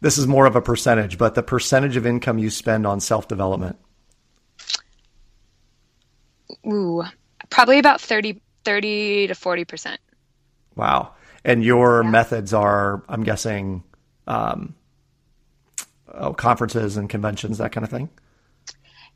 This 0.00 0.16
is 0.16 0.26
more 0.26 0.46
of 0.46 0.54
a 0.54 0.62
percentage, 0.62 1.18
but 1.18 1.34
the 1.34 1.42
percentage 1.42 1.96
of 1.96 2.06
income 2.06 2.38
you 2.38 2.50
spend 2.50 2.86
on 2.86 3.00
self 3.00 3.26
development. 3.26 3.76
Ooh, 6.66 7.02
probably 7.50 7.78
about 7.78 8.00
30, 8.00 8.40
30 8.64 9.26
to 9.28 9.34
40%. 9.34 9.96
Wow. 10.76 11.12
And 11.44 11.64
your 11.64 12.02
yeah. 12.02 12.10
methods 12.10 12.52
are, 12.52 13.02
I'm 13.08 13.22
guessing, 13.22 13.82
um, 14.26 14.74
oh, 16.12 16.34
conferences 16.34 16.96
and 16.96 17.08
conventions, 17.08 17.58
that 17.58 17.72
kind 17.72 17.84
of 17.84 17.90
thing? 17.90 18.10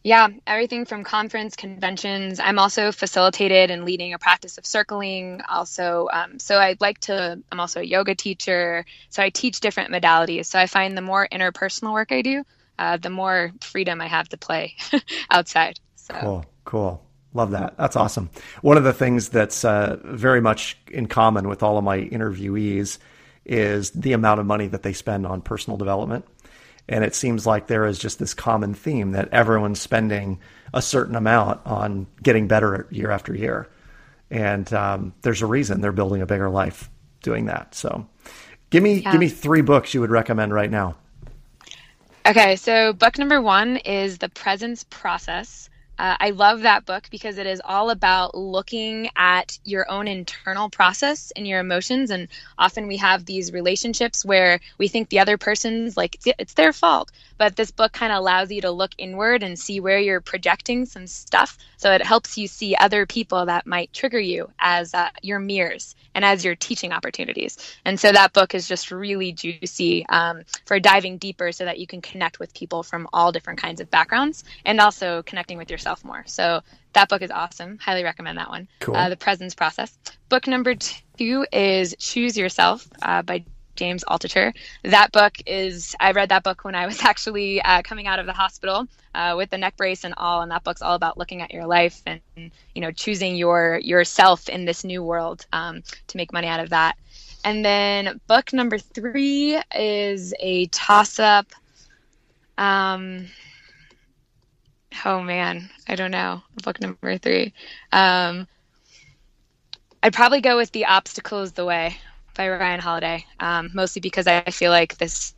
Yeah, 0.03 0.29
everything 0.47 0.85
from 0.85 1.03
conference 1.03 1.57
conventions. 1.57 2.39
I'm 2.39 2.59
also 2.59 2.93
facilitated 2.93 3.71
and 3.71 3.87
leading 3.87 4.13
a 4.13 4.19
practice 4.19 4.59
of 4.59 4.67
circling. 4.67 5.41
Also, 5.49 6.09
um, 6.13 6.39
so 6.39 6.59
I'd 6.59 6.83
like 6.83 6.99
to. 7.01 7.41
I'm 7.51 7.59
also 7.59 7.81
a 7.81 7.85
yoga 7.85 8.15
teacher, 8.15 8.85
so 9.09 9.23
I 9.23 9.31
teach 9.31 9.61
different 9.61 9.91
modalities. 9.91 10.45
So 10.45 10.59
I 10.59 10.67
find 10.67 10.95
the 10.95 11.01
more 11.01 11.27
interpersonal 11.33 11.95
work 11.95 12.13
I 12.13 12.21
do, 12.21 12.45
uh, 12.79 12.99
the 12.99 13.09
more 13.09 13.53
freedom 13.63 14.03
I 14.03 14.09
have 14.09 14.29
to 14.29 14.37
play 14.37 14.77
outside. 15.31 15.81
So. 15.97 16.15
Cool, 16.21 16.45
cool. 16.67 17.04
Love 17.35 17.51
that. 17.51 17.77
That's 17.77 17.97
awesome. 17.97 18.31
One 18.63 18.77
of 18.77 18.85
the 18.85 18.93
things 18.93 19.29
that's 19.29 19.65
uh, 19.65 19.99
very 20.05 20.41
much 20.41 20.79
in 20.91 21.07
common 21.07 21.49
with 21.49 21.65
all 21.65 21.77
of 21.77 21.85
my 21.85 21.99
interviewees 21.99 22.99
is 23.45 23.91
the 23.91 24.13
amount 24.13 24.41
of 24.41 24.47
money 24.47 24.69
that 24.69 24.85
they 24.85 24.93
spend 24.93 25.27
on 25.27 25.43
personal 25.43 25.77
development. 25.77 26.25
And 26.89 27.03
it 27.03 27.15
seems 27.15 27.47
like 27.47 27.67
there 27.67 27.87
is 27.87 27.99
just 27.99 28.19
this 28.19 28.35
common 28.35 28.73
theme 28.73 29.13
that 29.13 29.31
everyone's 29.33 29.81
spending 29.81 30.39
a 30.73 30.81
certain 30.81 31.17
amount 31.17 31.61
on 31.67 32.07
getting 32.23 32.47
better 32.47 32.87
year 32.91 33.11
after 33.11 33.35
year. 33.35 33.69
And 34.31 34.73
um, 34.73 35.13
there's 35.23 35.43
a 35.43 35.47
reason 35.47 35.81
they're 35.81 35.93
building 35.93 36.23
a 36.23 36.27
bigger 36.27 36.51
life 36.51 36.89
doing 37.23 37.47
that. 37.47 37.75
So 37.75 38.07
give 38.71 38.83
me 38.83 39.01
yeah. 39.01 39.11
give 39.11 39.21
me 39.21 39.29
three 39.29 39.63
books 39.63 39.93
you 39.93 40.01
would 40.01 40.11
recommend 40.11 40.55
right 40.55 40.71
now. 40.71 40.97
Okay, 42.27 42.57
so 42.57 42.93
book 42.93 43.19
number 43.19 43.43
one 43.43 43.77
is 43.79 44.19
The 44.19 44.29
Presence 44.31 44.85
Process 44.89 45.69
uh, 45.99 46.17
I 46.19 46.31
love 46.31 46.63
that 46.63 46.87
book 46.87 47.09
because 47.11 47.39
it 47.39 47.47
is 47.47 47.63
all 47.65 47.91
about 47.91 48.35
looking 48.35 49.09
at 49.17 49.59
your 49.65 49.91
own 49.91 50.09
internal 50.09 50.69
process 50.69 51.33
and 51.37 51.47
your 51.47 51.61
emotions. 51.61 52.11
And 52.11 52.29
often 52.59 52.87
we 52.87 52.97
have 52.97 53.25
these 53.25 53.53
relationships 53.53 54.25
where 54.25 54.61
we 54.79 54.89
think 54.89 55.09
the 55.09 55.21
other 55.21 55.39
person's 55.39 55.97
like 55.97 56.19
it's 56.25 56.55
their 56.55 56.73
fault. 56.73 57.13
But 57.39 57.57
this 57.57 57.71
book 57.71 57.93
kind 57.93 58.13
of 58.13 58.19
allows 58.19 58.51
you 58.51 58.61
to 58.63 58.71
look 58.71 58.93
inward 58.99 59.43
and 59.43 59.59
see 59.59 59.81
where 59.81 59.99
you're 59.99 60.21
projecting 60.21 60.87
some 60.87 61.07
stuff. 61.07 61.59
So 61.77 61.93
it 61.93 62.05
helps 62.05 62.39
you 62.39 62.49
see 62.49 62.75
other 62.77 63.07
people 63.07 63.47
that 63.47 63.67
might 63.67 63.93
trigger 63.93 64.21
you 64.21 64.51
as 64.59 64.95
uh, 64.95 65.11
your 65.23 65.39
mirrors 65.39 65.95
and 66.15 66.25
as 66.25 66.45
your 66.45 66.55
teaching 66.55 66.93
opportunities. 66.93 67.59
And 67.85 67.99
so 67.99 68.13
that 68.13 68.33
book 68.33 68.55
is 68.55 68.69
just 68.69 68.91
really 68.91 69.33
juicy 69.33 70.07
um, 70.09 70.43
for 70.65 70.79
diving 70.79 71.19
deeper 71.19 71.53
so 71.53 71.65
that 71.65 71.79
you 71.79 71.87
can 71.87 72.01
connect 72.01 72.39
with 72.39 72.55
people 72.55 72.83
from 72.83 73.09
all 73.13 73.33
different 73.33 73.61
kinds 73.61 73.81
of 73.81 73.91
backgrounds 73.91 74.45
and 74.65 74.81
also 74.81 75.23
connecting 75.23 75.59
with 75.59 75.69
yourself 75.85 76.05
more. 76.05 76.25
So 76.27 76.63
that 76.95 77.09
book 77.09 77.21
is 77.21 77.31
awesome. 77.31 77.79
Highly 77.79 78.05
recommend 78.05 78.39
that 78.39 78.49
one. 78.49 78.69
Cool. 78.81 78.97
Uh, 78.97 79.11
the 79.11 79.17
Presence 79.17 79.55
Process. 79.55 79.99
Book 80.31 80.47
number 80.47 80.75
two 80.75 81.47
is 81.53 81.95
Choose 81.99 82.39
Yourself 82.39 82.89
uh, 83.03 83.21
by 83.21 83.45
James 83.77 84.03
Altucher. 84.05 84.55
That 84.85 85.13
book 85.13 85.37
is, 85.47 85.95
I 86.01 86.13
read 86.13 86.31
that 86.31 86.43
book 86.43 86.65
when 86.65 86.75
I 86.75 86.87
was 86.87 87.03
actually 87.05 87.61
uh, 87.61 87.83
coming 87.83 88.07
out 88.07 88.19
of 88.19 88.25
the 88.25 88.33
hospital 88.33 88.87
uh, 89.15 89.35
with 89.37 89.51
the 89.51 89.59
neck 89.59 89.77
brace 89.77 90.05
and 90.05 90.15
all. 90.17 90.41
And 90.41 90.51
that 90.53 90.65
book's 90.65 90.81
all 90.81 90.95
about 90.95 91.19
looking 91.19 91.43
at 91.43 91.53
your 91.53 91.67
life 91.67 92.01
and, 92.07 92.21
you 92.37 92.81
know, 92.81 92.91
choosing 92.91 93.37
your 93.37 93.79
yourself 93.83 94.49
in 94.49 94.65
this 94.65 94.85
new 94.85 95.03
world 95.03 95.45
um, 95.53 95.83
to 96.07 96.17
make 96.17 96.33
money 96.33 96.47
out 96.47 96.61
of 96.61 96.71
that. 96.71 96.97
And 97.45 97.63
then 97.63 98.23
book 98.27 98.55
number 98.55 98.79
three 98.79 99.61
is 99.75 100.33
a 100.41 100.67
toss 100.69 101.19
up. 101.19 101.49
Um, 102.57 103.27
oh 105.05 105.21
man, 105.21 105.71
I 105.89 105.97
don't 105.97 106.11
know. 106.11 106.43
Book 106.63 106.81
number 106.81 107.19
three. 107.19 107.53
Um, 107.93 108.47
I'd 110.03 110.13
probably 110.13 110.41
go 110.41 110.57
with 110.57 110.71
The 110.73 110.87
Obstacle 110.87 111.41
is 111.41 111.53
the 111.53 111.65
Way 111.65 111.97
by 112.35 112.49
Ryan 112.49 112.81
Holiday, 112.81 113.25
um, 113.41 113.71
mostly 113.73 114.01
because 114.01 114.27
I 114.27 114.43
feel 114.51 114.71
like 114.71 114.99
this 114.99 115.35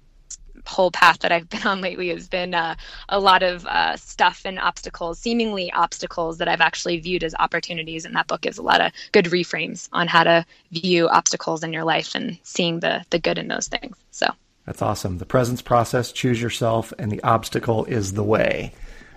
whole 0.67 0.91
path 0.91 1.21
that 1.21 1.33
I've 1.33 1.49
been 1.49 1.67
on 1.67 1.81
lately 1.81 2.09
has 2.09 2.29
been 2.29 2.55
uh, 2.55 2.75
a 3.09 3.21
lot 3.21 3.43
of 3.43 3.67
uh, 3.67 3.97
stuff 3.97 4.43
and 4.45 4.59
obstacles, 4.59 5.19
seemingly 5.19 5.71
obstacles 5.73 6.39
that 6.39 6.49
I've 6.49 6.61
actually 6.61 6.99
viewed 6.99 7.23
as 7.23 7.35
opportunities. 7.39 8.05
And 8.05 8.17
that 8.17 8.27
book 8.27 8.41
gives 8.41 8.59
a 8.59 8.63
lot 8.63 8.81
of 8.81 8.93
good 9.13 9.27
reframes 9.27 9.89
on 9.93 10.09
how 10.09 10.25
to 10.25 10.45
view 10.73 11.09
obstacles 11.09 11.63
in 11.63 11.73
your 11.73 11.85
life 11.85 12.15
and 12.15 12.39
seeing 12.43 12.81
the 12.81 13.05
the 13.11 13.19
good 13.19 13.39
in 13.39 13.49
those 13.49 13.69
things. 13.69 13.97
So 14.11 14.27
that's 14.65 14.83
awesome. 14.83 15.19
The 15.19 15.27
presence 15.27 15.63
process, 15.63 16.11
choose 16.11 16.43
yourself, 16.43 16.93
and 16.99 17.13
the 17.13 17.23
obstacle 17.23 17.85
is 17.85 18.15
the 18.15 18.25
way. 18.25 18.73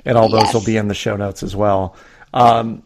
And 0.06 0.18
all 0.18 0.30
those 0.30 0.54
will 0.54 0.64
be 0.64 0.78
in 0.78 0.88
the 0.88 0.94
show 0.94 1.16
notes 1.16 1.44
as 1.44 1.56
well. 1.56 1.96
Um, 2.34 2.84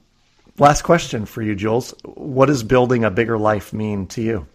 last 0.57 0.81
question 0.83 1.25
for 1.25 1.41
you, 1.41 1.55
Jules. 1.55 1.93
What 2.03 2.47
does 2.47 2.63
building 2.63 3.03
a 3.03 3.11
bigger 3.11 3.37
life 3.37 3.73
mean 3.73 4.07
to 4.07 4.21
you? 4.21 4.47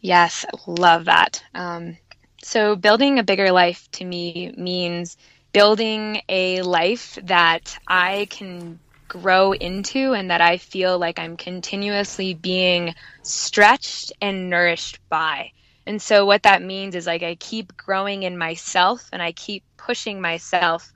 Yes, 0.00 0.44
love 0.66 1.06
that. 1.06 1.42
Um, 1.54 1.96
so, 2.42 2.76
building 2.76 3.18
a 3.18 3.24
bigger 3.24 3.50
life 3.50 3.90
to 3.92 4.04
me 4.04 4.52
means 4.56 5.16
building 5.52 6.20
a 6.28 6.62
life 6.62 7.18
that 7.24 7.76
I 7.88 8.26
can 8.30 8.78
grow 9.08 9.52
into 9.52 10.12
and 10.12 10.30
that 10.30 10.40
I 10.40 10.58
feel 10.58 10.98
like 10.98 11.18
I'm 11.18 11.36
continuously 11.36 12.34
being 12.34 12.94
stretched 13.22 14.12
and 14.20 14.50
nourished 14.50 15.00
by. 15.08 15.52
And 15.86 16.00
so, 16.00 16.26
what 16.26 16.42
that 16.44 16.62
means 16.62 16.94
is 16.94 17.06
like 17.06 17.22
I 17.22 17.36
keep 17.36 17.76
growing 17.76 18.22
in 18.22 18.38
myself 18.38 19.08
and 19.12 19.22
I 19.22 19.32
keep 19.32 19.64
pushing 19.76 20.20
myself 20.20 20.92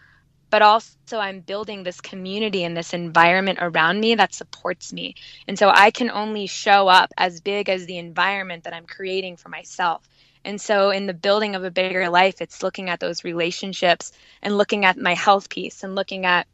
but 0.51 0.63
also 0.63 1.19
I'm 1.19 1.41
building 1.41 1.83
this 1.83 2.01
community 2.01 2.65
and 2.65 2.77
this 2.77 2.93
environment 2.93 3.59
around 3.63 4.01
me 4.01 4.17
that 4.17 4.35
supports 4.35 4.93
me. 4.93 5.15
And 5.49 5.59
so 5.59 5.71
I 5.71 5.91
can 5.91 6.11
only 6.11 6.47
show 6.47 6.89
up 6.89 7.13
as 7.17 7.41
big 7.41 7.69
as 7.69 7.87
the 7.87 7.99
environment 7.99 8.65
that 8.65 8.75
I'm 8.75 8.87
creating 8.87 9.37
for 9.37 9.49
myself. 9.49 10.07
And 10.45 10.61
so 10.61 10.91
in 10.91 11.07
the 11.07 11.15
building 11.15 11.55
of 11.55 11.65
a 11.65 11.71
bigger 11.71 12.09
life, 12.09 12.41
it's 12.41 12.63
looking 12.63 12.91
at 12.91 13.01
those 13.01 13.25
relationships 13.25 14.13
and 14.43 14.57
looking 14.57 14.85
at 14.85 14.99
my 14.99 15.15
health 15.15 15.49
piece 15.49 15.85
and 15.85 15.95
looking 15.95 16.27
at 16.27 16.47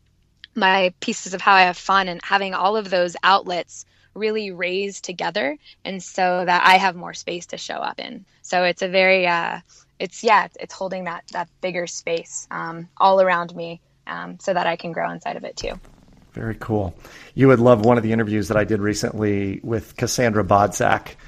my 0.54 0.92
pieces 1.00 1.35
of 1.35 1.40
how 1.40 1.54
I 1.54 1.62
have 1.62 1.76
fun 1.76 2.09
and 2.09 2.20
having 2.22 2.54
all 2.54 2.76
of 2.76 2.90
those 2.90 3.16
outlets 3.22 3.85
really 4.14 4.50
raised 4.50 5.04
together 5.04 5.59
and 5.85 6.02
so 6.02 6.44
that 6.44 6.66
I 6.66 6.78
have 6.78 6.96
more 6.96 7.14
space 7.14 7.46
to 7.46 7.59
show 7.59 7.74
up 7.74 8.00
in. 8.00 8.24
So 8.42 8.64
it's 8.64 8.82
a 8.82 8.88
very 8.88 9.26
uh, 9.26 9.61
it's 9.98 10.24
yeah, 10.24 10.48
it's, 10.59 10.74
holding 10.74 11.04
that 11.04 11.24
that 11.32 11.48
bigger 11.61 11.87
space 11.87 12.48
um, 12.50 12.88
all 12.96 13.20
around 13.20 13.54
me 13.54 13.80
um, 14.07 14.38
so 14.40 14.53
that 14.55 14.66
I 14.66 14.77
can 14.77 14.92
grow 14.92 15.11
inside 15.11 15.37
of 15.37 15.45
it 15.45 15.57
too. 15.57 15.73
Very 16.33 16.57
cool. 16.57 16.95
You 17.35 17.49
would 17.49 17.61
love 17.61 17.85
one 17.85 17.97
of 17.97 18.03
the 18.03 18.12
interviews 18.12 18.49
that 18.49 18.57
I 18.59 18.64
did 18.64 18.81
recently 18.81 19.61
with 19.62 19.97
Cassandra 19.97 20.45
Bodzak. 20.45 21.14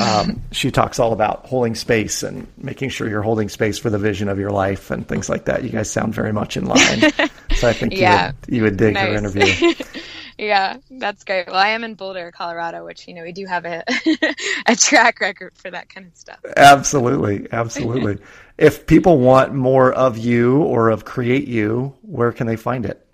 Um, 0.00 0.42
she 0.52 0.70
talks 0.70 1.00
all 1.00 1.12
about 1.12 1.46
holding 1.46 1.74
space 1.74 2.22
and 2.22 2.46
making 2.56 2.90
sure 2.90 3.08
you're 3.08 3.22
holding 3.22 3.48
space 3.48 3.76
for 3.76 3.90
the 3.90 3.98
vision 3.98 4.28
of 4.28 4.38
your 4.38 4.52
life 4.52 4.92
and 4.92 5.04
things 5.04 5.28
like 5.28 5.46
that. 5.46 5.64
You 5.64 5.70
guys 5.70 5.90
sound 5.90 6.14
very 6.14 6.32
much 6.32 6.56
in 6.56 6.66
line. 6.66 7.00
so 7.56 7.68
I 7.68 7.72
think 7.72 7.94
yeah. 7.94 8.26
you, 8.26 8.26
would, 8.26 8.54
you 8.54 8.62
would 8.62 8.76
dig 8.76 8.94
nice. 8.94 9.08
her 9.08 9.14
interview. 9.16 9.74
yeah, 10.40 10.78
that's 10.90 11.22
great. 11.24 11.46
Well, 11.46 11.56
I 11.56 11.68
am 11.68 11.84
in 11.84 11.94
Boulder, 11.94 12.32
Colorado, 12.32 12.82
which 12.84 13.06
you 13.06 13.12
know 13.12 13.22
we 13.22 13.32
do 13.32 13.44
have 13.44 13.66
a 13.66 13.84
a 14.66 14.74
track 14.74 15.20
record 15.20 15.52
for 15.54 15.70
that 15.70 15.90
kind 15.90 16.06
of 16.06 16.16
stuff. 16.16 16.38
Absolutely, 16.56 17.46
absolutely. 17.52 18.18
if 18.58 18.86
people 18.86 19.18
want 19.18 19.54
more 19.54 19.92
of 19.92 20.16
you 20.16 20.62
or 20.62 20.88
of 20.88 21.04
Create 21.04 21.46
You, 21.46 21.94
where 22.00 22.32
can 22.32 22.46
they 22.46 22.56
find 22.56 22.86
it? 22.86 23.06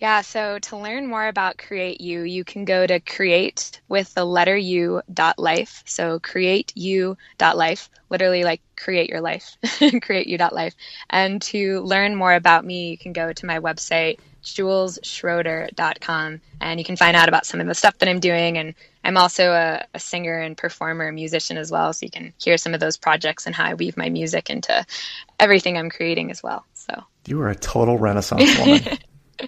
Yeah, 0.00 0.22
so 0.22 0.58
to 0.58 0.76
learn 0.76 1.06
more 1.06 1.28
about 1.28 1.58
Create 1.58 2.00
You, 2.00 2.22
you 2.22 2.42
can 2.42 2.64
go 2.64 2.88
to 2.88 2.98
create 2.98 3.80
with 3.88 4.12
the 4.14 4.24
letter 4.24 4.56
U 4.56 5.00
dot 5.14 5.38
life. 5.38 5.84
So 5.86 6.18
create 6.18 6.72
you 6.74 7.16
dot 7.38 7.56
life, 7.56 7.88
literally 8.10 8.42
like 8.42 8.60
create 8.76 9.08
your 9.08 9.20
life, 9.20 9.56
create 10.02 10.26
you 10.26 10.38
dot 10.38 10.52
life. 10.52 10.74
And 11.08 11.40
to 11.42 11.82
learn 11.82 12.16
more 12.16 12.34
about 12.34 12.64
me, 12.64 12.90
you 12.90 12.98
can 12.98 13.12
go 13.12 13.32
to 13.32 13.46
my 13.46 13.60
website, 13.60 14.18
julesschroeder.com, 14.44 16.40
and 16.60 16.80
you 16.80 16.84
can 16.84 16.96
find 16.96 17.16
out 17.16 17.28
about 17.28 17.46
some 17.46 17.60
of 17.60 17.66
the 17.66 17.74
stuff 17.74 17.98
that 17.98 18.08
I'm 18.08 18.20
doing. 18.20 18.58
And 18.58 18.74
I'm 19.04 19.16
also 19.16 19.52
a, 19.52 19.84
a 19.94 19.98
singer 19.98 20.38
and 20.38 20.56
performer, 20.56 21.10
musician 21.12 21.56
as 21.56 21.70
well. 21.70 21.92
So 21.92 22.06
you 22.06 22.10
can 22.10 22.32
hear 22.38 22.56
some 22.56 22.74
of 22.74 22.80
those 22.80 22.96
projects 22.96 23.46
and 23.46 23.54
how 23.54 23.64
I 23.64 23.74
weave 23.74 23.96
my 23.96 24.08
music 24.08 24.50
into 24.50 24.84
everything 25.38 25.78
I'm 25.78 25.90
creating 25.90 26.30
as 26.30 26.42
well. 26.42 26.64
So 26.74 27.04
you 27.26 27.40
are 27.40 27.48
a 27.48 27.56
total 27.56 27.98
renaissance 27.98 28.58
woman. 28.58 28.98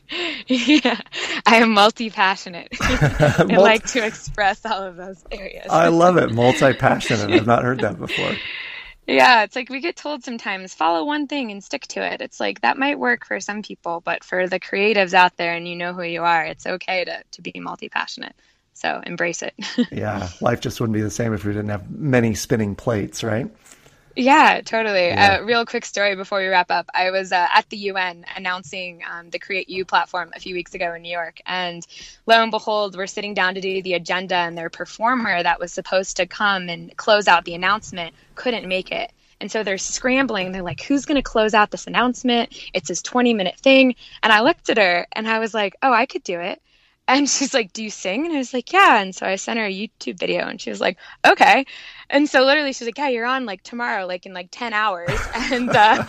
yeah, 0.47 1.01
I 1.47 1.57
am 1.57 1.73
multi 1.73 2.11
passionate. 2.11 2.69
I 2.81 3.45
like 3.45 3.85
to 3.89 4.05
express 4.05 4.65
all 4.65 4.83
of 4.83 4.97
those 4.97 5.25
areas. 5.31 5.67
I 5.71 5.89
love 5.89 6.17
it. 6.17 6.33
Multi 6.35 6.73
passionate. 6.75 7.31
I've 7.31 7.47
not 7.47 7.63
heard 7.63 7.81
that 7.81 7.99
before. 7.99 8.33
Yeah, 9.07 9.43
it's 9.43 9.55
like 9.55 9.69
we 9.69 9.81
get 9.81 9.97
told 9.97 10.25
sometimes 10.25 10.75
follow 10.75 11.05
one 11.05 11.27
thing 11.27 11.51
and 11.51 11.63
stick 11.63 11.87
to 11.89 12.03
it. 12.03 12.21
It's 12.21 12.41
like 12.41 12.63
that 12.63 12.79
might 12.79 12.99
work 12.99 13.27
for 13.27 13.39
some 13.41 13.63
people, 13.63 14.01
but 14.05 14.25
for 14.25 14.49
the 14.49 14.61
creatives 14.61 15.13
out 15.13 15.37
there 15.37 15.55
and 15.55 15.69
you 15.69 15.77
know 15.77 15.93
who 15.93 16.03
you 16.03 16.23
are, 16.23 16.45
it's 16.45 16.67
okay 16.67 17.05
to, 17.05 17.23
to 17.33 17.43
be 17.43 17.53
multi 17.57 17.89
passionate. 17.89 18.35
So 18.73 19.01
embrace 19.07 19.43
it. 19.43 19.55
yeah, 19.93 20.29
life 20.41 20.61
just 20.61 20.81
wouldn't 20.81 20.95
be 20.95 21.03
the 21.03 21.11
same 21.11 21.33
if 21.33 21.45
we 21.45 21.53
didn't 21.53 21.69
have 21.69 21.91
many 21.91 22.35
spinning 22.35 22.75
plates, 22.75 23.23
right? 23.23 23.49
Yeah, 24.17 24.61
totally. 24.65 25.07
A 25.07 25.09
yeah. 25.09 25.39
uh, 25.41 25.45
real 25.45 25.67
quick 25.67 25.85
story 25.85 26.15
before 26.15 26.39
we 26.39 26.47
wrap 26.47 26.71
up. 26.71 26.89
I 26.95 27.11
was 27.11 27.33
uh, 27.33 27.49
at 27.53 27.69
the 27.69 27.77
UN 27.77 28.25
announcing 28.37 29.03
um, 29.11 29.31
the 29.31 29.39
Create 29.39 29.69
You 29.69 29.85
platform 29.85 30.31
a 30.35 30.41
few 30.41 30.55
weeks 30.55 30.75
ago 30.75 30.95
in 30.95 31.03
New 31.03 31.11
York, 31.11 31.41
and 31.47 31.85
lo 32.27 32.41
and 32.41 32.51
behold, 32.51 32.97
we're 32.97 33.09
sitting 33.09 33.35
down 33.35 33.55
to 33.55 33.61
do 33.61 33.83
the 33.83 33.95
agenda, 33.95 34.37
and 34.37 34.57
their 34.57 34.71
performer 34.71 35.43
that 35.43 35.59
was 35.59 35.73
supposed 35.73 36.19
to 36.19 36.27
come 36.27 36.69
and 36.69 36.97
close 36.97 37.27
out 37.27 37.45
the 37.45 37.55
announcement 37.55 38.15
couldn't 38.37 38.69
make 38.69 38.93
it. 38.93 39.11
And 39.41 39.51
so 39.51 39.63
they're 39.63 39.79
scrambling. 39.79 40.53
They're 40.53 40.63
like, 40.63 40.81
who's 40.83 41.07
going 41.07 41.17
to 41.17 41.23
close 41.23 41.55
out 41.55 41.71
this 41.71 41.87
announcement? 41.87 42.57
It's 42.73 42.89
this 42.89 43.03
20 43.03 43.35
minute 43.35 43.59
thing. 43.59 43.97
And 44.23 44.33
I 44.33 44.41
looked 44.41 44.71
at 44.71 44.79
her 44.79 45.07
and 45.13 45.29
I 45.29 45.39
was 45.41 45.53
like, 45.53 45.75
oh, 45.83 45.93
I 45.93 46.07
could 46.07 46.23
do 46.23 46.41
it. 46.41 46.63
And 47.07 47.29
she's 47.29 47.53
like, 47.53 47.73
Do 47.73 47.83
you 47.83 47.91
sing? 47.91 48.25
And 48.25 48.35
I 48.35 48.39
was 48.39 48.55
like, 48.55 48.73
Yeah. 48.73 49.01
And 49.01 49.15
so 49.15 49.27
I 49.27 49.37
sent 49.37 49.59
her 49.59 49.67
a 49.67 49.73
YouTube 49.73 50.19
video 50.19 50.47
and 50.47 50.61
she 50.61 50.71
was 50.71 50.81
like, 50.81 50.99
Okay. 51.27 51.67
And 52.09 52.29
so 52.29 52.45
literally 52.45 52.73
she's 52.73 52.87
like, 52.89 52.97
Yeah, 52.97 53.09
you're 53.09 53.27
on 53.27 53.45
like 53.45 53.63
tomorrow, 53.63 54.07
like 54.07 54.25
in 54.25 54.33
like 54.33 54.49
10 54.51 54.73
hours 54.73 55.11
and 55.35 55.69
uh, 55.69 56.05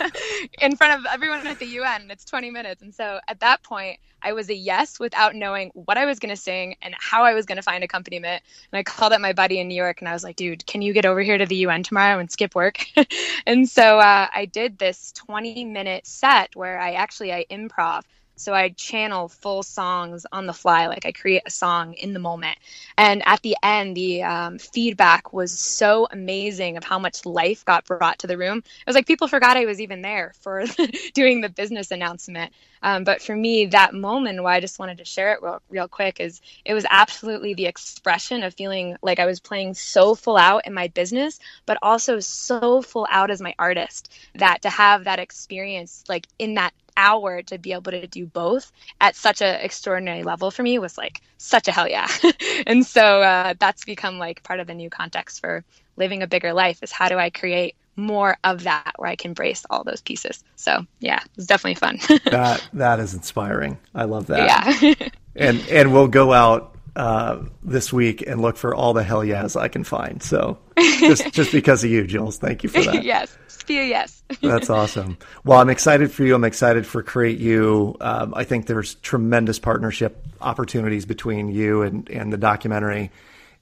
in 0.60 0.76
front 0.76 0.98
of 0.98 1.06
everyone 1.12 1.46
at 1.46 1.58
the 1.58 1.66
UN. 1.66 2.02
And 2.02 2.10
it's 2.10 2.24
20 2.24 2.50
minutes. 2.50 2.82
And 2.82 2.94
so 2.94 3.20
at 3.28 3.40
that 3.40 3.62
point, 3.62 3.98
I 4.22 4.32
was 4.32 4.48
a 4.48 4.54
yes 4.54 4.98
without 4.98 5.34
knowing 5.34 5.70
what 5.74 5.98
I 5.98 6.06
was 6.06 6.18
going 6.18 6.34
to 6.34 6.40
sing 6.40 6.76
and 6.80 6.94
how 6.98 7.24
I 7.24 7.34
was 7.34 7.44
going 7.44 7.56
to 7.56 7.62
find 7.62 7.84
accompaniment. 7.84 8.42
And 8.72 8.78
I 8.78 8.82
called 8.82 9.12
up 9.12 9.20
my 9.20 9.34
buddy 9.34 9.60
in 9.60 9.68
New 9.68 9.74
York 9.74 10.00
and 10.00 10.08
I 10.08 10.14
was 10.14 10.24
like, 10.24 10.36
Dude, 10.36 10.64
can 10.66 10.80
you 10.80 10.94
get 10.94 11.04
over 11.04 11.20
here 11.20 11.36
to 11.36 11.46
the 11.46 11.56
UN 11.56 11.82
tomorrow 11.82 12.18
and 12.18 12.30
skip 12.30 12.54
work? 12.54 12.86
and 13.46 13.68
so 13.68 13.98
uh, 13.98 14.28
I 14.34 14.46
did 14.46 14.78
this 14.78 15.12
20 15.12 15.66
minute 15.66 16.06
set 16.06 16.56
where 16.56 16.80
I 16.80 16.92
actually 16.92 17.34
I 17.34 17.44
improv 17.50 18.02
so 18.36 18.52
I 18.52 18.68
channel 18.68 19.28
full 19.28 19.62
songs 19.62 20.26
on 20.30 20.46
the 20.46 20.52
fly, 20.52 20.86
like 20.86 21.06
I 21.06 21.12
create 21.12 21.42
a 21.46 21.50
song 21.50 21.94
in 21.94 22.12
the 22.12 22.18
moment. 22.18 22.58
And 22.98 23.22
at 23.26 23.42
the 23.42 23.56
end, 23.62 23.96
the 23.96 24.22
um, 24.22 24.58
feedback 24.58 25.32
was 25.32 25.58
so 25.58 26.06
amazing 26.10 26.76
of 26.76 26.84
how 26.84 26.98
much 26.98 27.24
life 27.24 27.64
got 27.64 27.86
brought 27.86 28.18
to 28.20 28.26
the 28.26 28.38
room. 28.38 28.58
It 28.58 28.86
was 28.86 28.94
like 28.94 29.06
people 29.06 29.28
forgot 29.28 29.56
I 29.56 29.64
was 29.64 29.80
even 29.80 30.02
there 30.02 30.32
for 30.40 30.64
doing 31.14 31.40
the 31.40 31.48
business 31.48 31.90
announcement. 31.90 32.52
Um, 32.82 33.04
but 33.04 33.22
for 33.22 33.34
me, 33.34 33.66
that 33.66 33.94
moment, 33.94 34.42
why 34.42 34.56
I 34.56 34.60
just 34.60 34.78
wanted 34.78 34.98
to 34.98 35.04
share 35.04 35.32
it 35.32 35.42
real, 35.42 35.62
real 35.70 35.88
quick 35.88 36.20
is 36.20 36.40
it 36.64 36.74
was 36.74 36.86
absolutely 36.88 37.54
the 37.54 37.66
expression 37.66 38.42
of 38.42 38.54
feeling 38.54 38.96
like 39.02 39.18
I 39.18 39.26
was 39.26 39.40
playing 39.40 39.74
so 39.74 40.14
full 40.14 40.36
out 40.36 40.66
in 40.66 40.74
my 40.74 40.88
business, 40.88 41.40
but 41.64 41.78
also 41.82 42.20
so 42.20 42.82
full 42.82 43.06
out 43.10 43.30
as 43.30 43.40
my 43.40 43.54
artist 43.58 44.12
that 44.34 44.62
to 44.62 44.70
have 44.70 45.04
that 45.04 45.18
experience, 45.18 46.04
like 46.08 46.26
in 46.38 46.54
that 46.54 46.74
hour 46.96 47.42
to 47.42 47.58
be 47.58 47.72
able 47.72 47.92
to 47.92 48.06
do 48.06 48.26
both 48.26 48.72
at 49.00 49.16
such 49.16 49.42
an 49.42 49.60
extraordinary 49.60 50.22
level 50.22 50.50
for 50.50 50.62
me 50.62 50.78
was 50.78 50.96
like 50.96 51.20
such 51.38 51.68
a 51.68 51.72
hell 51.72 51.88
yeah. 51.88 52.08
and 52.66 52.84
so 52.86 53.22
uh, 53.22 53.54
that's 53.58 53.84
become 53.84 54.18
like 54.18 54.42
part 54.42 54.60
of 54.60 54.66
the 54.66 54.74
new 54.74 54.90
context 54.90 55.40
for 55.40 55.64
living 55.96 56.22
a 56.22 56.26
bigger 56.26 56.52
life 56.52 56.82
is 56.82 56.92
how 56.92 57.08
do 57.08 57.16
I 57.16 57.30
create 57.30 57.76
more 57.96 58.36
of 58.44 58.64
that 58.64 58.92
where 58.96 59.08
I 59.08 59.16
can 59.16 59.30
embrace 59.30 59.64
all 59.70 59.82
those 59.82 60.02
pieces. 60.02 60.44
So 60.56 60.86
yeah, 61.00 61.20
it's 61.36 61.46
definitely 61.46 61.76
fun. 61.76 61.98
that 62.30 62.66
that 62.74 63.00
is 63.00 63.14
inspiring. 63.14 63.78
I 63.94 64.04
love 64.04 64.26
that. 64.26 64.82
Yeah. 64.82 64.94
and 65.36 65.60
and 65.68 65.92
we'll 65.92 66.08
go 66.08 66.32
out 66.32 66.75
uh, 66.96 67.42
this 67.62 67.92
week 67.92 68.22
and 68.26 68.40
look 68.40 68.56
for 68.56 68.74
all 68.74 68.94
the 68.94 69.02
hell 69.02 69.22
yeahs 69.22 69.54
I 69.54 69.68
can 69.68 69.84
find. 69.84 70.22
So 70.22 70.58
just 70.78 71.30
just 71.32 71.52
because 71.52 71.84
of 71.84 71.90
you, 71.90 72.06
Jules, 72.06 72.38
thank 72.38 72.62
you 72.62 72.70
for 72.70 72.82
that. 72.82 73.04
yes, 73.04 73.36
a 73.68 73.72
yes. 73.72 74.22
That's 74.42 74.70
awesome. 74.70 75.18
Well, 75.44 75.60
I'm 75.60 75.68
excited 75.68 76.10
for 76.10 76.24
you. 76.24 76.34
I'm 76.34 76.44
excited 76.44 76.86
for 76.86 77.02
Create 77.02 77.38
You. 77.38 77.96
Um, 78.00 78.32
I 78.34 78.44
think 78.44 78.66
there's 78.66 78.94
tremendous 78.96 79.58
partnership 79.58 80.26
opportunities 80.40 81.04
between 81.04 81.48
you 81.48 81.82
and 81.82 82.08
and 82.08 82.32
the 82.32 82.38
documentary, 82.38 83.10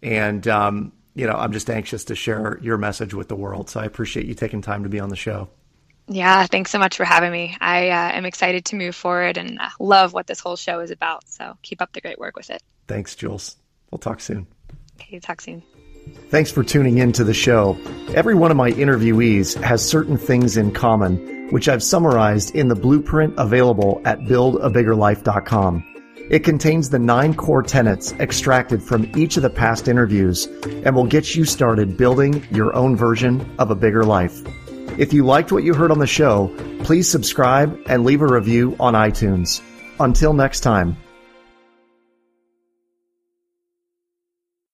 and 0.01 0.47
um, 0.47 0.93
you 1.15 1.27
know 1.27 1.35
I'm 1.35 1.53
just 1.53 1.69
anxious 1.69 2.05
to 2.05 2.15
share 2.15 2.59
your 2.63 2.79
message 2.79 3.15
with 3.15 3.29
the 3.29 3.37
world. 3.37 3.69
So 3.69 3.81
I 3.81 3.85
appreciate 3.85 4.27
you 4.27 4.35
taking 4.35 4.63
time 4.63 4.85
to 4.85 4.89
be 4.89 5.01
on 5.01 5.09
the 5.09 5.17
show. 5.17 5.49
Yeah, 6.07 6.47
thanks 6.47 6.71
so 6.71 6.79
much 6.79 6.97
for 6.97 7.05
having 7.05 7.33
me. 7.33 7.57
I 7.61 7.89
uh, 7.89 8.13
am 8.13 8.27
excited 8.27 8.67
to 8.67 8.77
move 8.77 8.95
forward 8.95 9.39
and 9.39 9.59
uh, 9.59 9.71
love 9.79 10.13
what 10.13 10.27
this 10.27 10.41
whole 10.41 10.57
show 10.57 10.81
is 10.81 10.91
about. 10.91 11.27
So 11.29 11.57
keep 11.63 11.81
up 11.81 11.93
the 11.93 12.01
great 12.01 12.19
work 12.19 12.37
with 12.37 12.51
it. 12.51 12.63
Thanks, 12.87 13.15
Jules. 13.15 13.57
We'll 13.91 13.99
talk 13.99 14.21
soon. 14.21 14.47
Okay, 15.01 15.19
talk 15.19 15.41
soon. 15.41 15.63
Thanks 16.29 16.51
for 16.51 16.63
tuning 16.63 16.99
in 16.99 17.13
to 17.13 17.25
the 17.25 17.33
show. 17.33 17.79
Every 18.15 18.35
one 18.35 18.51
of 18.51 18.57
my 18.57 18.71
interviewees 18.73 19.61
has 19.63 19.87
certain 19.87 20.19
things 20.19 20.57
in 20.59 20.73
common, 20.73 21.49
which 21.51 21.69
I've 21.69 21.83
summarized 21.83 22.55
in 22.55 22.69
the 22.69 22.75
blueprint 22.75 23.35
available 23.39 24.03
at 24.05 24.21
buildabiggerlife.com. 24.21 25.91
It 26.31 26.41
contains 26.41 26.91
the 26.91 26.99
nine 26.99 27.35
core 27.35 27.63
tenets 27.63 28.13
extracted 28.15 28.83
from 28.83 29.11
each 29.17 29.37
of 29.37 29.43
the 29.43 29.51
past 29.51 29.89
interviews 29.89 30.47
and 30.65 30.95
will 30.95 31.07
get 31.07 31.35
you 31.35 31.45
started 31.45 31.97
building 31.97 32.47
your 32.51 32.75
own 32.75 32.97
version 32.97 33.55
of 33.59 33.71
a 33.71 33.75
bigger 33.75 34.05
life. 34.05 34.43
If 34.97 35.13
you 35.13 35.27
liked 35.27 35.51
what 35.51 35.65
you 35.65 35.75
heard 35.75 35.91
on 35.91 35.99
the 35.99 36.07
show, 36.07 36.55
please 36.85 37.11
subscribe 37.11 37.81
and 37.87 38.05
leave 38.05 38.23
a 38.23 38.27
review 38.27 38.77
on 38.79 38.95
iTunes. 38.95 39.61
Until 39.99 40.33
next 40.33 40.61
time. 40.61 40.97